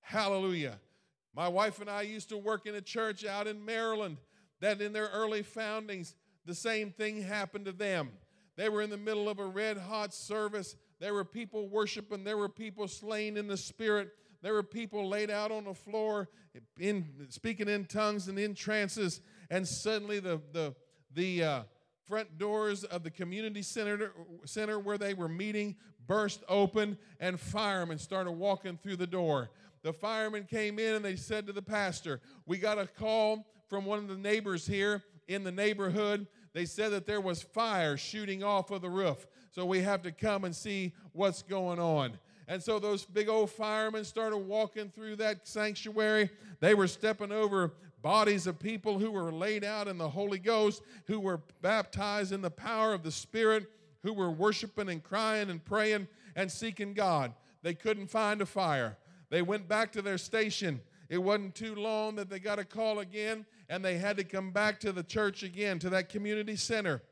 Hallelujah. 0.00 0.78
My 1.34 1.48
wife 1.48 1.80
and 1.80 1.88
I 1.88 2.02
used 2.02 2.28
to 2.28 2.38
work 2.38 2.66
in 2.66 2.74
a 2.74 2.80
church 2.80 3.24
out 3.24 3.46
in 3.46 3.64
Maryland 3.64 4.18
that 4.60 4.80
in 4.80 4.92
their 4.92 5.08
early 5.08 5.42
foundings, 5.42 6.14
the 6.44 6.54
same 6.54 6.90
thing 6.90 7.22
happened 7.22 7.64
to 7.64 7.72
them. 7.72 8.10
They 8.56 8.68
were 8.68 8.82
in 8.82 8.90
the 8.90 8.98
middle 8.98 9.28
of 9.28 9.38
a 9.38 9.46
red 9.46 9.78
hot 9.78 10.12
service. 10.12 10.76
There 11.00 11.14
were 11.14 11.24
people 11.24 11.68
worshiping, 11.68 12.24
there 12.24 12.36
were 12.36 12.48
people 12.48 12.86
slain 12.86 13.36
in 13.36 13.48
the 13.48 13.56
spirit. 13.56 14.10
There 14.42 14.54
were 14.54 14.64
people 14.64 15.08
laid 15.08 15.30
out 15.30 15.52
on 15.52 15.64
the 15.64 15.74
floor, 15.74 16.28
in, 16.78 17.06
speaking 17.28 17.68
in 17.68 17.84
tongues 17.84 18.26
and 18.26 18.38
in 18.38 18.54
trances, 18.54 19.20
and 19.52 19.68
suddenly 19.68 20.18
the, 20.18 20.40
the, 20.52 20.74
the 21.12 21.44
uh, 21.44 21.62
front 22.08 22.38
doors 22.38 22.84
of 22.84 23.02
the 23.02 23.10
community 23.10 23.60
center, 23.60 24.10
center 24.46 24.78
where 24.78 24.96
they 24.96 25.12
were 25.12 25.28
meeting 25.28 25.76
burst 26.06 26.42
open, 26.48 26.96
and 27.20 27.38
firemen 27.38 27.98
started 27.98 28.32
walking 28.32 28.78
through 28.82 28.96
the 28.96 29.06
door. 29.06 29.50
The 29.82 29.92
firemen 29.92 30.44
came 30.44 30.78
in 30.78 30.94
and 30.94 31.04
they 31.04 31.16
said 31.16 31.46
to 31.46 31.52
the 31.52 31.60
pastor, 31.60 32.22
We 32.46 32.56
got 32.56 32.78
a 32.78 32.86
call 32.86 33.46
from 33.68 33.84
one 33.84 33.98
of 33.98 34.08
the 34.08 34.16
neighbors 34.16 34.66
here 34.66 35.02
in 35.28 35.44
the 35.44 35.52
neighborhood. 35.52 36.26
They 36.54 36.64
said 36.64 36.92
that 36.92 37.04
there 37.04 37.20
was 37.20 37.42
fire 37.42 37.98
shooting 37.98 38.42
off 38.42 38.70
of 38.70 38.80
the 38.80 38.90
roof. 38.90 39.26
So 39.50 39.66
we 39.66 39.82
have 39.82 40.00
to 40.02 40.12
come 40.12 40.44
and 40.44 40.56
see 40.56 40.94
what's 41.12 41.42
going 41.42 41.78
on. 41.78 42.18
And 42.48 42.62
so 42.62 42.78
those 42.78 43.04
big 43.04 43.28
old 43.28 43.50
firemen 43.50 44.04
started 44.04 44.38
walking 44.38 44.90
through 44.90 45.16
that 45.16 45.46
sanctuary. 45.46 46.30
They 46.60 46.74
were 46.74 46.88
stepping 46.88 47.32
over 47.32 47.72
bodies 48.02 48.46
of 48.46 48.58
people 48.58 48.98
who 48.98 49.10
were 49.10 49.32
laid 49.32 49.64
out 49.64 49.88
in 49.88 49.96
the 49.96 50.08
Holy 50.08 50.38
Ghost, 50.38 50.82
who 51.06 51.20
were 51.20 51.40
baptized 51.62 52.32
in 52.32 52.42
the 52.42 52.50
power 52.50 52.92
of 52.92 53.02
the 53.02 53.12
Spirit, 53.12 53.70
who 54.02 54.12
were 54.12 54.30
worshiping 54.30 54.88
and 54.88 55.02
crying 55.02 55.48
and 55.48 55.64
praying 55.64 56.08
and 56.34 56.50
seeking 56.50 56.92
God. 56.92 57.32
They 57.62 57.74
couldn't 57.74 58.08
find 58.08 58.42
a 58.42 58.46
fire. 58.46 58.98
They 59.30 59.42
went 59.42 59.68
back 59.68 59.92
to 59.92 60.02
their 60.02 60.18
station. 60.18 60.80
It 61.08 61.18
wasn't 61.18 61.54
too 61.54 61.74
long 61.74 62.16
that 62.16 62.28
they 62.28 62.38
got 62.38 62.58
a 62.58 62.64
call 62.64 62.98
again, 62.98 63.46
and 63.68 63.84
they 63.84 63.98
had 63.98 64.16
to 64.16 64.24
come 64.24 64.50
back 64.50 64.80
to 64.80 64.92
the 64.92 65.02
church 65.02 65.42
again, 65.42 65.78
to 65.78 65.90
that 65.90 66.08
community 66.08 66.56
center. 66.56 67.02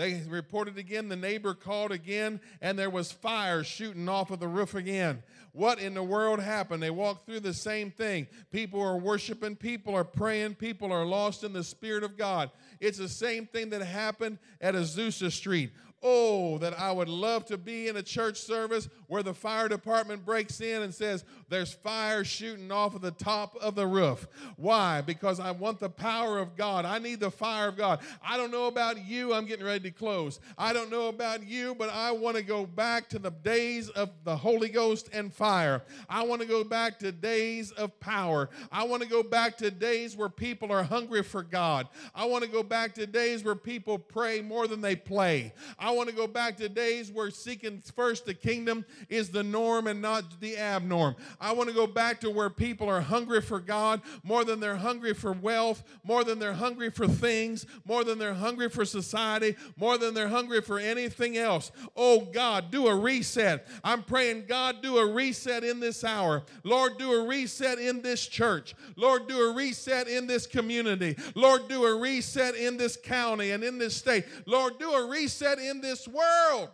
They 0.00 0.22
reported 0.26 0.78
again, 0.78 1.10
the 1.10 1.14
neighbor 1.16 1.52
called 1.52 1.92
again, 1.92 2.40
and 2.62 2.78
there 2.78 2.88
was 2.88 3.12
fire 3.12 3.62
shooting 3.62 4.08
off 4.08 4.30
of 4.30 4.40
the 4.40 4.48
roof 4.48 4.74
again. 4.74 5.22
What 5.52 5.78
in 5.78 5.92
the 5.92 6.02
world 6.02 6.40
happened? 6.40 6.82
They 6.82 6.88
walked 6.88 7.26
through 7.26 7.40
the 7.40 7.52
same 7.52 7.90
thing. 7.90 8.26
People 8.50 8.80
are 8.80 8.96
worshiping, 8.96 9.56
people 9.56 9.94
are 9.94 10.04
praying, 10.04 10.54
people 10.54 10.90
are 10.90 11.04
lost 11.04 11.44
in 11.44 11.52
the 11.52 11.62
Spirit 11.62 12.02
of 12.02 12.16
God. 12.16 12.50
It's 12.80 12.96
the 12.96 13.10
same 13.10 13.44
thing 13.44 13.68
that 13.70 13.82
happened 13.82 14.38
at 14.58 14.74
Azusa 14.74 15.30
Street. 15.30 15.70
Oh, 16.02 16.56
that 16.58 16.78
I 16.78 16.92
would 16.92 17.10
love 17.10 17.44
to 17.46 17.58
be 17.58 17.88
in 17.88 17.96
a 17.96 18.02
church 18.02 18.38
service 18.38 18.88
where 19.06 19.22
the 19.22 19.34
fire 19.34 19.68
department 19.68 20.24
breaks 20.24 20.62
in 20.62 20.80
and 20.80 20.94
says, 20.94 21.24
There's 21.50 21.74
fire 21.74 22.24
shooting 22.24 22.72
off 22.72 22.94
of 22.94 23.02
the 23.02 23.10
top 23.10 23.54
of 23.56 23.74
the 23.74 23.86
roof. 23.86 24.26
Why? 24.56 25.02
Because 25.02 25.40
I 25.40 25.50
want 25.50 25.78
the 25.78 25.90
power 25.90 26.38
of 26.38 26.56
God. 26.56 26.86
I 26.86 27.00
need 27.00 27.20
the 27.20 27.30
fire 27.30 27.68
of 27.68 27.76
God. 27.76 28.00
I 28.26 28.38
don't 28.38 28.50
know 28.50 28.66
about 28.66 29.04
you. 29.04 29.34
I'm 29.34 29.44
getting 29.44 29.66
ready 29.66 29.90
to 29.90 29.94
close. 29.94 30.40
I 30.56 30.72
don't 30.72 30.90
know 30.90 31.08
about 31.08 31.46
you, 31.46 31.74
but 31.74 31.90
I 31.90 32.12
want 32.12 32.36
to 32.36 32.42
go 32.42 32.64
back 32.64 33.08
to 33.10 33.18
the 33.18 33.30
days 33.30 33.90
of 33.90 34.08
the 34.24 34.36
Holy 34.36 34.70
Ghost 34.70 35.10
and 35.12 35.34
fire. 35.34 35.82
I 36.08 36.22
want 36.22 36.40
to 36.40 36.48
go 36.48 36.64
back 36.64 36.98
to 37.00 37.12
days 37.12 37.72
of 37.72 37.98
power. 38.00 38.48
I 38.72 38.84
want 38.84 39.02
to 39.02 39.08
go 39.08 39.22
back 39.22 39.58
to 39.58 39.70
days 39.70 40.16
where 40.16 40.30
people 40.30 40.72
are 40.72 40.82
hungry 40.82 41.22
for 41.22 41.42
God. 41.42 41.88
I 42.14 42.24
want 42.24 42.42
to 42.44 42.50
go 42.50 42.62
back 42.62 42.94
to 42.94 43.06
days 43.06 43.44
where 43.44 43.54
people 43.54 43.98
pray 43.98 44.40
more 44.40 44.66
than 44.66 44.80
they 44.80 44.96
play. 44.96 45.52
I 45.78 45.89
I 45.90 45.92
want 45.92 46.08
to 46.08 46.14
go 46.14 46.28
back 46.28 46.56
to 46.58 46.68
days 46.68 47.10
where 47.10 47.30
seeking 47.30 47.82
first 47.96 48.24
the 48.24 48.32
kingdom 48.32 48.84
is 49.08 49.30
the 49.30 49.42
norm 49.42 49.88
and 49.88 50.00
not 50.00 50.40
the 50.40 50.54
abnorm. 50.54 51.16
I 51.40 51.50
want 51.50 51.68
to 51.68 51.74
go 51.74 51.88
back 51.88 52.20
to 52.20 52.30
where 52.30 52.48
people 52.48 52.88
are 52.88 53.00
hungry 53.00 53.42
for 53.42 53.58
God 53.58 54.00
more 54.22 54.44
than 54.44 54.60
they're 54.60 54.76
hungry 54.76 55.14
for 55.14 55.32
wealth, 55.32 55.82
more 56.04 56.22
than 56.22 56.38
they're 56.38 56.52
hungry 56.52 56.90
for 56.90 57.08
things, 57.08 57.66
more 57.84 58.04
than 58.04 58.20
they're 58.20 58.34
hungry 58.34 58.68
for 58.68 58.84
society, 58.84 59.56
more 59.76 59.98
than 59.98 60.14
they're 60.14 60.28
hungry 60.28 60.60
for 60.60 60.78
anything 60.78 61.36
else. 61.36 61.72
Oh 61.96 62.20
God, 62.20 62.70
do 62.70 62.86
a 62.86 62.94
reset. 62.94 63.66
I'm 63.82 64.04
praying, 64.04 64.44
God, 64.46 64.82
do 64.82 64.98
a 64.98 65.12
reset 65.12 65.64
in 65.64 65.80
this 65.80 66.04
hour. 66.04 66.44
Lord, 66.62 66.98
do 66.98 67.14
a 67.14 67.26
reset 67.26 67.80
in 67.80 68.00
this 68.00 68.28
church. 68.28 68.76
Lord, 68.94 69.26
do 69.26 69.50
a 69.50 69.54
reset 69.54 70.06
in 70.06 70.28
this 70.28 70.46
community. 70.46 71.16
Lord, 71.34 71.66
do 71.66 71.84
a 71.84 71.98
reset 71.98 72.54
in 72.54 72.76
this 72.76 72.96
county 72.96 73.50
and 73.50 73.64
in 73.64 73.76
this 73.76 73.96
state. 73.96 74.26
Lord, 74.46 74.78
do 74.78 74.92
a 74.92 75.08
reset 75.08 75.58
this 75.80 76.06
world. 76.06 76.70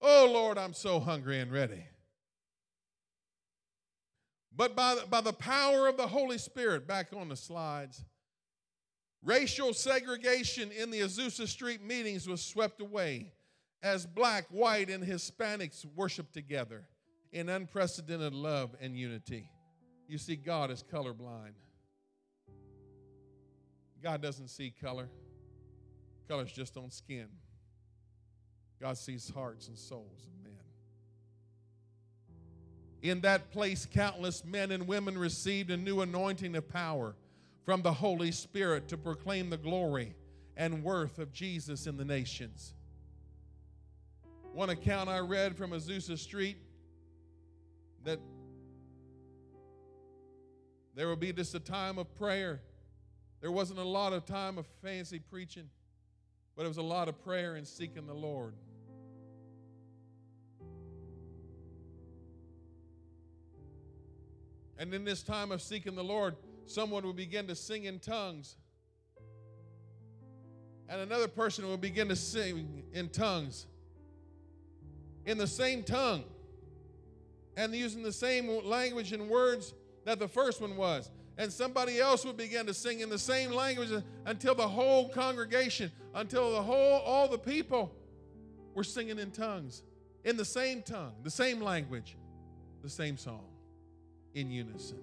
Oh, 0.00 0.30
Lord, 0.32 0.58
I'm 0.58 0.74
so 0.74 1.00
hungry 1.00 1.40
and 1.40 1.50
ready. 1.50 1.84
But 4.54 4.74
by 4.74 4.96
the, 4.96 5.06
by 5.06 5.20
the 5.20 5.32
power 5.32 5.86
of 5.86 5.96
the 5.96 6.06
Holy 6.06 6.38
Spirit, 6.38 6.86
back 6.86 7.08
on 7.16 7.28
the 7.28 7.36
slides, 7.36 8.04
racial 9.22 9.72
segregation 9.72 10.70
in 10.72 10.90
the 10.90 11.00
Azusa 11.00 11.46
Street 11.46 11.82
meetings 11.82 12.28
was 12.28 12.42
swept 12.42 12.80
away 12.80 13.32
as 13.82 14.04
black, 14.04 14.46
white, 14.50 14.90
and 14.90 15.04
Hispanics 15.04 15.84
worshiped 15.94 16.32
together 16.32 16.84
in 17.32 17.48
unprecedented 17.48 18.34
love 18.34 18.74
and 18.80 18.96
unity. 18.96 19.48
You 20.08 20.18
see, 20.18 20.36
God 20.36 20.70
is 20.70 20.82
colorblind. 20.92 21.54
God 24.02 24.22
doesn't 24.22 24.48
see 24.48 24.72
color, 24.80 25.08
color's 26.28 26.52
just 26.52 26.76
on 26.76 26.90
skin. 26.90 27.28
God 28.80 28.96
sees 28.96 29.30
hearts 29.34 29.68
and 29.68 29.76
souls 29.76 30.26
of 30.26 30.44
men. 30.44 30.52
In 33.02 33.20
that 33.22 33.50
place, 33.50 33.86
countless 33.86 34.44
men 34.44 34.70
and 34.70 34.86
women 34.86 35.18
received 35.18 35.70
a 35.70 35.76
new 35.76 36.00
anointing 36.00 36.54
of 36.56 36.68
power 36.68 37.14
from 37.64 37.82
the 37.82 37.92
Holy 37.92 38.32
Spirit 38.32 38.88
to 38.88 38.96
proclaim 38.96 39.50
the 39.50 39.56
glory 39.56 40.14
and 40.56 40.82
worth 40.82 41.18
of 41.18 41.32
Jesus 41.32 41.86
in 41.86 41.96
the 41.96 42.04
nations. 42.04 42.74
One 44.52 44.70
account 44.70 45.08
I 45.08 45.18
read 45.18 45.56
from 45.56 45.70
Azusa 45.70 46.18
Street 46.18 46.56
that 48.04 48.18
there 50.94 51.08
would 51.08 51.20
be 51.20 51.32
just 51.32 51.54
a 51.54 51.60
time 51.60 51.98
of 51.98 52.12
prayer. 52.16 52.60
There 53.40 53.52
wasn't 53.52 53.78
a 53.78 53.84
lot 53.84 54.12
of 54.12 54.24
time 54.24 54.58
of 54.58 54.66
fancy 54.82 55.20
preaching, 55.20 55.68
but 56.56 56.64
it 56.64 56.68
was 56.68 56.78
a 56.78 56.82
lot 56.82 57.08
of 57.08 57.22
prayer 57.22 57.54
and 57.54 57.66
seeking 57.66 58.06
the 58.06 58.14
Lord. 58.14 58.54
And 64.78 64.94
in 64.94 65.04
this 65.04 65.22
time 65.22 65.50
of 65.50 65.60
seeking 65.60 65.94
the 65.94 66.04
Lord, 66.04 66.36
someone 66.66 67.04
would 67.06 67.16
begin 67.16 67.46
to 67.48 67.54
sing 67.54 67.84
in 67.84 67.98
tongues. 67.98 68.56
And 70.88 71.00
another 71.00 71.28
person 71.28 71.68
would 71.68 71.80
begin 71.80 72.08
to 72.08 72.16
sing 72.16 72.84
in 72.92 73.08
tongues. 73.08 73.66
In 75.26 75.36
the 75.36 75.46
same 75.46 75.82
tongue. 75.82 76.24
And 77.56 77.74
using 77.74 78.02
the 78.02 78.12
same 78.12 78.48
language 78.64 79.12
and 79.12 79.28
words 79.28 79.74
that 80.04 80.18
the 80.18 80.28
first 80.28 80.60
one 80.60 80.76
was. 80.76 81.10
And 81.36 81.52
somebody 81.52 82.00
else 82.00 82.24
would 82.24 82.36
begin 82.36 82.66
to 82.66 82.74
sing 82.74 83.00
in 83.00 83.10
the 83.10 83.18
same 83.18 83.52
language 83.52 83.90
until 84.26 84.54
the 84.54 84.66
whole 84.66 85.08
congregation, 85.08 85.92
until 86.14 86.52
the 86.52 86.62
whole, 86.62 87.00
all 87.00 87.28
the 87.28 87.38
people 87.38 87.94
were 88.74 88.84
singing 88.84 89.18
in 89.18 89.30
tongues, 89.30 89.82
in 90.24 90.36
the 90.36 90.44
same 90.44 90.82
tongue, 90.82 91.14
the 91.22 91.30
same 91.30 91.60
language, 91.60 92.16
the 92.82 92.90
same 92.90 93.16
song, 93.16 93.44
in 94.34 94.50
unison. 94.50 95.00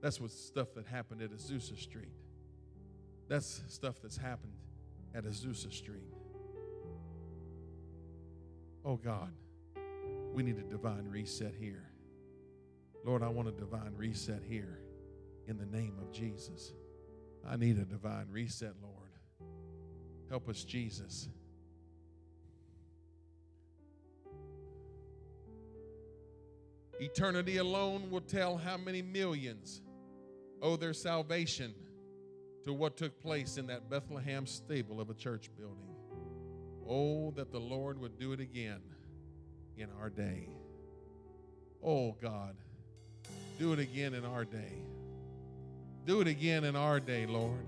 That's 0.00 0.20
what 0.20 0.30
stuff 0.30 0.74
that 0.74 0.86
happened 0.86 1.22
at 1.22 1.30
Azusa 1.30 1.78
Street. 1.78 2.12
That's 3.28 3.62
stuff 3.68 3.96
that's 4.02 4.16
happened 4.16 4.54
at 5.14 5.24
Azusa 5.24 5.72
Street. 5.72 6.14
Oh 8.84 8.96
God, 8.96 9.32
we 10.32 10.42
need 10.42 10.58
a 10.58 10.62
divine 10.62 11.06
reset 11.08 11.54
here. 11.58 11.90
Lord, 13.04 13.22
I 13.22 13.28
want 13.28 13.48
a 13.48 13.52
divine 13.52 13.92
reset 13.96 14.42
here 14.48 14.80
in 15.46 15.58
the 15.58 15.66
name 15.66 15.94
of 16.00 16.12
Jesus. 16.12 16.72
I 17.46 17.56
need 17.56 17.78
a 17.78 17.84
divine 17.84 18.26
reset, 18.30 18.74
Lord. 18.82 18.94
Help 20.28 20.48
us, 20.48 20.64
Jesus. 20.64 21.28
Eternity 27.00 27.58
alone 27.58 28.10
will 28.10 28.20
tell 28.20 28.56
how 28.56 28.76
many 28.76 29.02
millions 29.02 29.82
owe 30.60 30.76
their 30.76 30.92
salvation 30.92 31.74
to 32.64 32.72
what 32.72 32.96
took 32.96 33.20
place 33.20 33.56
in 33.56 33.66
that 33.68 33.88
Bethlehem 33.88 34.46
stable 34.46 35.00
of 35.00 35.08
a 35.08 35.14
church 35.14 35.50
building. 35.56 35.94
Oh, 36.88 37.30
that 37.32 37.52
the 37.52 37.60
Lord 37.60 38.00
would 38.00 38.18
do 38.18 38.32
it 38.32 38.40
again 38.40 38.80
in 39.76 39.88
our 40.00 40.10
day. 40.10 40.48
Oh, 41.84 42.16
God, 42.20 42.56
do 43.58 43.72
it 43.72 43.78
again 43.78 44.14
in 44.14 44.24
our 44.24 44.44
day. 44.44 44.72
Do 46.04 46.20
it 46.20 46.26
again 46.26 46.64
in 46.64 46.74
our 46.74 46.98
day, 46.98 47.26
Lord. 47.26 47.64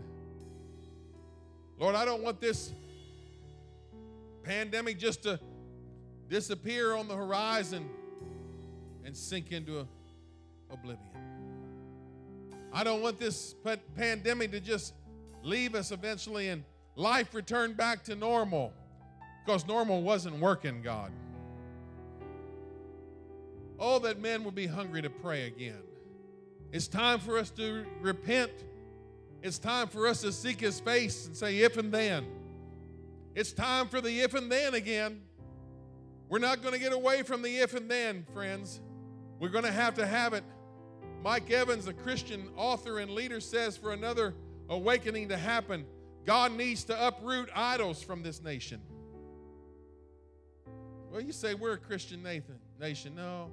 Lord, 1.79 1.95
I 1.95 2.05
don't 2.05 2.23
want 2.23 2.41
this 2.41 2.73
pandemic 4.43 4.99
just 4.99 5.23
to 5.23 5.39
disappear 6.29 6.97
on 6.97 7.07
the 7.07 7.15
horizon 7.15 7.89
and 9.05 9.17
sink 9.17 9.53
into 9.53 9.87
oblivion. 10.71 11.07
I 12.73 12.85
don't 12.85 13.03
want 13.03 13.19
this 13.19 13.55
pandemic 13.97 14.53
to 14.53 14.61
just 14.61 14.95
leave 15.43 15.75
us 15.75 15.91
eventually 15.91 16.49
and 16.49 16.63
life 16.97 17.35
return 17.35 17.73
back 17.73 18.05
to 18.05 18.15
normal 18.15 18.73
because 19.45 19.67
normal 19.67 20.03
wasn't 20.03 20.39
working, 20.39 20.83
God. 20.83 21.11
Oh, 23.79 23.99
that 24.01 24.21
men 24.21 24.45
will 24.45 24.51
be 24.51 24.67
hungry 24.67 25.03
to 25.03 25.11
pray 25.11 25.47
again. 25.47 25.83
It's 26.71 26.87
time 26.87 27.19
for 27.19 27.39
us 27.39 27.51
to 27.51 27.87
repent. 28.01 28.53
It's 29.43 29.59
time 29.59 29.89
for 29.89 30.07
us 30.07 30.21
to 30.21 30.33
seek 30.33 30.61
His 30.61 30.79
face 30.79 31.27
and 31.27 31.37
say, 31.37 31.61
if 31.61 31.79
and 31.79 31.91
then. 31.91 32.27
It's 33.35 33.53
time 33.53 33.89
for 33.89 34.01
the 34.01 34.21
if 34.21 34.35
and 34.35 34.53
then 34.53 34.75
again. 34.75 35.23
We're 36.29 36.39
not 36.39 36.63
going 36.63 36.75
to 36.75 36.81
get 36.81 36.93
away 36.93 37.23
from 37.23 37.43
the 37.43 37.57
if 37.57 37.75
and 37.75 37.91
then, 37.91 38.27
friends. 38.35 38.81
We're 39.41 39.49
going 39.49 39.65
to 39.65 39.73
have 39.73 39.95
to 39.95 40.07
have 40.07 40.35
it. 40.35 40.45
Mike 41.25 41.51
Evans, 41.51 41.89
a 41.89 41.93
Christian 41.93 42.49
author 42.57 42.99
and 42.99 43.11
leader, 43.11 43.41
says 43.41 43.77
for 43.77 43.93
another 43.93 44.35
awakening 44.69 45.31
to 45.31 45.37
happen, 45.37 45.85
God 46.25 46.53
needs 46.53 46.85
to 46.85 47.07
uproot 47.07 47.49
idols 47.55 48.03
from 48.03 48.23
this 48.23 48.43
nation. 48.43 48.81
Well, 51.11 51.23
you 51.23 51.33
say 51.33 51.55
we're 51.55 51.73
a 51.73 51.79
Christian 51.79 52.23
Nathan 52.23 52.59
nation. 52.79 53.17
No, 53.17 53.51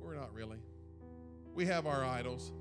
we're 0.00 0.14
not 0.14 0.32
really. 0.32 0.58
We 1.54 1.66
have 1.66 1.86
our 1.86 2.04
idols. 2.04 2.52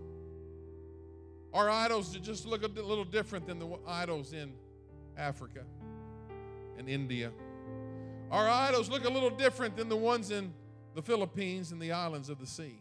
Our 1.53 1.69
idols 1.69 2.17
just 2.17 2.47
look 2.47 2.63
a 2.63 2.67
little 2.67 3.05
different 3.05 3.45
than 3.45 3.59
the 3.59 3.77
idols 3.85 4.33
in 4.33 4.53
Africa 5.17 5.65
and 6.77 6.89
India. 6.89 7.31
Our 8.31 8.49
idols 8.49 8.89
look 8.89 9.05
a 9.05 9.09
little 9.09 9.29
different 9.29 9.75
than 9.75 9.89
the 9.89 9.97
ones 9.97 10.31
in 10.31 10.53
the 10.93 11.01
Philippines 11.01 11.71
and 11.71 11.81
the 11.81 11.91
islands 11.91 12.29
of 12.29 12.39
the 12.39 12.47
sea. 12.47 12.79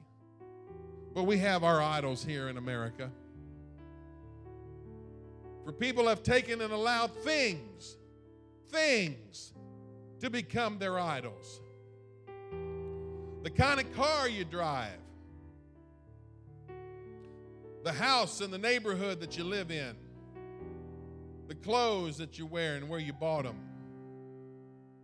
But 1.14 1.24
we 1.24 1.38
have 1.38 1.64
our 1.64 1.80
idols 1.80 2.24
here 2.24 2.48
in 2.48 2.56
America. 2.56 3.10
For 5.64 5.72
people 5.72 6.08
have 6.08 6.22
taken 6.22 6.60
and 6.60 6.72
allowed 6.72 7.12
things, 7.22 7.96
things 8.68 9.52
to 10.20 10.30
become 10.30 10.78
their 10.78 10.98
idols. 10.98 11.60
The 13.42 13.50
kind 13.50 13.80
of 13.80 13.92
car 13.94 14.28
you 14.28 14.44
drive, 14.44 14.98
the 17.84 17.92
house 17.92 18.40
and 18.40 18.52
the 18.52 18.58
neighborhood 18.58 19.20
that 19.20 19.36
you 19.36 19.44
live 19.44 19.70
in, 19.70 19.94
the 21.48 21.54
clothes 21.54 22.16
that 22.18 22.38
you 22.38 22.46
wear 22.46 22.76
and 22.76 22.88
where 22.88 23.00
you 23.00 23.12
bought 23.12 23.44
them. 23.44 23.58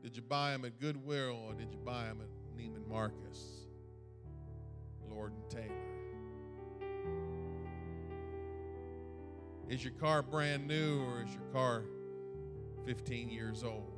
Did 0.03 0.17
you 0.17 0.23
buy 0.23 0.53
them 0.53 0.65
at 0.65 0.81
Goodwill 0.81 1.39
or 1.47 1.55
did 1.55 1.73
you 1.73 1.79
buy 1.85 2.05
them 2.05 2.21
at 2.23 2.38
Neiman 2.59 2.87
Marcus, 2.89 3.67
Lord 5.09 5.33
and 5.33 5.51
Taylor? 5.51 5.89
Is 9.69 9.85
your 9.85 9.93
car 9.95 10.23
brand 10.23 10.67
new 10.67 11.03
or 11.03 11.23
is 11.23 11.33
your 11.33 11.45
car 11.53 11.85
15 12.87 13.31
years 13.31 13.63
old? 13.63 13.93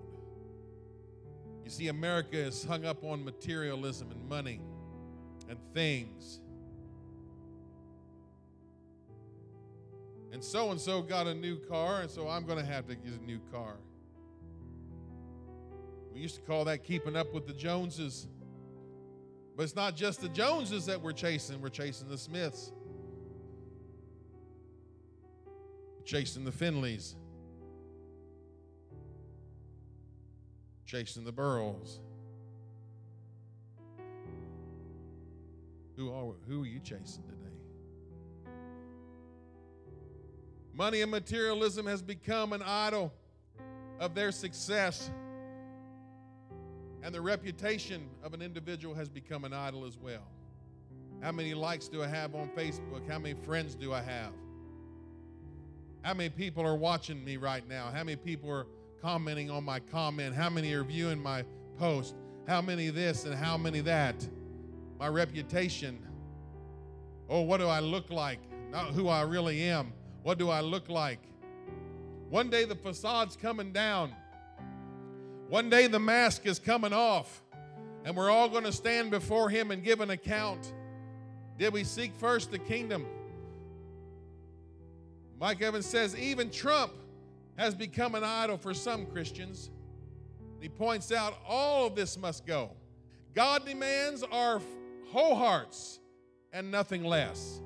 You 1.64 1.70
see, 1.70 1.88
America 1.88 2.36
is 2.36 2.64
hung 2.64 2.84
up 2.84 3.04
on 3.04 3.24
materialism 3.24 4.10
and 4.10 4.28
money 4.28 4.60
and 5.48 5.58
things. 5.72 6.40
And 10.32 10.42
so 10.42 10.70
and 10.70 10.80
so 10.80 11.02
got 11.02 11.26
a 11.26 11.34
new 11.34 11.56
car, 11.58 12.02
and 12.02 12.10
so 12.10 12.28
I'm 12.28 12.44
going 12.44 12.58
to 12.58 12.64
have 12.64 12.86
to 12.88 12.94
get 12.94 13.12
a 13.12 13.24
new 13.24 13.40
car. 13.52 13.76
We 16.12 16.20
used 16.20 16.36
to 16.36 16.40
call 16.42 16.64
that 16.64 16.84
keeping 16.84 17.16
up 17.16 17.32
with 17.32 17.46
the 17.46 17.52
Joneses. 17.52 18.26
But 19.60 19.64
it's 19.64 19.76
not 19.76 19.94
just 19.94 20.22
the 20.22 20.28
Joneses 20.30 20.86
that 20.86 21.02
we're 21.02 21.12
chasing, 21.12 21.60
we're 21.60 21.68
chasing 21.68 22.08
the 22.08 22.16
Smiths, 22.16 22.72
we're 25.98 26.04
chasing 26.06 26.46
the 26.46 26.50
Finleys, 26.50 27.14
chasing 30.86 31.24
the 31.24 31.32
Burrows. 31.32 32.00
Who 35.96 36.10
are, 36.10 36.32
who 36.48 36.62
are 36.62 36.66
you 36.66 36.80
chasing 36.80 37.24
today? 37.24 38.54
Money 40.72 41.02
and 41.02 41.10
materialism 41.10 41.84
has 41.84 42.00
become 42.00 42.54
an 42.54 42.62
idol 42.62 43.12
of 43.98 44.14
their 44.14 44.32
success. 44.32 45.10
And 47.02 47.14
the 47.14 47.20
reputation 47.20 48.08
of 48.22 48.34
an 48.34 48.42
individual 48.42 48.94
has 48.94 49.08
become 49.08 49.44
an 49.44 49.52
idol 49.52 49.84
as 49.84 49.98
well. 49.98 50.26
How 51.22 51.32
many 51.32 51.54
likes 51.54 51.88
do 51.88 52.02
I 52.02 52.06
have 52.06 52.34
on 52.34 52.48
Facebook? 52.56 53.08
How 53.08 53.18
many 53.18 53.34
friends 53.34 53.74
do 53.74 53.92
I 53.92 54.00
have? 54.00 54.32
How 56.02 56.14
many 56.14 56.30
people 56.30 56.66
are 56.66 56.76
watching 56.76 57.22
me 57.24 57.36
right 57.36 57.66
now? 57.68 57.90
How 57.92 58.04
many 58.04 58.16
people 58.16 58.50
are 58.50 58.66
commenting 59.02 59.50
on 59.50 59.64
my 59.64 59.80
comment? 59.80 60.34
How 60.34 60.48
many 60.48 60.72
are 60.72 60.84
viewing 60.84 61.22
my 61.22 61.44
post? 61.78 62.16
How 62.46 62.62
many 62.62 62.88
this 62.88 63.24
and 63.24 63.34
how 63.34 63.56
many 63.56 63.80
that? 63.80 64.26
My 64.98 65.08
reputation. 65.08 65.98
Oh, 67.28 67.42
what 67.42 67.60
do 67.60 67.66
I 67.66 67.80
look 67.80 68.10
like? 68.10 68.40
Not 68.70 68.88
who 68.88 69.08
I 69.08 69.22
really 69.22 69.62
am. 69.62 69.92
What 70.22 70.38
do 70.38 70.48
I 70.50 70.60
look 70.60 70.88
like? 70.88 71.20
One 72.30 72.48
day 72.48 72.64
the 72.64 72.76
facade's 72.76 73.36
coming 73.36 73.72
down. 73.72 74.14
One 75.50 75.68
day 75.68 75.88
the 75.88 75.98
mask 75.98 76.46
is 76.46 76.60
coming 76.60 76.92
off, 76.92 77.42
and 78.04 78.16
we're 78.16 78.30
all 78.30 78.48
going 78.48 78.62
to 78.62 78.72
stand 78.72 79.10
before 79.10 79.50
Him 79.50 79.72
and 79.72 79.82
give 79.82 80.00
an 80.00 80.10
account. 80.10 80.72
Did 81.58 81.72
we 81.72 81.82
seek 81.82 82.14
first 82.14 82.52
the 82.52 82.58
kingdom? 82.60 83.04
Mike 85.40 85.60
Evans 85.60 85.86
says, 85.86 86.16
even 86.16 86.50
Trump 86.50 86.92
has 87.56 87.74
become 87.74 88.14
an 88.14 88.22
idol 88.22 88.58
for 88.58 88.72
some 88.72 89.06
Christians. 89.06 89.70
He 90.60 90.68
points 90.68 91.10
out 91.10 91.36
all 91.44 91.88
of 91.88 91.96
this 91.96 92.16
must 92.16 92.46
go. 92.46 92.70
God 93.34 93.66
demands 93.66 94.22
our 94.30 94.60
whole 95.08 95.34
hearts 95.34 95.98
and 96.52 96.70
nothing 96.70 97.02
less. 97.02 97.60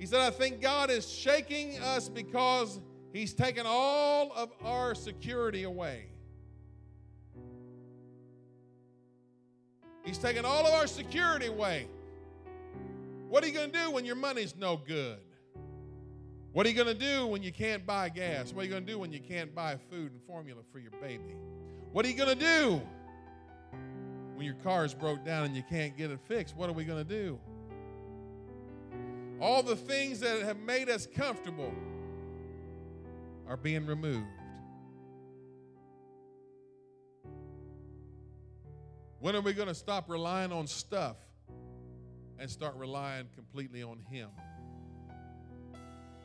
He 0.00 0.06
said, 0.06 0.20
I 0.20 0.30
think 0.30 0.60
God 0.60 0.90
is 0.90 1.08
shaking 1.08 1.78
us 1.78 2.08
because 2.08 2.80
He's 3.12 3.34
taken 3.34 3.66
all 3.66 4.32
of 4.34 4.50
our 4.64 4.96
security 4.96 5.62
away. 5.62 6.06
He's 10.04 10.18
taken 10.18 10.44
all 10.44 10.66
of 10.66 10.72
our 10.74 10.86
security 10.86 11.46
away. 11.46 11.86
What 13.28 13.44
are 13.44 13.46
you 13.46 13.52
going 13.52 13.70
to 13.70 13.78
do 13.84 13.90
when 13.90 14.04
your 14.04 14.16
money's 14.16 14.56
no 14.56 14.76
good? 14.76 15.18
What 16.52 16.66
are 16.66 16.68
you 16.68 16.74
going 16.74 16.88
to 16.88 16.94
do 16.94 17.26
when 17.26 17.42
you 17.42 17.52
can't 17.52 17.86
buy 17.86 18.08
gas? 18.08 18.52
What 18.52 18.62
are 18.62 18.64
you 18.64 18.70
going 18.70 18.84
to 18.84 18.92
do 18.92 18.98
when 18.98 19.12
you 19.12 19.20
can't 19.20 19.54
buy 19.54 19.78
food 19.88 20.10
and 20.10 20.20
formula 20.26 20.62
for 20.72 20.80
your 20.80 20.90
baby? 21.00 21.36
What 21.92 22.04
are 22.04 22.08
you 22.08 22.16
going 22.16 22.36
to 22.36 22.44
do 22.44 22.82
when 24.34 24.44
your 24.44 24.56
car's 24.64 24.92
broke 24.92 25.24
down 25.24 25.44
and 25.44 25.54
you 25.54 25.62
can't 25.70 25.96
get 25.96 26.10
it 26.10 26.18
fixed? 26.26 26.56
What 26.56 26.68
are 26.68 26.72
we 26.72 26.84
going 26.84 27.06
to 27.06 27.08
do? 27.08 27.38
All 29.40 29.62
the 29.62 29.76
things 29.76 30.20
that 30.20 30.42
have 30.42 30.58
made 30.58 30.88
us 30.88 31.06
comfortable 31.06 31.72
are 33.48 33.56
being 33.56 33.86
removed. 33.86 34.26
When 39.20 39.36
are 39.36 39.42
we 39.42 39.52
going 39.52 39.68
to 39.68 39.74
stop 39.74 40.08
relying 40.08 40.50
on 40.50 40.66
stuff 40.66 41.16
and 42.38 42.50
start 42.50 42.74
relying 42.76 43.26
completely 43.34 43.82
on 43.82 43.98
Him? 43.98 44.30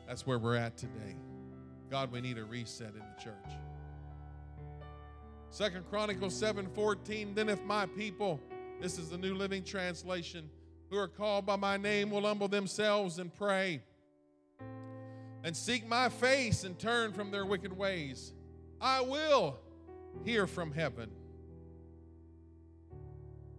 That's 0.08 0.26
where 0.26 0.38
we're 0.38 0.56
at 0.56 0.78
today. 0.78 1.14
God, 1.90 2.10
we 2.10 2.22
need 2.22 2.38
a 2.38 2.44
reset 2.44 2.94
in 2.94 3.00
the 3.00 3.22
church. 3.22 3.52
Second 5.50 5.84
Chronicles 5.90 6.40
7:14, 6.40 7.34
then 7.34 7.50
if 7.50 7.62
my 7.64 7.84
people, 7.84 8.40
this 8.80 8.98
is 8.98 9.10
the 9.10 9.18
New 9.18 9.34
Living 9.34 9.62
Translation, 9.62 10.48
who 10.88 10.96
are 10.96 11.08
called 11.08 11.44
by 11.44 11.56
my 11.56 11.76
name 11.76 12.10
will 12.10 12.22
humble 12.22 12.48
themselves 12.48 13.18
and 13.18 13.34
pray 13.34 13.82
and 15.44 15.54
seek 15.54 15.86
my 15.86 16.08
face 16.08 16.64
and 16.64 16.78
turn 16.78 17.12
from 17.12 17.30
their 17.30 17.44
wicked 17.44 17.76
ways, 17.76 18.32
I 18.80 19.02
will 19.02 19.58
hear 20.24 20.46
from 20.46 20.72
heaven 20.72 21.10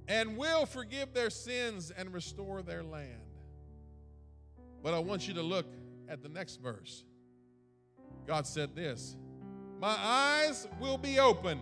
and 0.08 0.38
will 0.38 0.66
forgive 0.66 1.14
their 1.14 1.30
sins 1.30 1.91
and 1.95 2.14
restore 2.14 2.62
their 2.62 2.84
land. 2.84 3.22
But 4.82 4.93
I 4.93 4.99
want 4.99 5.28
you 5.28 5.34
to 5.36 5.41
look 5.41 5.66
at 6.08 6.22
the 6.22 6.30
next 6.30 6.62
verse. 6.62 7.03
God 8.26 8.47
said 8.47 8.76
this 8.76 9.16
My 9.80 9.95
eyes 9.99 10.68
will 10.80 10.97
be 10.97 11.20
open 11.20 11.60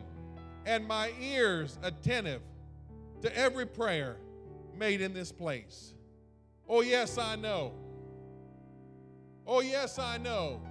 and 0.66 0.88
my 0.88 1.12
ears 1.22 1.78
attentive 1.84 2.42
to 3.22 3.38
every 3.38 3.66
prayer 3.66 4.18
made 4.78 5.02
in 5.02 5.14
this 5.14 5.32
place. 5.32 5.94
Oh, 6.68 6.82
yes, 6.82 7.18
I 7.18 7.36
know. 7.36 7.74
Oh, 9.48 9.62
yes, 9.62 10.00
I 10.00 10.18
know. 10.18 10.62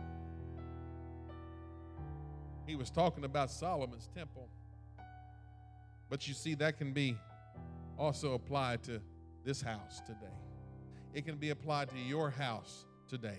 He 2.66 2.74
was 2.74 2.90
talking 2.90 3.24
about 3.24 3.50
Solomon's 3.50 4.08
temple. 4.16 4.48
But 6.08 6.26
you 6.26 6.34
see, 6.34 6.54
that 6.54 6.78
can 6.78 6.92
be 6.92 7.16
also 7.98 8.34
applied 8.34 8.82
to 8.84 9.00
this 9.44 9.60
house 9.60 10.00
today. 10.06 10.38
It 11.12 11.24
can 11.24 11.36
be 11.36 11.50
applied 11.50 11.90
to 11.90 11.98
your 11.98 12.30
house 12.30 12.86
today. 13.08 13.38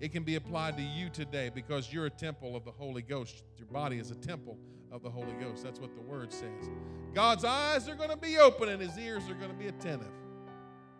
It 0.00 0.12
can 0.12 0.24
be 0.24 0.34
applied 0.36 0.76
to 0.76 0.82
you 0.82 1.08
today 1.08 1.50
because 1.54 1.92
you're 1.92 2.06
a 2.06 2.10
temple 2.10 2.56
of 2.56 2.64
the 2.64 2.72
Holy 2.72 3.02
Ghost. 3.02 3.44
Your 3.56 3.68
body 3.68 3.98
is 3.98 4.10
a 4.10 4.14
temple 4.14 4.58
of 4.92 5.02
the 5.02 5.10
Holy 5.10 5.32
Ghost. 5.40 5.62
That's 5.62 5.80
what 5.80 5.94
the 5.94 6.02
word 6.02 6.32
says. 6.32 6.70
God's 7.14 7.44
eyes 7.44 7.88
are 7.88 7.94
going 7.94 8.10
to 8.10 8.16
be 8.16 8.38
open 8.38 8.68
and 8.68 8.80
his 8.80 8.98
ears 8.98 9.28
are 9.30 9.34
going 9.34 9.50
to 9.50 9.56
be 9.56 9.68
attentive. 9.68 10.12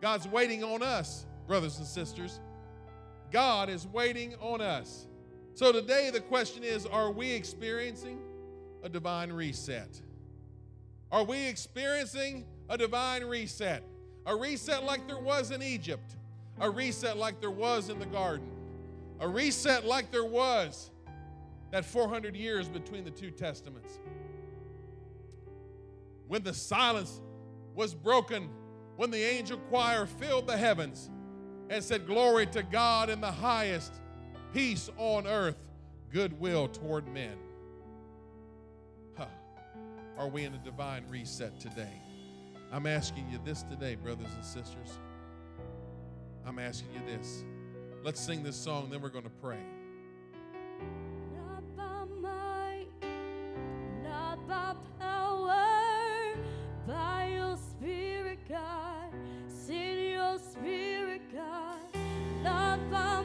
God's 0.00 0.28
waiting 0.28 0.64
on 0.64 0.82
us, 0.82 1.26
brothers 1.46 1.78
and 1.78 1.86
sisters. 1.86 2.40
God 3.30 3.68
is 3.68 3.86
waiting 3.86 4.34
on 4.40 4.60
us. 4.60 5.06
So 5.54 5.72
today 5.72 6.10
the 6.10 6.20
question 6.20 6.62
is 6.62 6.86
are 6.86 7.10
we 7.10 7.32
experiencing 7.32 8.18
a 8.82 8.88
divine 8.88 9.32
reset? 9.32 10.00
Are 11.10 11.24
we 11.24 11.46
experiencing 11.46 12.46
a 12.68 12.78
divine 12.78 13.24
reset? 13.24 13.82
A 14.26 14.34
reset 14.34 14.84
like 14.84 15.06
there 15.06 15.20
was 15.20 15.50
in 15.50 15.62
Egypt, 15.62 16.16
a 16.60 16.68
reset 16.68 17.16
like 17.16 17.40
there 17.40 17.50
was 17.50 17.90
in 17.90 17.98
the 17.98 18.06
garden 18.06 18.56
a 19.20 19.28
reset 19.28 19.84
like 19.84 20.10
there 20.10 20.24
was 20.24 20.90
that 21.70 21.84
400 21.84 22.36
years 22.36 22.68
between 22.68 23.04
the 23.04 23.10
two 23.10 23.30
testaments. 23.30 23.98
When 26.28 26.42
the 26.42 26.54
silence 26.54 27.20
was 27.74 27.94
broken, 27.94 28.48
when 28.96 29.10
the 29.10 29.22
angel 29.22 29.58
choir 29.70 30.06
filled 30.06 30.46
the 30.46 30.56
heavens 30.56 31.10
and 31.70 31.82
said, 31.82 32.06
Glory 32.06 32.46
to 32.48 32.62
God 32.62 33.10
in 33.10 33.20
the 33.20 33.30
highest, 33.30 33.92
peace 34.52 34.90
on 34.96 35.26
earth, 35.26 35.56
goodwill 36.12 36.68
toward 36.68 37.08
men. 37.08 37.36
Huh. 39.16 39.26
Are 40.18 40.28
we 40.28 40.44
in 40.44 40.54
a 40.54 40.58
divine 40.58 41.04
reset 41.08 41.58
today? 41.60 42.02
I'm 42.76 42.86
asking 42.86 43.30
you 43.30 43.40
this 43.42 43.62
today, 43.62 43.94
brothers 43.94 44.28
and 44.34 44.44
sisters. 44.44 44.98
I'm 46.44 46.58
asking 46.58 46.90
you 46.92 47.00
this. 47.06 47.42
Let's 48.04 48.20
sing 48.20 48.42
this 48.42 48.54
song, 48.54 48.90
then 48.90 49.00
we're 49.00 49.08
going 49.08 49.24
to 49.24 49.30
pray. 49.30 49.56
God. 58.46 59.10
Send 59.48 60.10
your 60.10 60.38
spirit, 60.38 61.22
God. 61.32 61.80
Not 62.44 62.78
by 62.90 63.24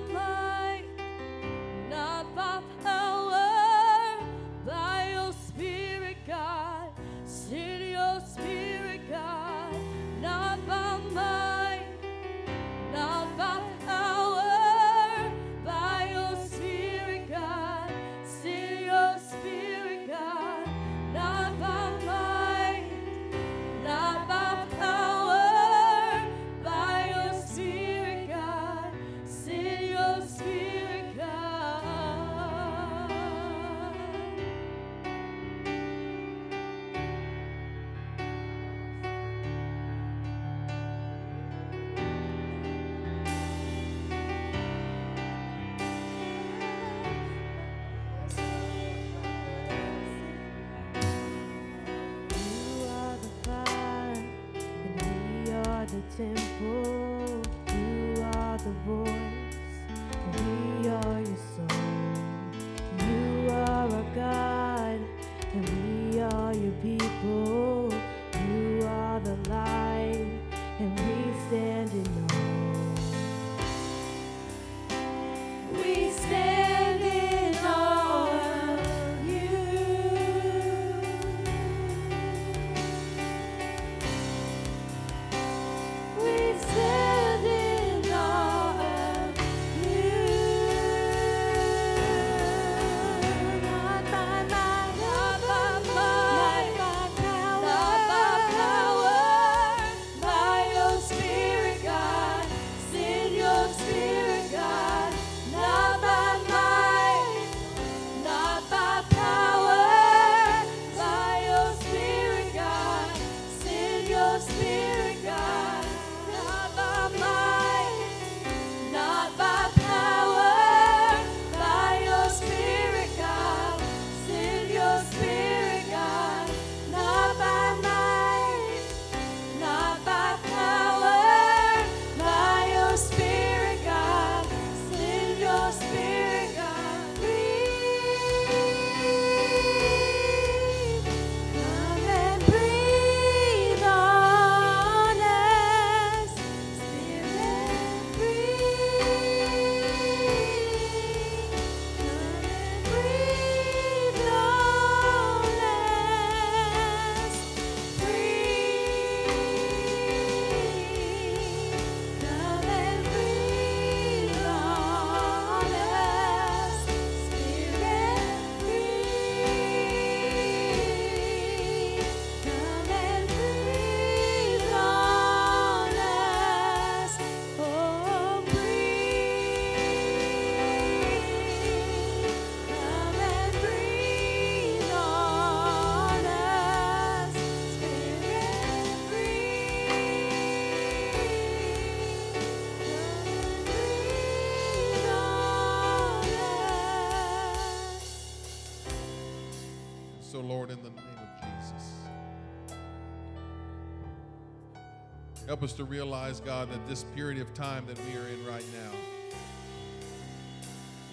Help 205.52 205.64
us 205.64 205.74
to 205.74 205.84
realize, 205.84 206.40
God, 206.40 206.72
that 206.72 206.88
this 206.88 207.04
period 207.14 207.42
of 207.42 207.54
time 207.54 207.86
that 207.88 207.98
we 208.06 208.18
are 208.18 208.26
in 208.26 208.46
right 208.46 208.64
now 208.72 208.98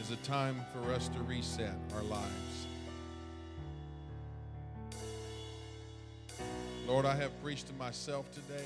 is 0.00 0.12
a 0.12 0.16
time 0.18 0.64
for 0.72 0.92
us 0.92 1.08
to 1.08 1.18
reset 1.24 1.74
our 1.96 2.04
lives. 2.04 2.68
Lord, 6.86 7.04
I 7.04 7.16
have 7.16 7.32
preached 7.42 7.66
to 7.66 7.72
myself 7.72 8.32
today. 8.32 8.62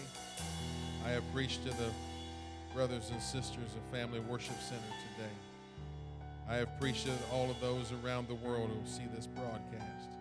I 1.07 1.09
have 1.09 1.23
preached 1.33 1.65
to 1.65 1.71
the 1.71 1.91
brothers 2.75 3.09
and 3.11 3.23
sisters 3.23 3.71
of 3.75 3.99
Family 3.99 4.21
Worship 4.21 4.61
Center 4.61 4.83
today. 5.17 5.33
I 6.51 6.57
have 6.57 6.79
preached 6.79 7.07
to 7.07 7.13
all 7.33 7.51
of 7.51 7.59
those 7.63 7.95
around 8.05 8.29
the 8.29 8.35
world 8.35 8.69
who 8.69 8.91
see 8.91 9.07
this 9.17 9.27
broadcast. 9.27 10.12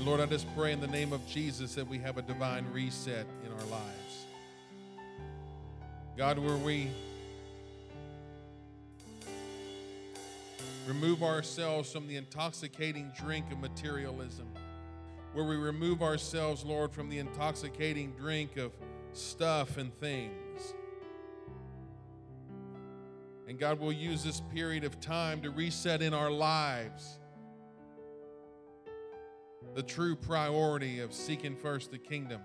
And 0.00 0.08
Lord, 0.08 0.22
I 0.22 0.24
just 0.24 0.46
pray 0.56 0.72
in 0.72 0.80
the 0.80 0.86
name 0.86 1.12
of 1.12 1.26
Jesus 1.26 1.74
that 1.74 1.86
we 1.86 1.98
have 1.98 2.16
a 2.16 2.22
divine 2.22 2.64
reset 2.72 3.26
in 3.44 3.52
our 3.52 3.66
lives. 3.66 4.24
God, 6.16 6.38
where 6.38 6.56
we 6.56 6.88
remove 10.86 11.22
ourselves 11.22 11.92
from 11.92 12.08
the 12.08 12.16
intoxicating 12.16 13.12
drink 13.14 13.52
of 13.52 13.60
materialism, 13.60 14.46
where 15.34 15.44
we 15.44 15.56
remove 15.56 16.02
ourselves, 16.02 16.64
Lord, 16.64 16.92
from 16.92 17.10
the 17.10 17.18
intoxicating 17.18 18.12
drink 18.12 18.56
of 18.56 18.72
stuff 19.12 19.76
and 19.76 19.94
things. 20.00 20.72
And 23.46 23.58
God 23.58 23.78
will 23.78 23.92
use 23.92 24.24
this 24.24 24.40
period 24.54 24.82
of 24.82 24.98
time 24.98 25.42
to 25.42 25.50
reset 25.50 26.00
in 26.00 26.14
our 26.14 26.30
lives 26.30 27.19
the 29.74 29.82
true 29.82 30.16
priority 30.16 31.00
of 31.00 31.12
seeking 31.12 31.56
first 31.56 31.90
the 31.90 31.98
kingdom. 31.98 32.40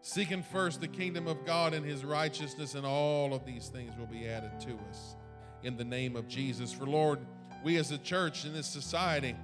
Seeking 0.00 0.42
first 0.42 0.80
the 0.80 0.88
kingdom 0.88 1.26
of 1.26 1.44
God 1.44 1.74
and 1.74 1.84
his 1.84 2.04
righteousness, 2.04 2.74
and 2.74 2.86
all 2.86 3.34
of 3.34 3.44
these 3.44 3.68
things 3.68 3.92
will 3.98 4.06
be 4.06 4.28
added 4.28 4.58
to 4.60 4.74
us 4.88 5.16
in 5.62 5.76
the 5.76 5.84
name 5.84 6.16
of 6.16 6.28
Jesus. 6.28 6.72
For 6.72 6.86
Lord, 6.86 7.18
we 7.64 7.76
as 7.76 7.90
a 7.90 7.98
church 7.98 8.44
in 8.44 8.52
this 8.52 8.66
society, 8.66 9.34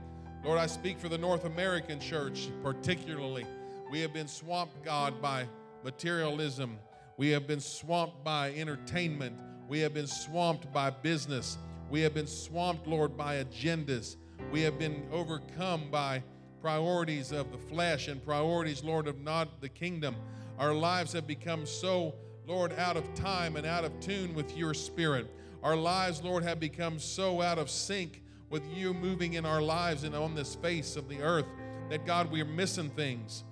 Lord, 0.44 0.58
I 0.58 0.66
speak 0.66 0.98
for 0.98 1.08
the 1.08 1.18
North 1.18 1.44
American 1.44 1.98
church 1.98 2.48
particularly. 2.62 3.46
We 3.90 4.00
have 4.00 4.12
been 4.12 4.28
swamped, 4.28 4.84
God, 4.84 5.20
by 5.20 5.46
materialism. 5.82 6.78
We 7.16 7.30
have 7.30 7.46
been 7.46 7.60
swamped 7.60 8.22
by 8.22 8.52
entertainment. 8.52 9.36
We 9.68 9.80
have 9.80 9.94
been 9.94 10.06
swamped 10.06 10.72
by 10.72 10.90
business. 10.90 11.58
We 11.90 12.00
have 12.02 12.14
been 12.14 12.26
swamped, 12.26 12.86
Lord, 12.86 13.16
by 13.16 13.42
agendas. 13.42 14.16
We 14.50 14.62
have 14.62 14.78
been 14.78 15.06
overcome 15.12 15.90
by 15.90 16.22
priorities 16.60 17.32
of 17.32 17.50
the 17.50 17.58
flesh 17.58 18.08
and 18.08 18.24
priorities, 18.24 18.84
Lord, 18.84 19.06
of 19.06 19.20
not 19.20 19.60
the 19.60 19.68
kingdom. 19.68 20.16
Our 20.58 20.72
lives 20.72 21.12
have 21.12 21.26
become 21.26 21.66
so, 21.66 22.14
Lord, 22.46 22.72
out 22.74 22.96
of 22.96 23.12
time 23.14 23.56
and 23.56 23.66
out 23.66 23.84
of 23.84 23.98
tune 24.00 24.34
with 24.34 24.56
your 24.56 24.72
spirit. 24.72 25.26
Our 25.62 25.76
lives, 25.76 26.22
Lord, 26.22 26.42
have 26.44 26.60
become 26.60 26.98
so 26.98 27.42
out 27.42 27.58
of 27.58 27.68
sync 27.68 28.22
with 28.50 28.62
you 28.72 28.94
moving 28.94 29.34
in 29.34 29.44
our 29.44 29.60
lives 29.60 30.04
and 30.04 30.14
on 30.14 30.34
this 30.34 30.54
face 30.54 30.96
of 30.96 31.08
the 31.08 31.20
earth 31.20 31.46
that, 31.90 32.06
God, 32.06 32.30
we're 32.30 32.44
missing 32.44 32.90
things. 32.90 33.44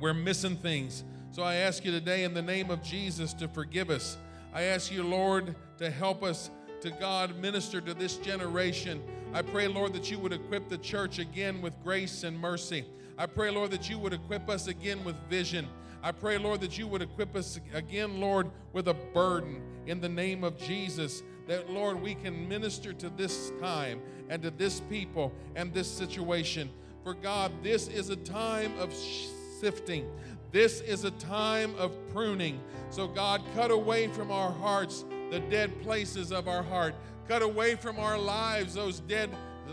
We're 0.00 0.14
missing 0.14 0.56
things. 0.56 1.04
So 1.30 1.42
I 1.42 1.56
ask 1.56 1.84
you 1.84 1.90
today, 1.90 2.24
in 2.24 2.32
the 2.32 2.42
name 2.42 2.70
of 2.70 2.82
Jesus, 2.82 3.34
to 3.34 3.48
forgive 3.48 3.90
us. 3.90 4.16
I 4.54 4.62
ask 4.62 4.90
you, 4.90 5.02
Lord, 5.02 5.54
to 5.78 5.90
help 5.90 6.22
us 6.22 6.50
to 6.80 6.90
God 6.90 7.36
minister 7.36 7.80
to 7.80 7.94
this 7.94 8.16
generation. 8.16 9.02
I 9.32 9.42
pray, 9.42 9.68
Lord, 9.68 9.92
that 9.94 10.10
you 10.10 10.18
would 10.18 10.32
equip 10.32 10.68
the 10.68 10.78
church 10.78 11.18
again 11.18 11.60
with 11.60 11.74
grace 11.82 12.24
and 12.24 12.38
mercy. 12.38 12.84
I 13.18 13.26
pray, 13.26 13.50
Lord, 13.50 13.70
that 13.70 13.88
you 13.88 13.98
would 13.98 14.12
equip 14.12 14.48
us 14.48 14.66
again 14.66 15.04
with 15.04 15.16
vision. 15.28 15.66
I 16.02 16.12
pray, 16.12 16.38
Lord, 16.38 16.60
that 16.60 16.78
you 16.78 16.86
would 16.86 17.02
equip 17.02 17.34
us 17.34 17.58
again, 17.74 18.20
Lord, 18.20 18.50
with 18.72 18.88
a 18.88 18.94
burden 18.94 19.62
in 19.86 20.00
the 20.00 20.08
name 20.08 20.44
of 20.44 20.58
Jesus. 20.58 21.22
That, 21.48 21.70
Lord, 21.70 22.00
we 22.00 22.14
can 22.14 22.48
minister 22.48 22.92
to 22.92 23.08
this 23.10 23.52
time 23.60 24.00
and 24.28 24.42
to 24.42 24.50
this 24.50 24.80
people 24.80 25.32
and 25.54 25.72
this 25.72 25.90
situation. 25.90 26.70
For 27.02 27.14
God, 27.14 27.52
this 27.62 27.88
is 27.88 28.10
a 28.10 28.16
time 28.16 28.72
of 28.78 28.92
sifting. 28.92 30.06
This 30.52 30.80
is 30.80 31.04
a 31.04 31.10
time 31.12 31.74
of 31.76 31.92
pruning. 32.12 32.60
So, 32.90 33.08
God, 33.08 33.42
cut 33.54 33.70
away 33.70 34.08
from 34.08 34.30
our 34.30 34.52
hearts 34.52 35.04
the 35.30 35.40
dead 35.40 35.82
places 35.82 36.32
of 36.32 36.48
our 36.48 36.62
heart. 36.62 36.94
Cut 37.28 37.42
away 37.42 37.74
from 37.74 37.98
our 37.98 38.18
lives 38.18 38.74
those 38.74 39.00
dead, 39.00 39.30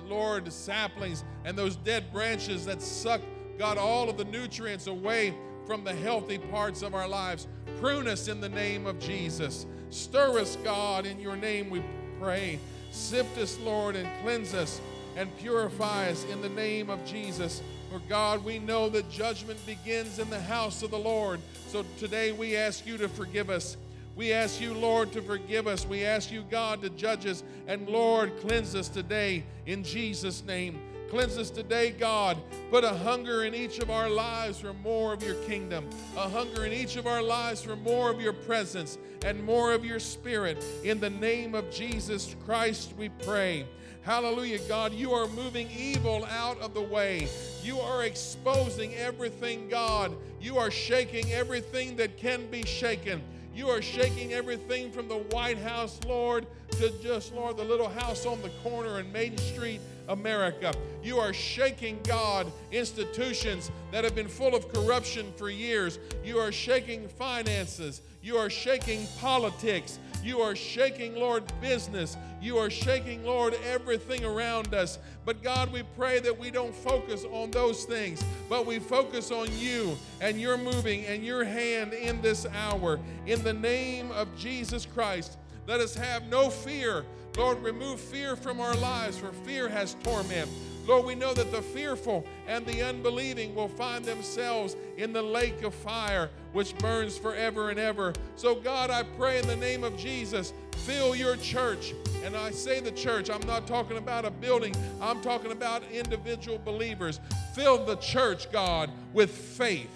Lord, 0.08 0.52
saplings 0.52 1.24
and 1.46 1.58
those 1.58 1.76
dead 1.76 2.12
branches 2.12 2.66
that 2.66 2.82
suck, 2.82 3.22
God, 3.58 3.78
all 3.78 4.10
of 4.10 4.18
the 4.18 4.26
nutrients 4.26 4.88
away 4.88 5.34
from 5.66 5.84
the 5.84 5.94
healthy 5.94 6.38
parts 6.38 6.82
of 6.82 6.94
our 6.94 7.08
lives. 7.08 7.48
Prune 7.80 8.08
us 8.08 8.28
in 8.28 8.42
the 8.42 8.50
name 8.50 8.86
of 8.86 9.00
Jesus. 9.00 9.66
Stir 9.90 10.40
us, 10.40 10.58
God, 10.64 11.06
in 11.06 11.20
your 11.20 11.36
name 11.36 11.70
we 11.70 11.84
pray. 12.20 12.60
Sift 12.92 13.38
us, 13.38 13.58
Lord, 13.60 13.96
and 13.96 14.10
cleanse 14.24 14.54
us 14.54 14.82
and 15.16 15.36
purify 15.38 16.10
us 16.10 16.26
in 16.26 16.42
the 16.42 16.50
name 16.50 16.90
of 16.90 17.04
Jesus. 17.06 17.62
For 17.92 18.00
God, 18.10 18.44
we 18.44 18.58
know 18.58 18.90
that 18.90 19.10
judgment 19.12 19.64
begins 19.66 20.18
in 20.18 20.30
the 20.30 20.42
house 20.42 20.82
of 20.82 20.90
the 20.90 20.98
Lord. 20.98 21.40
So 21.68 21.86
today 22.00 22.32
we 22.32 22.56
ask 22.56 22.88
you 22.88 22.98
to 22.98 23.08
forgive 23.08 23.50
us. 23.50 23.78
We 24.16 24.32
ask 24.32 24.62
you, 24.62 24.74
Lord, 24.74 25.12
to 25.14 25.22
forgive 25.22 25.66
us. 25.66 25.88
We 25.88 26.06
ask 26.06 26.32
you, 26.32 26.44
God, 26.50 26.82
to 26.84 26.90
judge 26.90 27.26
us. 27.26 27.44
And 27.68 27.90
Lord, 27.90 28.40
cleanse 28.42 28.76
us 28.76 28.88
today 28.88 29.44
in 29.66 29.84
Jesus' 29.84 30.44
name. 30.46 30.80
Cleanse 31.10 31.38
us 31.38 31.50
today, 31.50 31.92
God. 31.92 32.38
Put 32.72 32.84
a 32.84 32.90
hunger 32.90 33.44
in 33.44 33.54
each 33.54 33.80
of 33.80 33.90
our 33.90 34.10
lives 34.10 34.60
for 34.60 34.74
more 34.74 35.14
of 35.14 35.22
your 35.22 35.36
kingdom, 35.44 35.88
a 36.18 36.28
hunger 36.28 36.66
in 36.66 36.74
each 36.74 36.96
of 36.96 37.06
our 37.06 37.22
lives 37.22 37.62
for 37.62 37.76
more 37.76 38.10
of 38.10 38.20
your 38.20 38.34
presence 38.34 38.98
and 39.24 39.44
more 39.44 39.74
of 39.74 39.86
your 39.86 40.00
spirit. 40.00 40.64
In 40.84 41.00
the 41.00 41.12
name 41.12 41.54
of 41.54 41.70
Jesus 41.70 42.36
Christ, 42.46 42.94
we 42.98 43.10
pray. 43.10 43.68
Hallelujah, 44.02 44.60
God. 44.68 44.92
You 44.92 45.14
are 45.14 45.28
moving 45.30 45.70
evil 45.72 46.26
out 46.26 46.60
of 46.60 46.74
the 46.74 46.82
way. 46.82 47.28
You 47.64 47.80
are 47.80 48.04
exposing 48.04 48.94
everything, 48.96 49.70
God. 49.70 50.16
You 50.42 50.58
are 50.58 50.72
shaking 50.72 51.32
everything 51.32 51.96
that 51.98 52.18
can 52.18 52.48
be 52.52 52.64
shaken. 52.64 53.22
You 53.56 53.70
are 53.70 53.84
shaking 53.84 54.34
everything 54.34 54.92
from 54.92 55.08
the 55.08 55.18
White 55.18 55.60
House, 55.60 56.00
Lord, 56.08 56.48
to 56.72 56.92
just, 57.04 57.36
Lord, 57.36 57.56
the 57.56 57.64
little 57.64 57.88
house 57.88 58.26
on 58.26 58.42
the 58.42 58.50
corner 58.64 59.00
in 59.00 59.12
Main 59.12 59.38
Street, 59.38 59.80
America. 60.08 60.74
You 61.04 61.20
are 61.20 61.34
shaking, 61.34 62.00
God, 62.04 62.52
institutions 62.72 63.70
that 63.92 64.04
have 64.04 64.16
been 64.16 64.28
full 64.28 64.56
of 64.56 64.74
corruption 64.74 65.32
for 65.38 65.52
years. 65.52 66.00
You 66.26 66.40
are 66.40 66.52
shaking 66.52 67.08
finances. 67.08 68.02
You 68.24 68.38
are 68.38 68.50
shaking 68.50 69.06
politics. 69.20 70.00
You 70.24 70.40
are 70.40 70.56
shaking, 70.56 71.16
Lord, 71.16 71.44
business. 71.60 72.16
You 72.42 72.58
are 72.58 72.70
shaking, 72.70 73.26
Lord, 73.26 73.56
everything 73.66 74.24
around 74.24 74.74
us. 74.74 74.98
But 75.26 75.44
God, 75.44 75.72
we 75.72 75.84
pray 75.98 76.20
that 76.20 76.38
we 76.38 76.50
don't 76.50 76.74
focus 76.74 77.26
on 77.32 77.52
those 77.52 77.84
things, 77.84 78.24
but 78.50 78.66
we 78.66 78.80
focus 78.80 79.32
on 79.32 79.48
you 79.58 79.98
and 80.22 80.40
your 80.40 80.58
moving 80.58 81.06
and 81.06 81.26
your 81.26 81.44
hand 81.44 81.94
in 81.94 82.22
this 82.22 82.46
hour. 82.46 83.00
In 83.26 83.44
the 83.44 83.54
name 83.54 84.12
of 84.12 84.34
Jesus 84.38 84.86
Christ, 84.86 85.38
let 85.68 85.82
us 85.82 85.96
have 85.96 86.24
no 86.28 86.50
fear. 86.50 87.06
Lord, 87.38 87.62
remove 87.62 88.00
fear 88.00 88.36
from 88.36 88.60
our 88.60 88.76
lives, 88.76 89.18
for 89.18 89.32
fear 89.32 89.68
has 89.68 89.96
torment. 90.04 90.50
Lord, 90.86 91.06
we 91.06 91.16
know 91.16 91.34
that 91.34 91.52
the 91.52 91.62
fearful 91.62 92.26
and 92.46 92.66
the 92.66 92.82
unbelieving 92.82 93.56
will 93.56 93.70
find 93.70 94.04
themselves 94.04 94.76
in 94.98 95.14
the 95.14 95.22
lake 95.22 95.64
of 95.64 95.74
fire, 95.74 96.30
which 96.52 96.78
burns 96.78 97.18
forever 97.18 97.70
and 97.70 97.80
ever. 97.80 98.14
So, 98.36 98.56
God, 98.56 98.90
I 98.90 99.04
pray 99.04 99.40
in 99.40 99.48
the 99.48 99.56
name 99.56 99.84
of 99.84 99.98
Jesus, 99.98 100.52
fill 100.86 101.16
your 101.16 101.38
church. 101.38 101.94
And 102.26 102.36
I 102.36 102.52
say 102.52 102.82
the 102.82 102.92
church, 102.92 103.30
I'm 103.30 103.46
not 103.48 103.66
talking 103.66 103.98
about 103.98 104.26
a 104.26 104.32
building, 104.32 104.76
I'm 105.02 105.22
talking 105.22 105.52
about 105.52 105.84
individual 105.92 106.60
believers. 106.64 107.20
Fill 107.54 107.86
the 107.86 107.96
church, 107.98 108.52
God, 108.52 108.90
with 109.14 109.32
faith. 109.32 109.90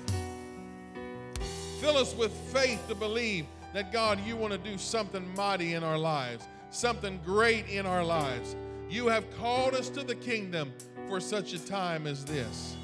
Fill 1.82 1.98
us 1.98 2.16
with 2.16 2.32
faith 2.54 2.82
to 2.88 2.96
believe 2.96 3.46
that, 3.74 3.92
God, 3.92 4.20
you 4.26 4.36
want 4.38 4.54
to 4.54 4.58
do 4.58 4.78
something 4.78 5.36
mighty 5.36 5.74
in 5.74 5.84
our 5.84 5.98
lives, 5.98 6.48
something 6.72 7.20
great 7.26 7.68
in 7.68 7.86
our 7.86 8.04
lives. 8.04 8.56
You 8.90 9.08
have 9.08 9.26
called 9.38 9.74
us 9.74 9.90
to 9.90 10.04
the 10.04 10.16
kingdom 10.16 10.72
for 11.10 11.20
such 11.20 11.54
a 11.54 11.60
time 11.60 12.08
as 12.08 12.24
this. 12.24 12.78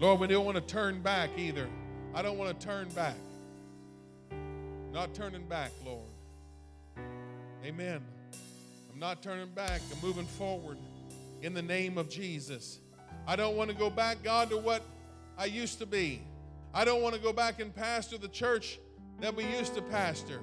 Lord, 0.00 0.20
we 0.20 0.26
don't 0.26 0.44
want 0.44 0.56
to 0.56 0.62
turn 0.62 1.00
back 1.02 1.30
either. 1.36 1.68
I 2.14 2.22
don't 2.22 2.36
want 2.36 2.58
to 2.58 2.66
turn 2.66 2.88
back. 2.90 3.14
Not 4.92 5.14
turning 5.14 5.46
back, 5.46 5.70
Lord. 5.84 6.08
Amen. 7.64 8.00
I'm 8.92 8.98
not 8.98 9.22
turning 9.22 9.50
back. 9.50 9.80
I'm 9.92 10.00
moving 10.04 10.26
forward 10.26 10.78
in 11.42 11.54
the 11.54 11.62
name 11.62 11.96
of 11.96 12.10
Jesus. 12.10 12.80
I 13.26 13.36
don't 13.36 13.56
want 13.56 13.70
to 13.70 13.76
go 13.76 13.88
back, 13.88 14.24
God, 14.24 14.50
to 14.50 14.56
what 14.56 14.82
I 15.38 15.44
used 15.44 15.78
to 15.78 15.86
be. 15.86 16.22
I 16.74 16.84
don't 16.84 17.02
want 17.02 17.14
to 17.14 17.20
go 17.20 17.32
back 17.32 17.60
and 17.60 17.72
pastor 17.72 18.18
the 18.18 18.28
church 18.28 18.80
that 19.20 19.36
we 19.36 19.44
used 19.44 19.74
to 19.76 19.82
pastor. 19.82 20.40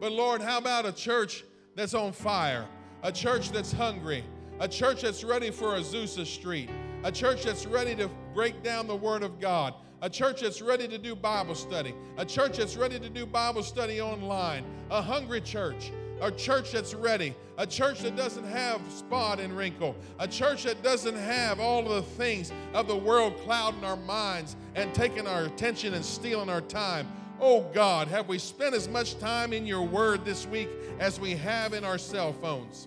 But 0.00 0.12
Lord, 0.12 0.40
how 0.40 0.56
about 0.56 0.86
a 0.86 0.92
church 0.92 1.44
that's 1.74 1.92
on 1.92 2.12
fire? 2.12 2.66
A 3.02 3.10
church 3.10 3.50
that's 3.50 3.72
hungry, 3.72 4.24
a 4.60 4.68
church 4.68 5.02
that's 5.02 5.24
ready 5.24 5.50
for 5.50 5.72
Azusa 5.72 6.24
Street, 6.24 6.70
a 7.02 7.10
church 7.10 7.44
that's 7.44 7.66
ready 7.66 7.96
to 7.96 8.08
break 8.32 8.62
down 8.62 8.86
the 8.86 8.94
Word 8.94 9.22
of 9.22 9.40
God, 9.40 9.74
a 10.02 10.08
church 10.08 10.42
that's 10.42 10.62
ready 10.62 10.86
to 10.86 10.98
do 10.98 11.16
Bible 11.16 11.54
study, 11.54 11.94
a 12.16 12.24
church 12.24 12.58
that's 12.58 12.76
ready 12.76 13.00
to 13.00 13.08
do 13.08 13.26
Bible 13.26 13.62
study 13.64 14.00
online, 14.00 14.64
a 14.90 15.02
hungry 15.02 15.40
church, 15.40 15.90
a 16.20 16.30
church 16.30 16.70
that's 16.70 16.94
ready, 16.94 17.34
a 17.58 17.66
church 17.66 18.00
that 18.02 18.14
doesn't 18.14 18.46
have 18.46 18.80
spot 18.90 19.40
and 19.40 19.56
wrinkle, 19.56 19.96
a 20.20 20.28
church 20.28 20.62
that 20.62 20.80
doesn't 20.84 21.16
have 21.16 21.58
all 21.58 21.80
of 21.80 21.96
the 21.96 22.02
things 22.02 22.52
of 22.72 22.86
the 22.86 22.96
world 22.96 23.36
clouding 23.38 23.84
our 23.84 23.96
minds 23.96 24.54
and 24.76 24.94
taking 24.94 25.26
our 25.26 25.44
attention 25.44 25.94
and 25.94 26.04
stealing 26.04 26.48
our 26.48 26.60
time. 26.60 27.08
Oh 27.40 27.62
God, 27.74 28.06
have 28.06 28.28
we 28.28 28.38
spent 28.38 28.76
as 28.76 28.88
much 28.88 29.18
time 29.18 29.52
in 29.52 29.66
your 29.66 29.82
word 29.82 30.24
this 30.24 30.46
week 30.46 30.68
as 31.00 31.18
we 31.18 31.32
have 31.32 31.72
in 31.72 31.84
our 31.84 31.98
cell 31.98 32.32
phones? 32.32 32.86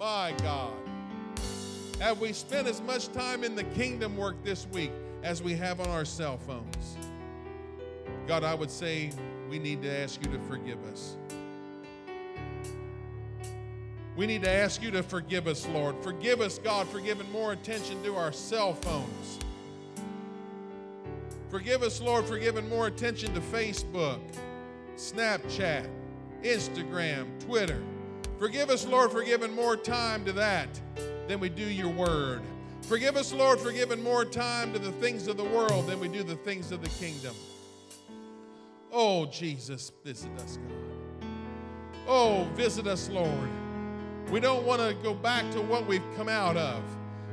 My 0.00 0.34
God. 0.38 0.72
Have 2.00 2.20
we 2.22 2.32
spent 2.32 2.66
as 2.66 2.80
much 2.80 3.12
time 3.12 3.44
in 3.44 3.54
the 3.54 3.64
kingdom 3.64 4.16
work 4.16 4.42
this 4.42 4.66
week 4.68 4.92
as 5.22 5.42
we 5.42 5.52
have 5.56 5.78
on 5.78 5.88
our 5.88 6.06
cell 6.06 6.38
phones? 6.38 6.96
God, 8.26 8.42
I 8.42 8.54
would 8.54 8.70
say 8.70 9.10
we 9.50 9.58
need 9.58 9.82
to 9.82 9.92
ask 9.92 10.24
you 10.24 10.32
to 10.32 10.38
forgive 10.44 10.82
us. 10.84 11.18
We 14.16 14.26
need 14.26 14.42
to 14.44 14.50
ask 14.50 14.82
you 14.82 14.90
to 14.92 15.02
forgive 15.02 15.46
us, 15.46 15.68
Lord. 15.68 15.96
Forgive 16.02 16.40
us, 16.40 16.58
God, 16.58 16.88
for 16.88 17.00
giving 17.00 17.30
more 17.30 17.52
attention 17.52 18.02
to 18.02 18.16
our 18.16 18.32
cell 18.32 18.72
phones. 18.72 19.38
Forgive 21.50 21.82
us, 21.82 22.00
Lord, 22.00 22.24
for 22.24 22.38
giving 22.38 22.66
more 22.70 22.86
attention 22.86 23.34
to 23.34 23.40
Facebook, 23.42 24.20
Snapchat, 24.96 25.86
Instagram, 26.42 27.26
Twitter. 27.44 27.82
Forgive 28.40 28.70
us, 28.70 28.86
Lord, 28.86 29.12
for 29.12 29.22
giving 29.22 29.54
more 29.54 29.76
time 29.76 30.24
to 30.24 30.32
that 30.32 30.68
than 31.28 31.40
we 31.40 31.50
do 31.50 31.62
your 31.62 31.90
word. 31.90 32.40
Forgive 32.80 33.16
us, 33.16 33.34
Lord, 33.34 33.60
for 33.60 33.70
giving 33.70 34.02
more 34.02 34.24
time 34.24 34.72
to 34.72 34.78
the 34.78 34.92
things 34.92 35.26
of 35.26 35.36
the 35.36 35.44
world 35.44 35.86
than 35.86 36.00
we 36.00 36.08
do 36.08 36.22
the 36.22 36.36
things 36.36 36.72
of 36.72 36.82
the 36.82 36.88
kingdom. 36.88 37.34
Oh, 38.90 39.26
Jesus, 39.26 39.92
visit 40.02 40.30
us, 40.38 40.56
God. 40.56 41.28
Oh, 42.08 42.48
visit 42.54 42.86
us, 42.86 43.10
Lord. 43.10 43.50
We 44.30 44.40
don't 44.40 44.64
want 44.64 44.80
to 44.80 44.94
go 45.02 45.12
back 45.12 45.50
to 45.50 45.60
what 45.60 45.86
we've 45.86 46.02
come 46.16 46.30
out 46.30 46.56
of. 46.56 46.82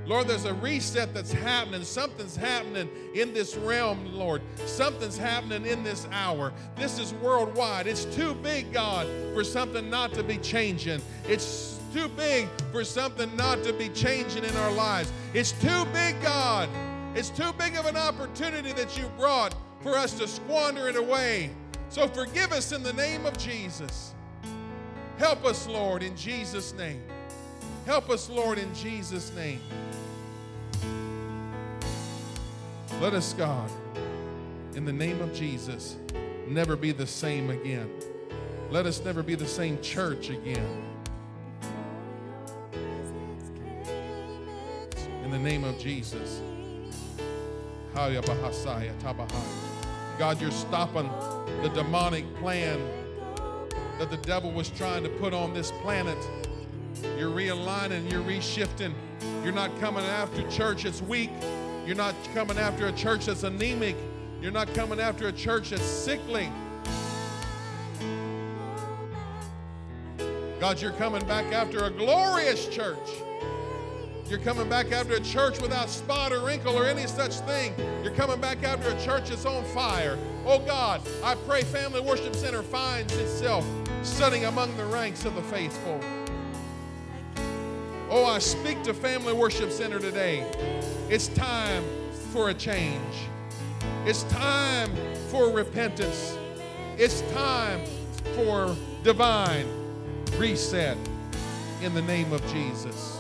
Lord, 0.08 0.30
there's 0.30 0.46
a 0.46 0.54
reset 0.54 1.14
that's 1.14 1.34
happening. 1.34 1.84
Something's 1.84 2.38
happening 2.38 2.90
in 3.14 3.34
this 3.34 3.58
realm, 3.58 4.14
Lord. 4.14 4.42
Something's 4.66 5.18
happening 5.18 5.66
in 5.66 5.84
this 5.84 6.08
hour. 6.14 6.54
This 6.78 6.98
is 6.98 7.14
worldwide. 7.16 7.88
It's 7.88 8.06
too 8.06 8.34
big, 8.36 8.72
God, 8.72 9.06
for 9.34 9.44
something 9.44 9.90
not 9.90 10.14
to 10.14 10.24
be 10.24 10.38
changing. 10.38 11.02
It's 11.28 11.78
too 11.94 12.08
big 12.08 12.48
for 12.72 12.86
something 12.86 13.36
not 13.36 13.64
to 13.64 13.74
be 13.74 13.90
changing 13.90 14.46
in 14.46 14.56
our 14.56 14.72
lives. 14.72 15.12
It's 15.34 15.52
too 15.52 15.84
big, 15.94 16.22
God. 16.22 16.70
It's 17.14 17.30
too 17.30 17.52
big 17.58 17.76
of 17.76 17.86
an 17.86 17.98
opportunity 17.98 18.72
that 18.74 18.98
you 18.98 19.10
brought 19.18 19.56
for 19.82 19.96
us 19.98 20.14
to 20.20 20.28
squander 20.28 20.88
it 20.88 20.96
away. 20.96 21.50
So 21.90 22.08
forgive 22.08 22.54
us 22.54 22.72
in 22.72 22.82
the 22.82 22.94
name 22.94 23.26
of 23.26 23.38
Jesus. 23.38 24.14
Help 25.18 25.44
us, 25.44 25.68
Lord, 25.68 26.02
in 26.02 26.16
Jesus' 26.16 26.74
name. 26.74 27.02
Help 27.88 28.10
us, 28.10 28.30
Lord, 28.30 28.58
in 28.58 28.76
Jesus' 28.76 29.32
name. 29.34 29.62
Let 33.00 33.14
us, 33.14 33.32
God, 33.32 33.72
in 34.76 34.84
the 34.84 34.92
name 34.92 35.22
of 35.22 35.34
Jesus, 35.34 35.96
never 36.50 36.76
be 36.76 36.92
the 36.92 37.08
same 37.08 37.50
again. 37.50 37.90
Let 38.72 38.86
us 38.88 39.02
never 39.06 39.24
be 39.24 39.36
the 39.36 39.48
same 39.48 39.82
church 39.82 40.30
again. 40.30 40.84
In 45.24 45.32
the 45.32 45.40
name 45.40 45.64
of 45.64 45.80
Jesus. 45.80 46.42
God, 47.96 48.12
you're 50.42 50.52
stopping 50.52 51.10
the 51.62 51.70
demonic 51.74 52.26
plan 52.36 52.82
that 53.98 54.10
the 54.10 54.18
devil 54.18 54.52
was 54.52 54.70
trying 54.72 55.04
to 55.04 55.10
put 55.10 55.34
on 55.34 55.54
this 55.54 55.72
planet. 55.82 56.18
You're 57.18 57.32
realigning, 57.32 58.12
you're 58.12 58.24
reshifting. 58.24 58.94
You're 59.44 59.54
not 59.54 59.78
coming 59.80 60.04
after 60.04 60.48
church 60.50 60.84
that's 60.84 61.02
weak. 61.02 61.32
You're 61.86 61.96
not 61.96 62.16
coming 62.34 62.58
after 62.58 62.88
a 62.88 62.92
church 62.92 63.28
that's 63.28 63.44
anemic. 63.44 63.96
You're 64.42 64.52
not 64.52 64.74
coming 64.74 65.00
after 65.00 65.28
a 65.28 65.32
church 65.32 65.70
that's 65.70 65.84
sickly. 65.84 66.50
God, 70.60 70.82
you're 70.82 70.92
coming 70.92 71.26
back 71.26 71.54
after 71.54 71.86
a 71.86 71.90
glorious 71.90 72.68
church. 72.68 72.98
You're 74.30 74.40
coming 74.40 74.68
back 74.68 74.92
after 74.92 75.16
a 75.16 75.22
church 75.22 75.62
without 75.62 75.90
spot 75.90 76.34
or 76.34 76.42
wrinkle 76.42 76.78
or 76.78 76.86
any 76.86 77.08
such 77.08 77.36
thing. 77.42 77.74
You're 78.04 78.14
coming 78.14 78.42
back 78.42 78.64
after 78.64 78.90
a 78.90 79.02
church 79.02 79.30
that's 79.30 79.46
on 79.46 79.64
fire. 79.66 80.18
Oh 80.46 80.60
God, 80.60 81.02
I 81.24 81.36
pray 81.36 81.62
Family 81.62 82.02
Worship 82.02 82.36
Center 82.36 82.64
finds 82.64 83.16
itself 83.16 83.66
sitting 84.02 84.46
among 84.46 84.76
the 84.76 84.86
ranks 84.86 85.24
of 85.24 85.36
the 85.36 85.44
faithful. 85.44 86.02
Oh, 88.10 88.24
I 88.24 88.40
speak 88.40 88.84
to 88.84 88.94
Family 88.94 89.34
Worship 89.34 89.70
Center 89.70 90.00
today. 90.00 90.50
It's 91.10 91.28
time 91.28 91.84
for 92.32 92.52
a 92.52 92.54
change. 92.54 93.02
It's 94.06 94.24
time 94.24 94.90
for 95.30 95.52
repentance. 95.52 96.38
It's 96.98 97.20
time 97.34 97.82
for 98.34 98.74
divine 99.04 99.68
reset 100.38 100.98
in 101.82 101.94
the 101.94 102.02
name 102.02 102.32
of 102.32 102.42
Jesus. 102.48 103.17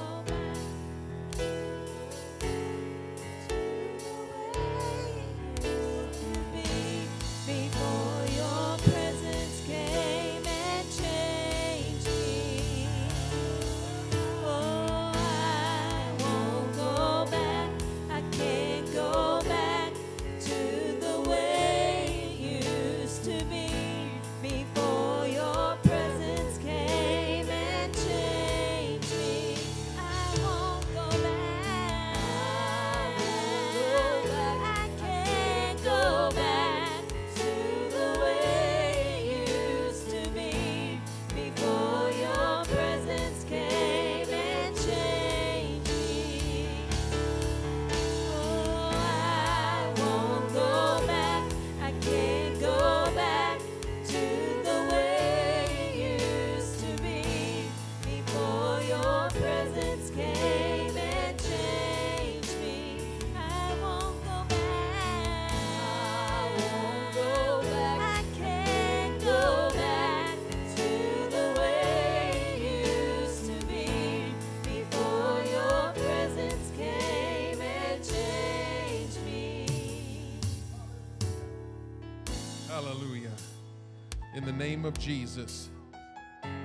In 84.37 84.45
the 84.45 84.53
name 84.53 84.85
of 84.85 84.99
Jesus. 84.99 85.71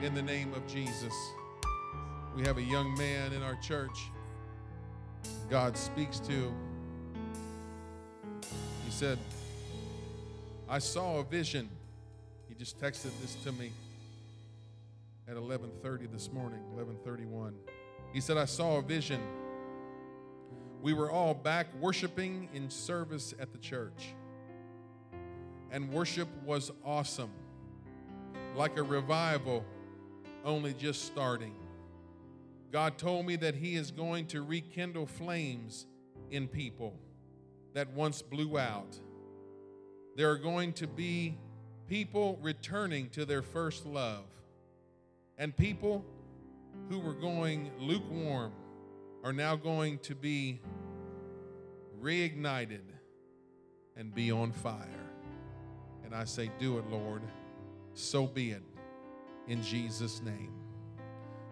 In 0.02 0.14
the 0.14 0.20
name 0.20 0.52
of 0.52 0.66
Jesus. 0.66 1.14
We 2.36 2.42
have 2.42 2.58
a 2.58 2.62
young 2.62 2.94
man 2.98 3.32
in 3.32 3.42
our 3.42 3.54
church. 3.62 4.10
God 5.48 5.78
speaks 5.78 6.20
to. 6.20 6.52
He 8.84 8.90
said, 8.90 9.16
I 10.68 10.80
saw 10.80 11.20
a 11.20 11.24
vision. 11.24 11.70
He 12.46 12.54
just 12.54 12.78
texted 12.78 13.10
this 13.22 13.36
to 13.36 13.52
me 13.52 13.72
at 15.26 15.36
11:30 15.36 16.12
this 16.12 16.30
morning, 16.30 16.60
11:31. 16.76 17.54
He 18.12 18.20
said, 18.20 18.36
I 18.36 18.44
saw 18.44 18.76
a 18.76 18.82
vision. 18.82 19.22
We 20.82 20.92
were 20.92 21.10
all 21.10 21.32
back 21.32 21.68
worshiping 21.80 22.50
in 22.52 22.68
service 22.68 23.32
at 23.40 23.50
the 23.50 23.58
church 23.58 24.12
and 25.72 25.90
worship 25.90 26.28
was 26.44 26.70
awesome, 26.84 27.30
like 28.56 28.76
a 28.78 28.82
revival 28.82 29.64
only 30.44 30.74
just 30.74 31.06
starting. 31.06 31.54
God 32.70 32.98
told 32.98 33.26
me 33.26 33.36
that 33.36 33.54
He 33.54 33.76
is 33.76 33.90
going 33.90 34.26
to 34.28 34.42
rekindle 34.42 35.06
flames 35.06 35.86
in 36.30 36.48
people 36.48 36.94
that 37.74 37.92
once 37.92 38.22
blew 38.22 38.58
out. 38.58 38.98
There 40.16 40.30
are 40.30 40.38
going 40.38 40.72
to 40.74 40.86
be 40.86 41.36
people 41.86 42.38
returning 42.42 43.08
to 43.10 43.24
their 43.24 43.42
first 43.42 43.86
love, 43.86 44.24
and 45.38 45.56
people 45.56 46.04
who 46.88 46.98
were 46.98 47.14
going 47.14 47.70
lukewarm 47.78 48.52
are 49.22 49.32
now 49.32 49.56
going 49.56 49.98
to 49.98 50.14
be 50.14 50.60
reignited 52.00 52.80
and 53.96 54.14
be 54.14 54.30
on 54.30 54.52
fire. 54.52 54.88
And 56.04 56.14
I 56.14 56.24
say, 56.24 56.50
Do 56.58 56.78
it, 56.78 56.88
Lord. 56.90 57.22
So 57.94 58.26
be 58.26 58.50
it 58.50 58.62
in 59.48 59.62
Jesus' 59.62 60.22
name. 60.22 60.52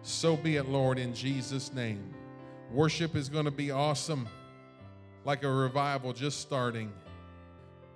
So 0.01 0.35
be 0.35 0.55
it, 0.57 0.67
Lord, 0.67 0.97
in 0.97 1.13
Jesus' 1.13 1.73
name. 1.73 2.13
Worship 2.71 3.15
is 3.15 3.29
going 3.29 3.45
to 3.45 3.51
be 3.51 3.69
awesome, 3.69 4.27
like 5.25 5.43
a 5.43 5.51
revival 5.51 6.13
just 6.13 6.39
starting. 6.39 6.91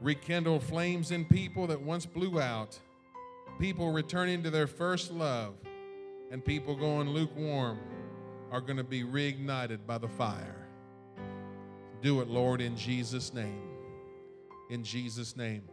Rekindle 0.01 0.59
flames 0.59 1.11
in 1.11 1.25
people 1.25 1.67
that 1.67 1.81
once 1.81 2.05
blew 2.05 2.39
out, 2.39 2.77
people 3.59 3.91
returning 3.91 4.43
to 4.43 4.49
their 4.49 4.67
first 4.67 5.11
love, 5.11 5.55
and 6.31 6.43
people 6.43 6.75
going 6.75 7.09
lukewarm 7.09 7.79
are 8.51 8.61
going 8.61 8.77
to 8.77 8.83
be 8.83 9.03
reignited 9.03 9.79
by 9.87 9.97
the 9.97 10.07
fire. 10.07 10.67
Do 12.01 12.21
it, 12.21 12.27
Lord, 12.27 12.61
in 12.61 12.75
Jesus' 12.75 13.33
name. 13.33 13.63
In 14.69 14.83
Jesus' 14.83 15.35
name. 15.35 15.63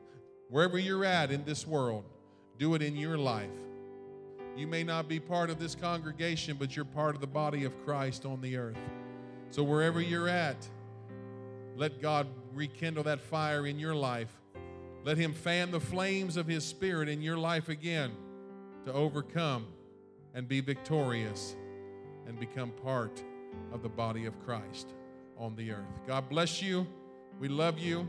Wherever 0.48 0.78
you're 0.78 1.04
at 1.04 1.30
in 1.30 1.44
this 1.44 1.66
world, 1.66 2.04
do 2.62 2.76
it 2.76 2.82
in 2.82 2.96
your 2.96 3.18
life. 3.18 3.50
You 4.56 4.68
may 4.68 4.84
not 4.84 5.08
be 5.08 5.18
part 5.18 5.50
of 5.50 5.58
this 5.58 5.74
congregation, 5.74 6.56
but 6.56 6.76
you're 6.76 6.84
part 6.84 7.16
of 7.16 7.20
the 7.20 7.26
body 7.26 7.64
of 7.64 7.72
Christ 7.84 8.24
on 8.24 8.40
the 8.40 8.56
earth. 8.56 8.78
So 9.50 9.64
wherever 9.64 10.00
you're 10.00 10.28
at, 10.28 10.68
let 11.74 12.00
God 12.00 12.28
rekindle 12.54 13.02
that 13.02 13.20
fire 13.20 13.66
in 13.66 13.80
your 13.80 13.96
life. 13.96 14.32
Let 15.02 15.18
Him 15.18 15.32
fan 15.32 15.72
the 15.72 15.80
flames 15.80 16.36
of 16.36 16.46
His 16.46 16.64
Spirit 16.64 17.08
in 17.08 17.20
your 17.20 17.36
life 17.36 17.68
again 17.68 18.12
to 18.86 18.92
overcome 18.92 19.66
and 20.32 20.46
be 20.46 20.60
victorious 20.60 21.56
and 22.28 22.38
become 22.38 22.70
part 22.84 23.24
of 23.72 23.82
the 23.82 23.88
body 23.88 24.26
of 24.26 24.38
Christ 24.46 24.86
on 25.36 25.56
the 25.56 25.72
earth. 25.72 25.98
God 26.06 26.28
bless 26.28 26.62
you. 26.62 26.86
We 27.40 27.48
love 27.48 27.80
you. 27.80 28.08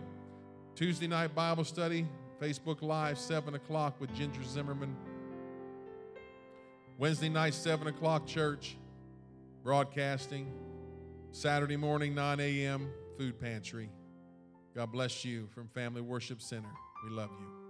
Tuesday 0.75 1.07
night 1.07 1.33
Bible 1.33 1.63
study, 1.63 2.05
Facebook 2.43 2.81
Live, 2.81 3.17
7 3.17 3.53
o'clock 3.53 4.01
with 4.01 4.13
Ginger 4.13 4.43
Zimmerman. 4.43 4.93
Wednesday 6.97 7.29
night, 7.29 7.53
7 7.53 7.87
o'clock, 7.87 8.27
church, 8.27 8.75
broadcasting. 9.63 10.51
Saturday 11.31 11.77
morning, 11.77 12.13
9 12.13 12.41
a.m., 12.41 12.89
food 13.17 13.39
pantry. 13.39 13.89
God 14.75 14.91
bless 14.91 15.23
you 15.23 15.47
from 15.55 15.69
Family 15.69 16.01
Worship 16.01 16.41
Center. 16.41 16.67
We 17.05 17.15
love 17.15 17.29
you. 17.39 17.62